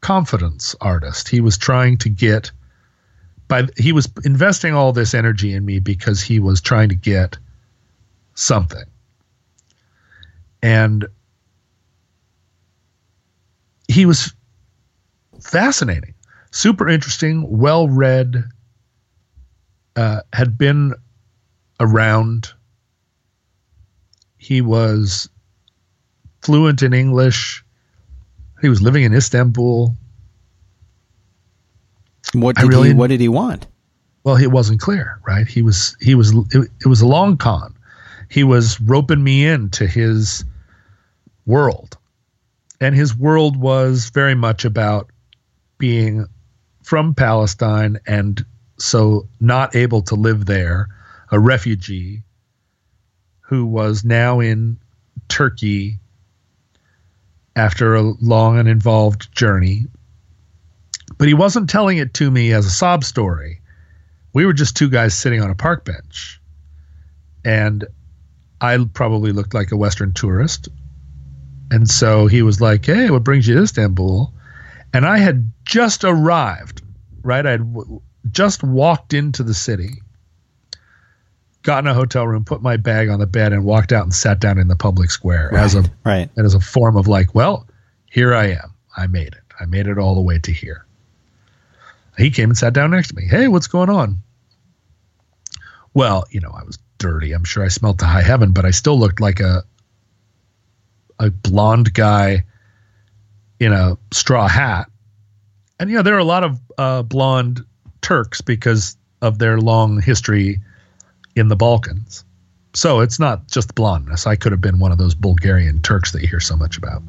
[0.00, 1.28] confidence artist.
[1.28, 2.50] He was trying to get
[3.48, 7.38] by he was investing all this energy in me because he was trying to get
[8.34, 8.84] something.
[10.62, 11.06] And
[13.88, 14.32] he was
[15.40, 16.14] fascinating,
[16.50, 18.44] super interesting, well read,
[19.96, 20.94] uh, had been
[21.78, 22.52] around.
[24.42, 25.28] He was
[26.40, 27.64] fluent in English.
[28.60, 29.96] He was living in Istanbul.
[32.34, 33.68] What did really- he What did he want?
[34.24, 37.74] well it wasn't clear right he was he was it, it was a long con
[38.28, 40.44] he was roping me into his
[41.44, 41.98] world
[42.80, 45.10] and his world was very much about
[45.76, 46.24] being
[46.84, 48.44] from palestine and
[48.78, 50.86] so not able to live there
[51.32, 52.22] a refugee
[53.52, 54.78] who was now in
[55.28, 55.98] turkey
[57.54, 59.84] after a long and involved journey.
[61.18, 63.60] But he wasn't telling it to me as a sob story.
[64.32, 66.40] We were just two guys sitting on a park bench.
[67.44, 67.84] And
[68.62, 70.68] i probably looked like a western tourist.
[71.70, 74.32] And so he was like hey what brings you to istanbul?
[74.94, 76.80] And i had just arrived
[77.22, 77.44] right?
[77.46, 78.00] I had w-
[78.30, 80.01] just walked into the city
[81.62, 84.14] got in a hotel room put my bag on the bed and walked out and
[84.14, 86.28] sat down in the public square as a Right.
[86.38, 87.66] as a form of like well
[88.10, 90.84] here i am i made it i made it all the way to here
[92.18, 93.26] he came and sat down next to me.
[93.26, 94.18] Hey, what's going on?
[95.94, 97.32] Well, you know, I was dirty.
[97.32, 99.64] I'm sure I smelled to high heaven, but I still looked like a
[101.18, 102.44] a blonde guy
[103.60, 104.90] in a straw hat.
[105.80, 107.64] And you know, there are a lot of uh, blonde
[108.02, 110.60] Turks because of their long history
[111.36, 112.24] in the Balkans.
[112.74, 114.26] So it's not just blondness.
[114.26, 117.02] I could have been one of those Bulgarian Turks that you hear so much about.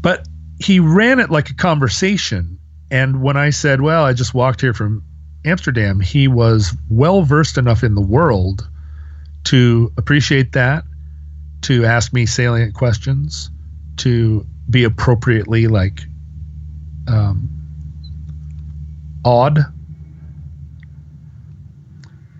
[0.00, 0.26] But
[0.58, 2.58] he ran it like a conversation.
[2.90, 5.04] And when I said, Well, I just walked here from
[5.44, 8.68] Amsterdam, he was well versed enough in the world
[9.44, 10.84] to appreciate that,
[11.62, 13.50] to ask me salient questions,
[13.98, 16.02] to be appropriately like
[17.06, 17.48] um,
[19.24, 19.60] odd.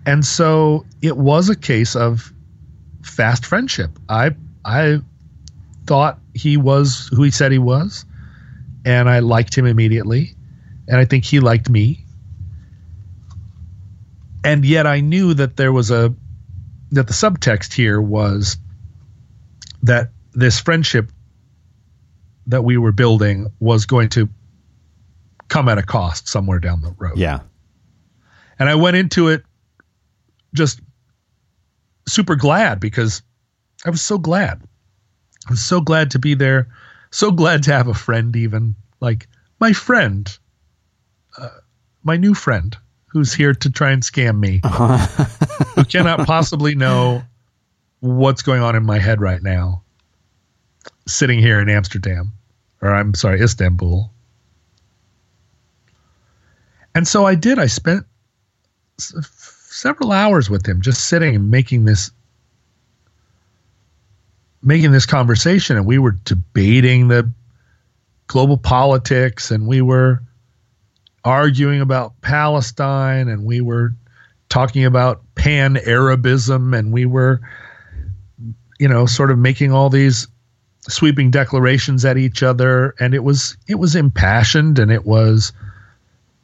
[0.05, 2.31] And so it was a case of
[3.03, 3.91] fast friendship.
[4.09, 4.99] I I
[5.85, 8.05] thought he was who he said he was,
[8.85, 10.35] and I liked him immediately,
[10.87, 12.03] and I think he liked me.
[14.43, 16.13] And yet I knew that there was a
[16.91, 18.57] that the subtext here was
[19.83, 21.11] that this friendship
[22.47, 24.29] that we were building was going to
[25.47, 27.17] come at a cost somewhere down the road.
[27.17, 27.39] Yeah.
[28.59, 29.43] And I went into it
[30.55, 30.81] just
[32.07, 33.21] super glad because
[33.85, 34.61] I was so glad.
[35.47, 36.67] I was so glad to be there.
[37.11, 39.27] So glad to have a friend, even like
[39.59, 40.37] my friend,
[41.37, 41.49] uh,
[42.03, 42.75] my new friend
[43.07, 44.61] who's here to try and scam me,
[45.75, 47.23] who cannot possibly know
[48.01, 49.83] what's going on in my head right now,
[51.07, 52.33] sitting here in Amsterdam,
[52.81, 54.11] or I'm sorry, Istanbul.
[56.93, 57.59] And so I did.
[57.59, 58.05] I spent
[59.75, 62.09] several hours with him just sitting and making this
[64.63, 65.75] making this conversation.
[65.75, 67.29] And we were debating the
[68.27, 70.23] global politics and we were
[71.25, 73.93] arguing about Palestine and we were
[74.47, 77.41] talking about pan Arabism and we were
[78.79, 80.25] you know sort of making all these
[80.87, 82.95] sweeping declarations at each other.
[83.01, 85.51] And it was it was impassioned and it was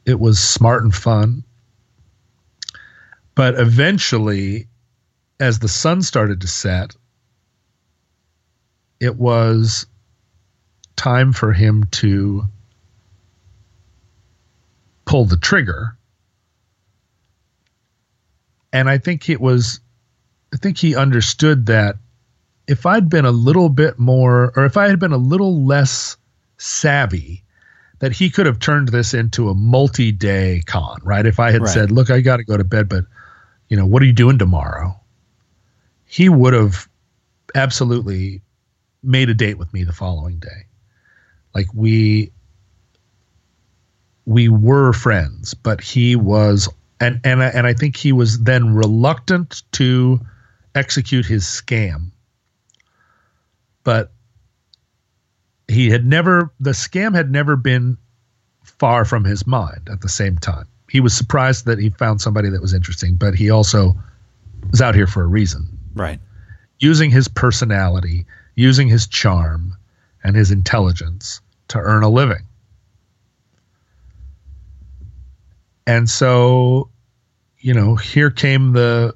[0.04, 1.44] it was smart and fun
[3.34, 4.68] But eventually,
[5.40, 6.94] as the sun started to set,
[9.00, 9.86] it was
[10.96, 12.44] time for him to
[15.04, 15.96] pull the trigger.
[18.72, 19.80] And I think it was,
[20.54, 21.96] I think he understood that
[22.68, 26.16] if I'd been a little bit more, or if I had been a little less
[26.58, 27.42] savvy,
[27.98, 31.26] that he could have turned this into a multi day con, right?
[31.26, 31.70] If I had Right.
[31.72, 33.04] said, look, I got to go to bed, but,
[33.72, 34.94] you know, what are you doing tomorrow?
[36.04, 36.86] He would have
[37.54, 38.42] absolutely
[39.02, 40.66] made a date with me the following day.
[41.54, 42.32] Like we,
[44.26, 46.68] we were friends, but he was,
[47.00, 50.20] and and and I think he was then reluctant to
[50.74, 52.10] execute his scam.
[53.84, 54.12] But
[55.66, 57.96] he had never, the scam had never been
[58.64, 60.68] far from his mind at the same time.
[60.92, 63.96] He was surprised that he found somebody that was interesting, but he also
[64.70, 66.20] was out here for a reason Right.
[66.80, 69.74] using his personality, using his charm
[70.22, 72.42] and his intelligence to earn a living.
[75.86, 76.90] And so,
[77.58, 79.14] you know, here came the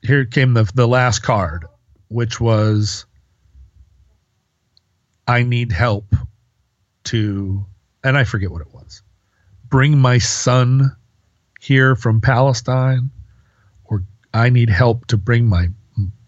[0.00, 1.66] here came the the last card,
[2.08, 3.04] which was
[5.26, 6.14] I need help
[7.04, 7.66] to
[8.02, 9.02] and I forget what it was.
[9.68, 10.96] Bring my son
[11.60, 13.10] here from Palestine
[13.84, 15.68] or I need help to bring my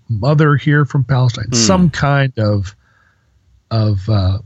[0.09, 1.53] mother here from Palestine.
[1.53, 2.75] Some kind of
[3.71, 4.39] of uh,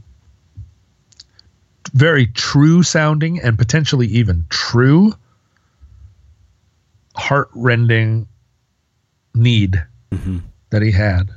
[1.92, 5.14] very true sounding and potentially even true,
[7.16, 8.28] heartrending
[9.34, 9.82] need
[10.70, 11.30] that he had.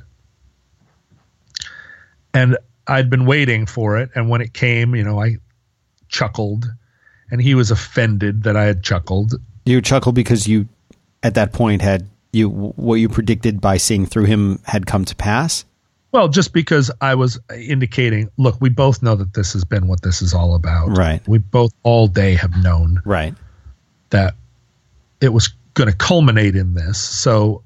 [2.34, 5.38] And I'd been waiting for it, and when it came, you know, I
[6.08, 6.66] chuckled,
[7.30, 9.34] and he was offended that I had chuckled,
[9.66, 10.68] You chuckled because you,
[11.22, 15.16] at that point, had you what you predicted by seeing through him had come to
[15.16, 15.64] pass.
[16.12, 20.00] Well, just because I was indicating, look, we both know that this has been what
[20.02, 20.96] this is all about.
[20.96, 21.26] Right.
[21.28, 23.34] We both all day have known Right.
[24.10, 24.34] that
[25.20, 26.98] it was going to culminate in this.
[26.98, 27.62] So,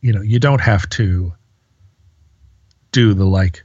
[0.00, 1.32] you know, you don't have to
[2.92, 3.62] do the like,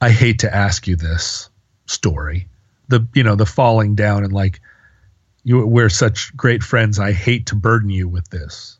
[0.00, 1.50] I hate to ask you this
[1.86, 2.46] story.
[2.90, 4.60] The, you know, the falling down and like,
[5.44, 6.98] you, we're such great friends.
[6.98, 8.78] I hate to burden you with this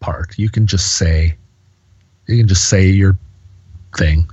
[0.00, 0.38] part.
[0.38, 1.36] You can just say,
[2.26, 3.16] you can just say your
[3.96, 4.28] thing,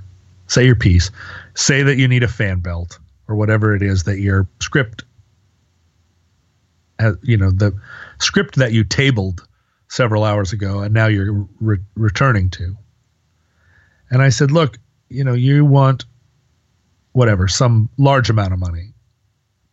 [0.48, 1.10] say your piece,
[1.54, 2.98] say that you need a fan belt
[3.28, 5.04] or whatever it is that your script,
[6.98, 7.72] has, you know, the
[8.18, 9.46] script that you tabled
[9.88, 12.76] several hours ago and now you're re- returning to.
[14.10, 14.78] And I said, look,
[15.08, 16.04] you know, you want
[17.12, 18.92] whatever, some large amount of money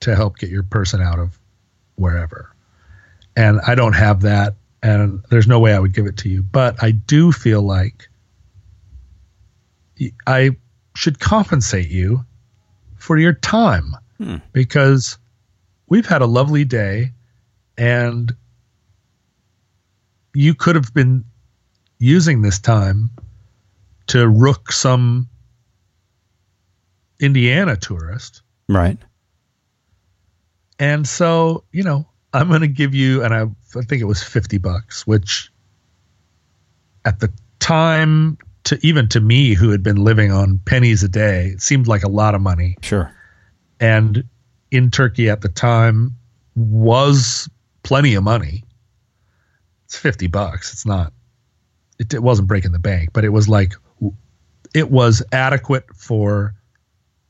[0.02, 1.40] to help get your person out of
[1.96, 2.54] wherever.
[3.36, 4.56] And I don't have that.
[4.82, 6.44] And there's no way I would give it to you.
[6.44, 8.08] But I do feel like
[10.26, 10.52] I
[10.96, 12.26] should compensate you
[12.96, 14.38] for your time hmm.
[14.54, 15.18] because
[15.88, 17.12] we've had a lovely day
[17.78, 18.34] and
[20.34, 21.24] you could have been
[21.98, 23.10] using this time
[24.08, 25.29] to rook some
[27.20, 28.42] Indiana tourist.
[28.68, 28.98] Right.
[30.80, 34.24] And so, you know, I'm going to give you, and I, I think it was
[34.24, 35.52] 50 bucks, which
[37.06, 41.48] at the time, to even to me who had been living on pennies a day,
[41.48, 42.78] it seemed like a lot of money.
[42.82, 43.14] Sure.
[43.80, 44.24] And
[44.72, 46.16] in Turkey at the time
[46.56, 47.50] was
[47.84, 48.64] plenty of money.
[49.86, 50.72] It's 50 bucks.
[50.72, 51.14] It's not,
[51.98, 53.74] it, it wasn't breaking the bank, but it was like,
[54.76, 56.54] it was adequate for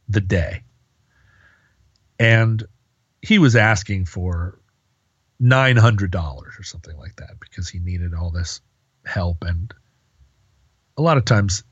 [0.09, 0.63] the day.
[2.19, 2.63] And
[3.21, 4.57] he was asking for
[5.39, 8.59] nine hundred dollars or something like that because he needed all this
[9.05, 9.43] help.
[9.43, 9.73] And
[10.97, 11.63] a lot of times,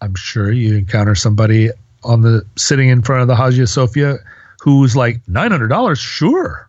[0.00, 1.70] I'm sure you encounter somebody
[2.02, 4.18] on the sitting in front of the Hagia Sophia
[4.60, 5.98] who's like nine hundred dollars.
[5.98, 6.68] Sure,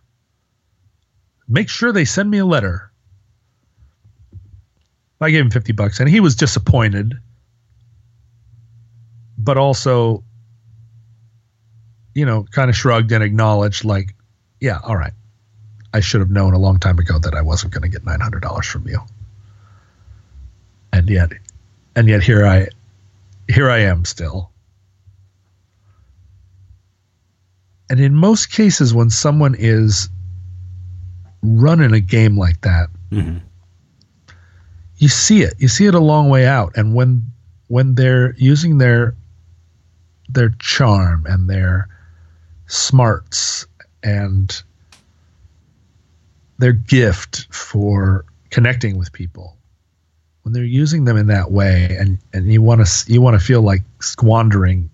[1.48, 2.90] make sure they send me a letter.
[5.20, 7.14] I gave him fifty bucks, and he was disappointed,
[9.38, 10.22] but also
[12.16, 14.14] you know, kind of shrugged and acknowledged, like,
[14.58, 15.12] yeah, all right.
[15.92, 18.20] I should have known a long time ago that I wasn't going to get nine
[18.20, 18.98] hundred dollars from you.
[20.94, 21.30] And yet,
[21.94, 22.68] and yet here I,
[23.48, 24.50] here I am still.
[27.90, 30.08] And in most cases, when someone is
[31.42, 33.42] running a game like that, Mhm.
[34.96, 35.52] you see it.
[35.58, 36.72] You see it a long way out.
[36.78, 37.26] And when
[37.68, 39.14] when they're using their
[40.30, 41.88] their charm and their
[42.66, 43.66] smarts
[44.02, 44.62] and
[46.58, 49.56] their gift for connecting with people.
[50.42, 53.44] When they're using them in that way and and you want to you want to
[53.44, 54.88] feel like squandering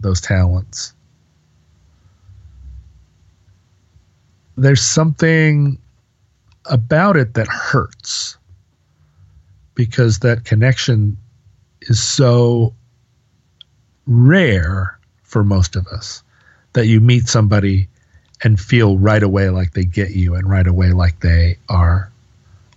[0.00, 0.94] those talents.
[4.56, 5.78] There's something
[6.66, 8.36] about it that hurts
[9.74, 11.16] because that connection
[11.82, 12.74] is so
[14.06, 16.22] rare for most of us
[16.72, 17.88] that you meet somebody
[18.42, 22.10] and feel right away like they get you and right away like they are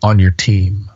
[0.01, 0.89] on your team.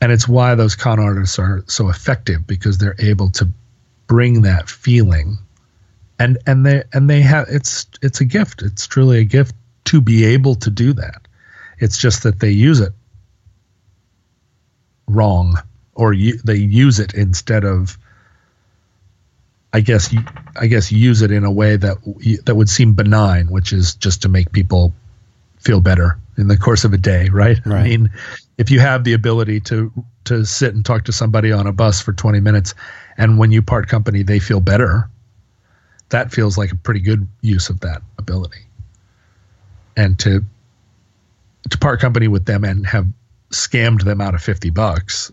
[0.00, 3.48] And it's why those con artists are so effective because they're able to
[4.08, 5.38] bring that feeling
[6.18, 8.62] and and they and they have it's it's a gift.
[8.62, 9.54] It's truly a gift
[9.86, 11.22] to be able to do that.
[11.78, 12.92] It's just that they use it
[15.08, 15.56] wrong
[15.94, 17.98] or you, they use it instead of
[19.72, 20.14] I guess
[20.56, 21.96] I guess use it in a way that
[22.44, 24.92] that would seem benign, which is just to make people
[25.58, 27.58] feel better in the course of a day, right?
[27.64, 27.80] right?
[27.80, 28.10] I mean,
[28.58, 29.92] if you have the ability to
[30.24, 32.74] to sit and talk to somebody on a bus for 20 minutes
[33.18, 35.08] and when you part company they feel better,
[36.10, 38.66] that feels like a pretty good use of that ability.
[39.96, 40.44] And to
[41.70, 43.06] to part company with them and have
[43.50, 45.30] scammed them out of 50 bucks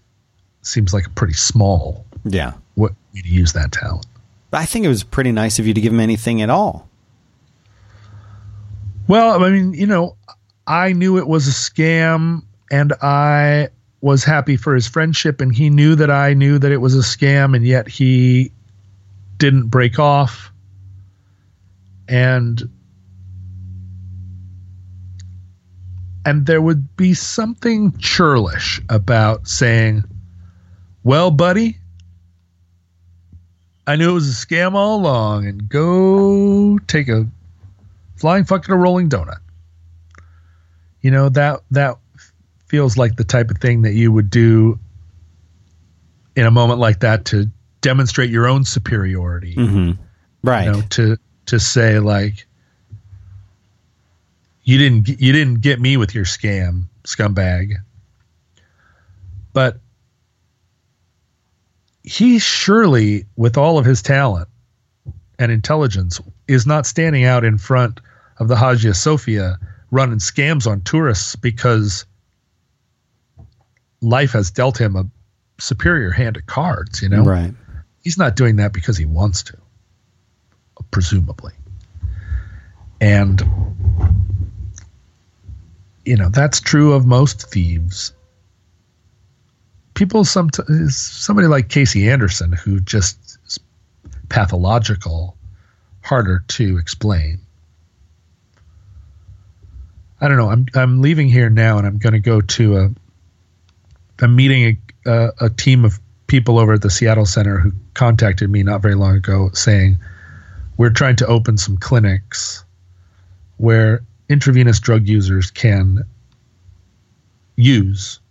[0.61, 4.06] seems like a pretty small yeah way to use that talent.
[4.51, 6.89] I think it was pretty nice of you to give him anything at all.
[9.07, 10.15] Well, I mean, you know,
[10.67, 13.69] I knew it was a scam and I
[14.01, 17.01] was happy for his friendship and he knew that I knew that it was a
[17.01, 18.51] scam and yet he
[19.38, 20.51] didn't break off.
[22.07, 22.69] And
[26.26, 30.03] and there would be something churlish about saying,
[31.03, 31.78] "Well, buddy,
[33.90, 37.26] I knew it was a scam all along, and go take a
[38.18, 39.40] flying fucking a rolling donut.
[41.02, 41.98] You know that that
[42.68, 44.78] feels like the type of thing that you would do
[46.36, 47.49] in a moment like that to
[47.82, 49.99] demonstrate your own superiority, mm-hmm.
[50.44, 50.66] right?
[50.66, 51.18] You know, to
[51.48, 52.45] to say like
[54.64, 57.78] you didn't you didn't get me with your scam, scumbag.
[59.52, 59.80] But
[62.03, 64.47] he surely, with all of his talent
[65.38, 67.99] and intelligence, is not standing out in front
[68.38, 69.57] of the Hagia Sophia
[69.91, 72.05] running scams on tourists because
[74.01, 75.05] life has dealt him a
[75.59, 77.23] superior hand of cards, you know?
[77.23, 77.53] Right.
[78.01, 79.57] He's not doing that because he wants to,
[80.91, 81.53] presumably.
[83.01, 83.41] And,
[86.05, 88.13] you know, that's true of most thieves
[89.99, 90.49] people some
[90.88, 93.59] somebody like Casey Anderson who just is
[94.30, 95.35] pathological,
[96.01, 97.41] harder to explain.
[100.21, 100.49] I don't know.
[100.49, 102.89] I'm I'm leaving here now, and I'm going to go to a.
[104.21, 108.49] I'm meeting a, a, a team of people over at the Seattle Center who contacted
[108.49, 109.97] me not very long ago, saying
[110.77, 112.63] we're trying to open some clinics
[113.57, 116.05] where intravenous drug users can
[117.57, 118.21] use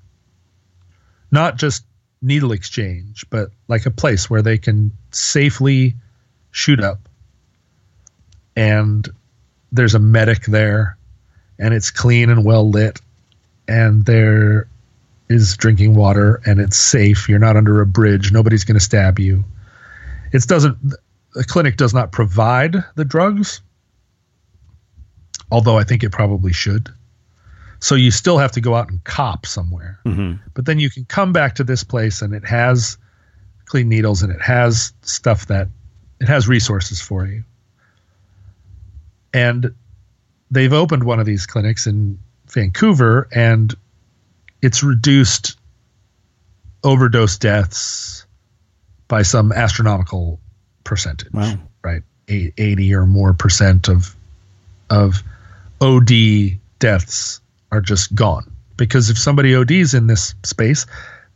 [1.30, 1.84] not just
[2.20, 5.94] needle exchange, but like a place where they can safely
[6.50, 7.08] shoot up.
[8.56, 9.08] And
[9.70, 10.96] there's a medic there,
[11.58, 13.00] and it's clean and well lit,
[13.68, 14.68] and there
[15.28, 17.28] is drinking water, and it's safe.
[17.28, 18.32] You're not under a bridge.
[18.32, 19.44] Nobody's going to stab you.
[20.32, 20.76] It doesn't.
[21.34, 23.60] The clinic does not provide the drugs,
[25.50, 26.88] although I think it probably should.
[27.80, 30.00] So you still have to go out and cop somewhere.
[30.04, 30.42] Mm-hmm.
[30.54, 32.98] But then you can come back to this place and it has
[33.66, 35.68] clean needles and it has stuff that
[36.20, 37.44] it has resources for you.
[39.32, 39.74] And
[40.50, 42.18] they've opened one of these clinics in
[42.48, 43.74] Vancouver and
[44.60, 45.56] it's reduced
[46.82, 48.26] overdose deaths
[49.06, 50.40] by some astronomical
[50.84, 51.32] percentage.
[51.32, 51.58] Wow.
[51.82, 52.02] Right?
[52.28, 54.14] 80 or more percent of
[54.90, 55.22] of
[55.80, 58.52] OD deaths are just gone.
[58.76, 60.86] Because if somebody ODs in this space,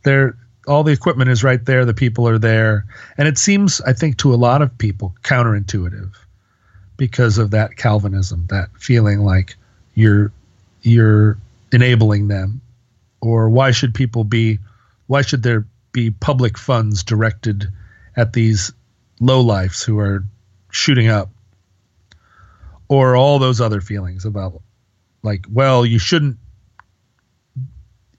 [0.03, 0.37] they're
[0.67, 2.85] all the equipment is right there, the people are there,
[3.17, 6.13] and it seems I think to a lot of people counterintuitive
[6.95, 9.55] because of that Calvinism, that feeling like
[9.93, 10.31] you're
[10.81, 11.37] you're
[11.71, 12.61] enabling them.
[13.21, 14.59] Or why should people be
[15.07, 17.67] why should there be public funds directed
[18.15, 18.71] at these
[19.21, 20.23] lowlifes who are
[20.71, 21.29] shooting up?
[22.89, 24.61] Or all those other feelings about
[25.23, 26.37] like well you shouldn't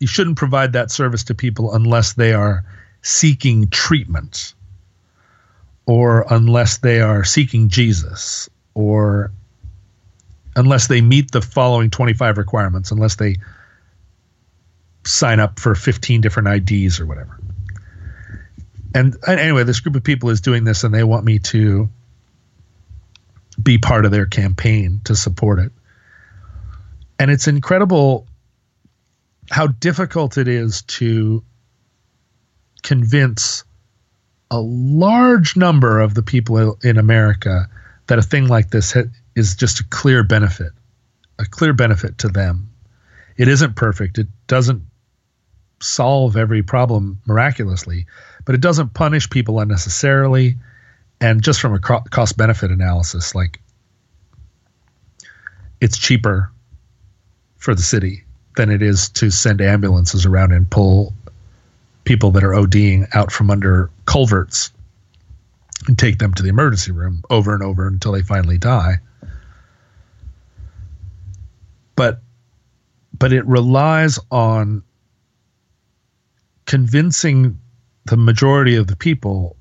[0.00, 2.64] you shouldn't provide that service to people unless they are
[3.02, 4.54] seeking treatment
[5.86, 9.30] or unless they are seeking Jesus or
[10.56, 13.36] unless they meet the following 25 requirements, unless they
[15.04, 17.38] sign up for 15 different IDs or whatever.
[18.94, 21.88] And anyway, this group of people is doing this and they want me to
[23.60, 25.72] be part of their campaign to support it.
[27.18, 28.26] And it's incredible
[29.50, 31.44] how difficult it is to
[32.82, 33.64] convince
[34.50, 37.68] a large number of the people in America
[38.06, 38.96] that a thing like this
[39.34, 40.72] is just a clear benefit,
[41.38, 42.70] a clear benefit to them.
[43.36, 44.18] It isn't perfect.
[44.18, 44.82] It doesn't
[45.80, 48.06] solve every problem miraculously,
[48.44, 50.56] but it doesn't punish people unnecessarily.
[51.20, 53.60] And just from a cost benefit analysis, like
[55.80, 56.50] it's cheaper
[57.64, 58.22] for the city
[58.56, 61.14] than it is to send ambulances around and pull
[62.04, 64.70] people that are ODing out from under culverts
[65.86, 68.98] and take them to the emergency room over and over until they finally die.
[71.96, 72.20] But
[73.18, 74.82] but it relies on
[76.66, 77.58] convincing
[78.04, 79.56] the majority of the people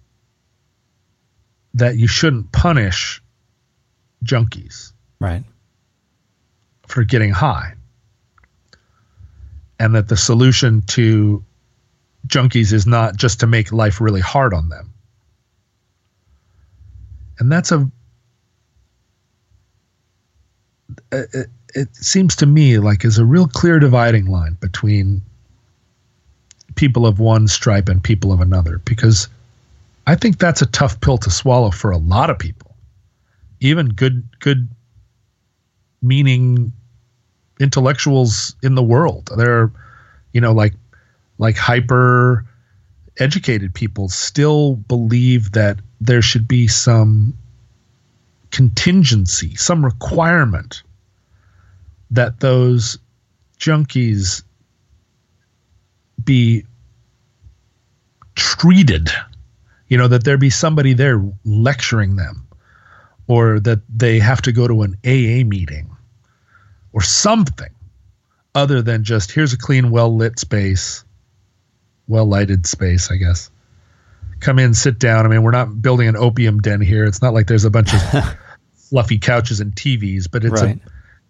[1.74, 3.24] that you shouldn't punish
[4.26, 4.92] junkies.
[5.22, 5.46] Right.
[6.86, 7.76] For getting high.
[9.80, 11.44] And that the solution to
[12.28, 14.94] junkies is not just to make life really hard on them.
[17.40, 17.90] And that's a
[21.12, 25.22] it, it seems to me like is a real clear dividing line between
[26.76, 29.28] people of one stripe and people of another because
[30.06, 32.76] I think that's a tough pill to swallow for a lot of people.
[33.60, 34.70] Even good good
[36.02, 36.74] meaning
[37.64, 39.30] intellectuals in the world.
[39.36, 39.72] They're
[40.34, 40.74] you know like
[41.38, 42.46] like hyper
[43.18, 47.38] educated people still believe that there should be some
[48.52, 50.84] contingency, some requirement
[52.12, 52.98] that those
[53.60, 54.44] junkies
[56.24, 56.66] be
[58.36, 59.10] treated,
[59.88, 62.48] you know, that there be somebody there lecturing them,
[63.28, 65.93] or that they have to go to an AA meeting
[66.94, 67.70] or something
[68.56, 71.04] other than just here's a clean, well lit space,
[72.08, 73.50] well lighted space, I guess.
[74.40, 75.26] Come in, sit down.
[75.26, 77.06] I mean, we're not building an opium den here.
[77.06, 78.02] It's not like there's a bunch of
[78.76, 80.78] fluffy couches and TVs, but it's right.
[80.78, 80.90] a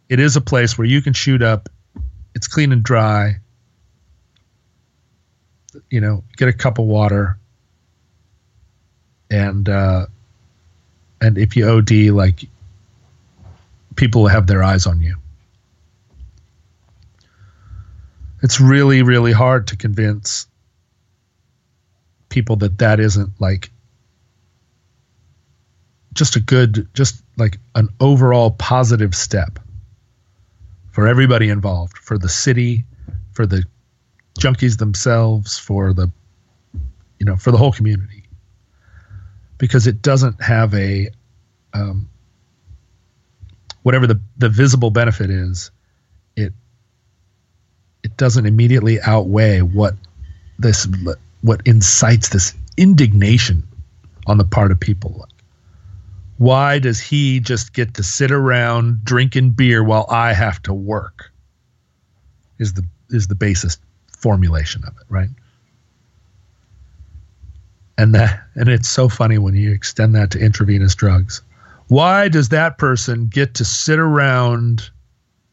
[0.09, 1.69] it is a place where you can shoot up.
[2.35, 3.37] It's clean and dry.
[5.89, 7.37] You know, get a cup of water,
[9.31, 10.07] and uh,
[11.21, 12.41] and if you OD, like
[13.95, 15.15] people have their eyes on you.
[18.43, 20.47] It's really, really hard to convince
[22.27, 23.71] people that that isn't like
[26.13, 29.59] just a good, just like an overall positive step
[30.91, 32.83] for everybody involved, for the city,
[33.31, 33.63] for the
[34.37, 36.11] junkies themselves, for the
[37.19, 38.25] you know, for the whole community.
[39.57, 41.09] Because it doesn't have a
[41.73, 42.09] um,
[43.83, 45.71] whatever the, the visible benefit is,
[48.03, 49.95] it doesn't immediately outweigh what
[50.59, 50.87] this
[51.41, 53.67] what incites this indignation
[54.27, 55.27] on the part of people
[56.37, 61.31] why does he just get to sit around drinking beer while I have to work?
[62.59, 63.77] Is the is the basis
[64.17, 65.29] formulation of it, right?
[67.97, 71.41] And that and it's so funny when you extend that to intravenous drugs.
[71.87, 74.89] Why does that person get to sit around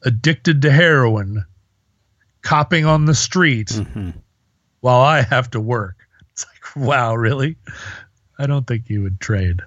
[0.03, 1.45] addicted to heroin,
[2.43, 4.11] copping on the street mm-hmm.
[4.81, 5.97] while I have to work?
[6.33, 7.57] It's like, wow, really?
[8.39, 9.61] I don't think you would trade.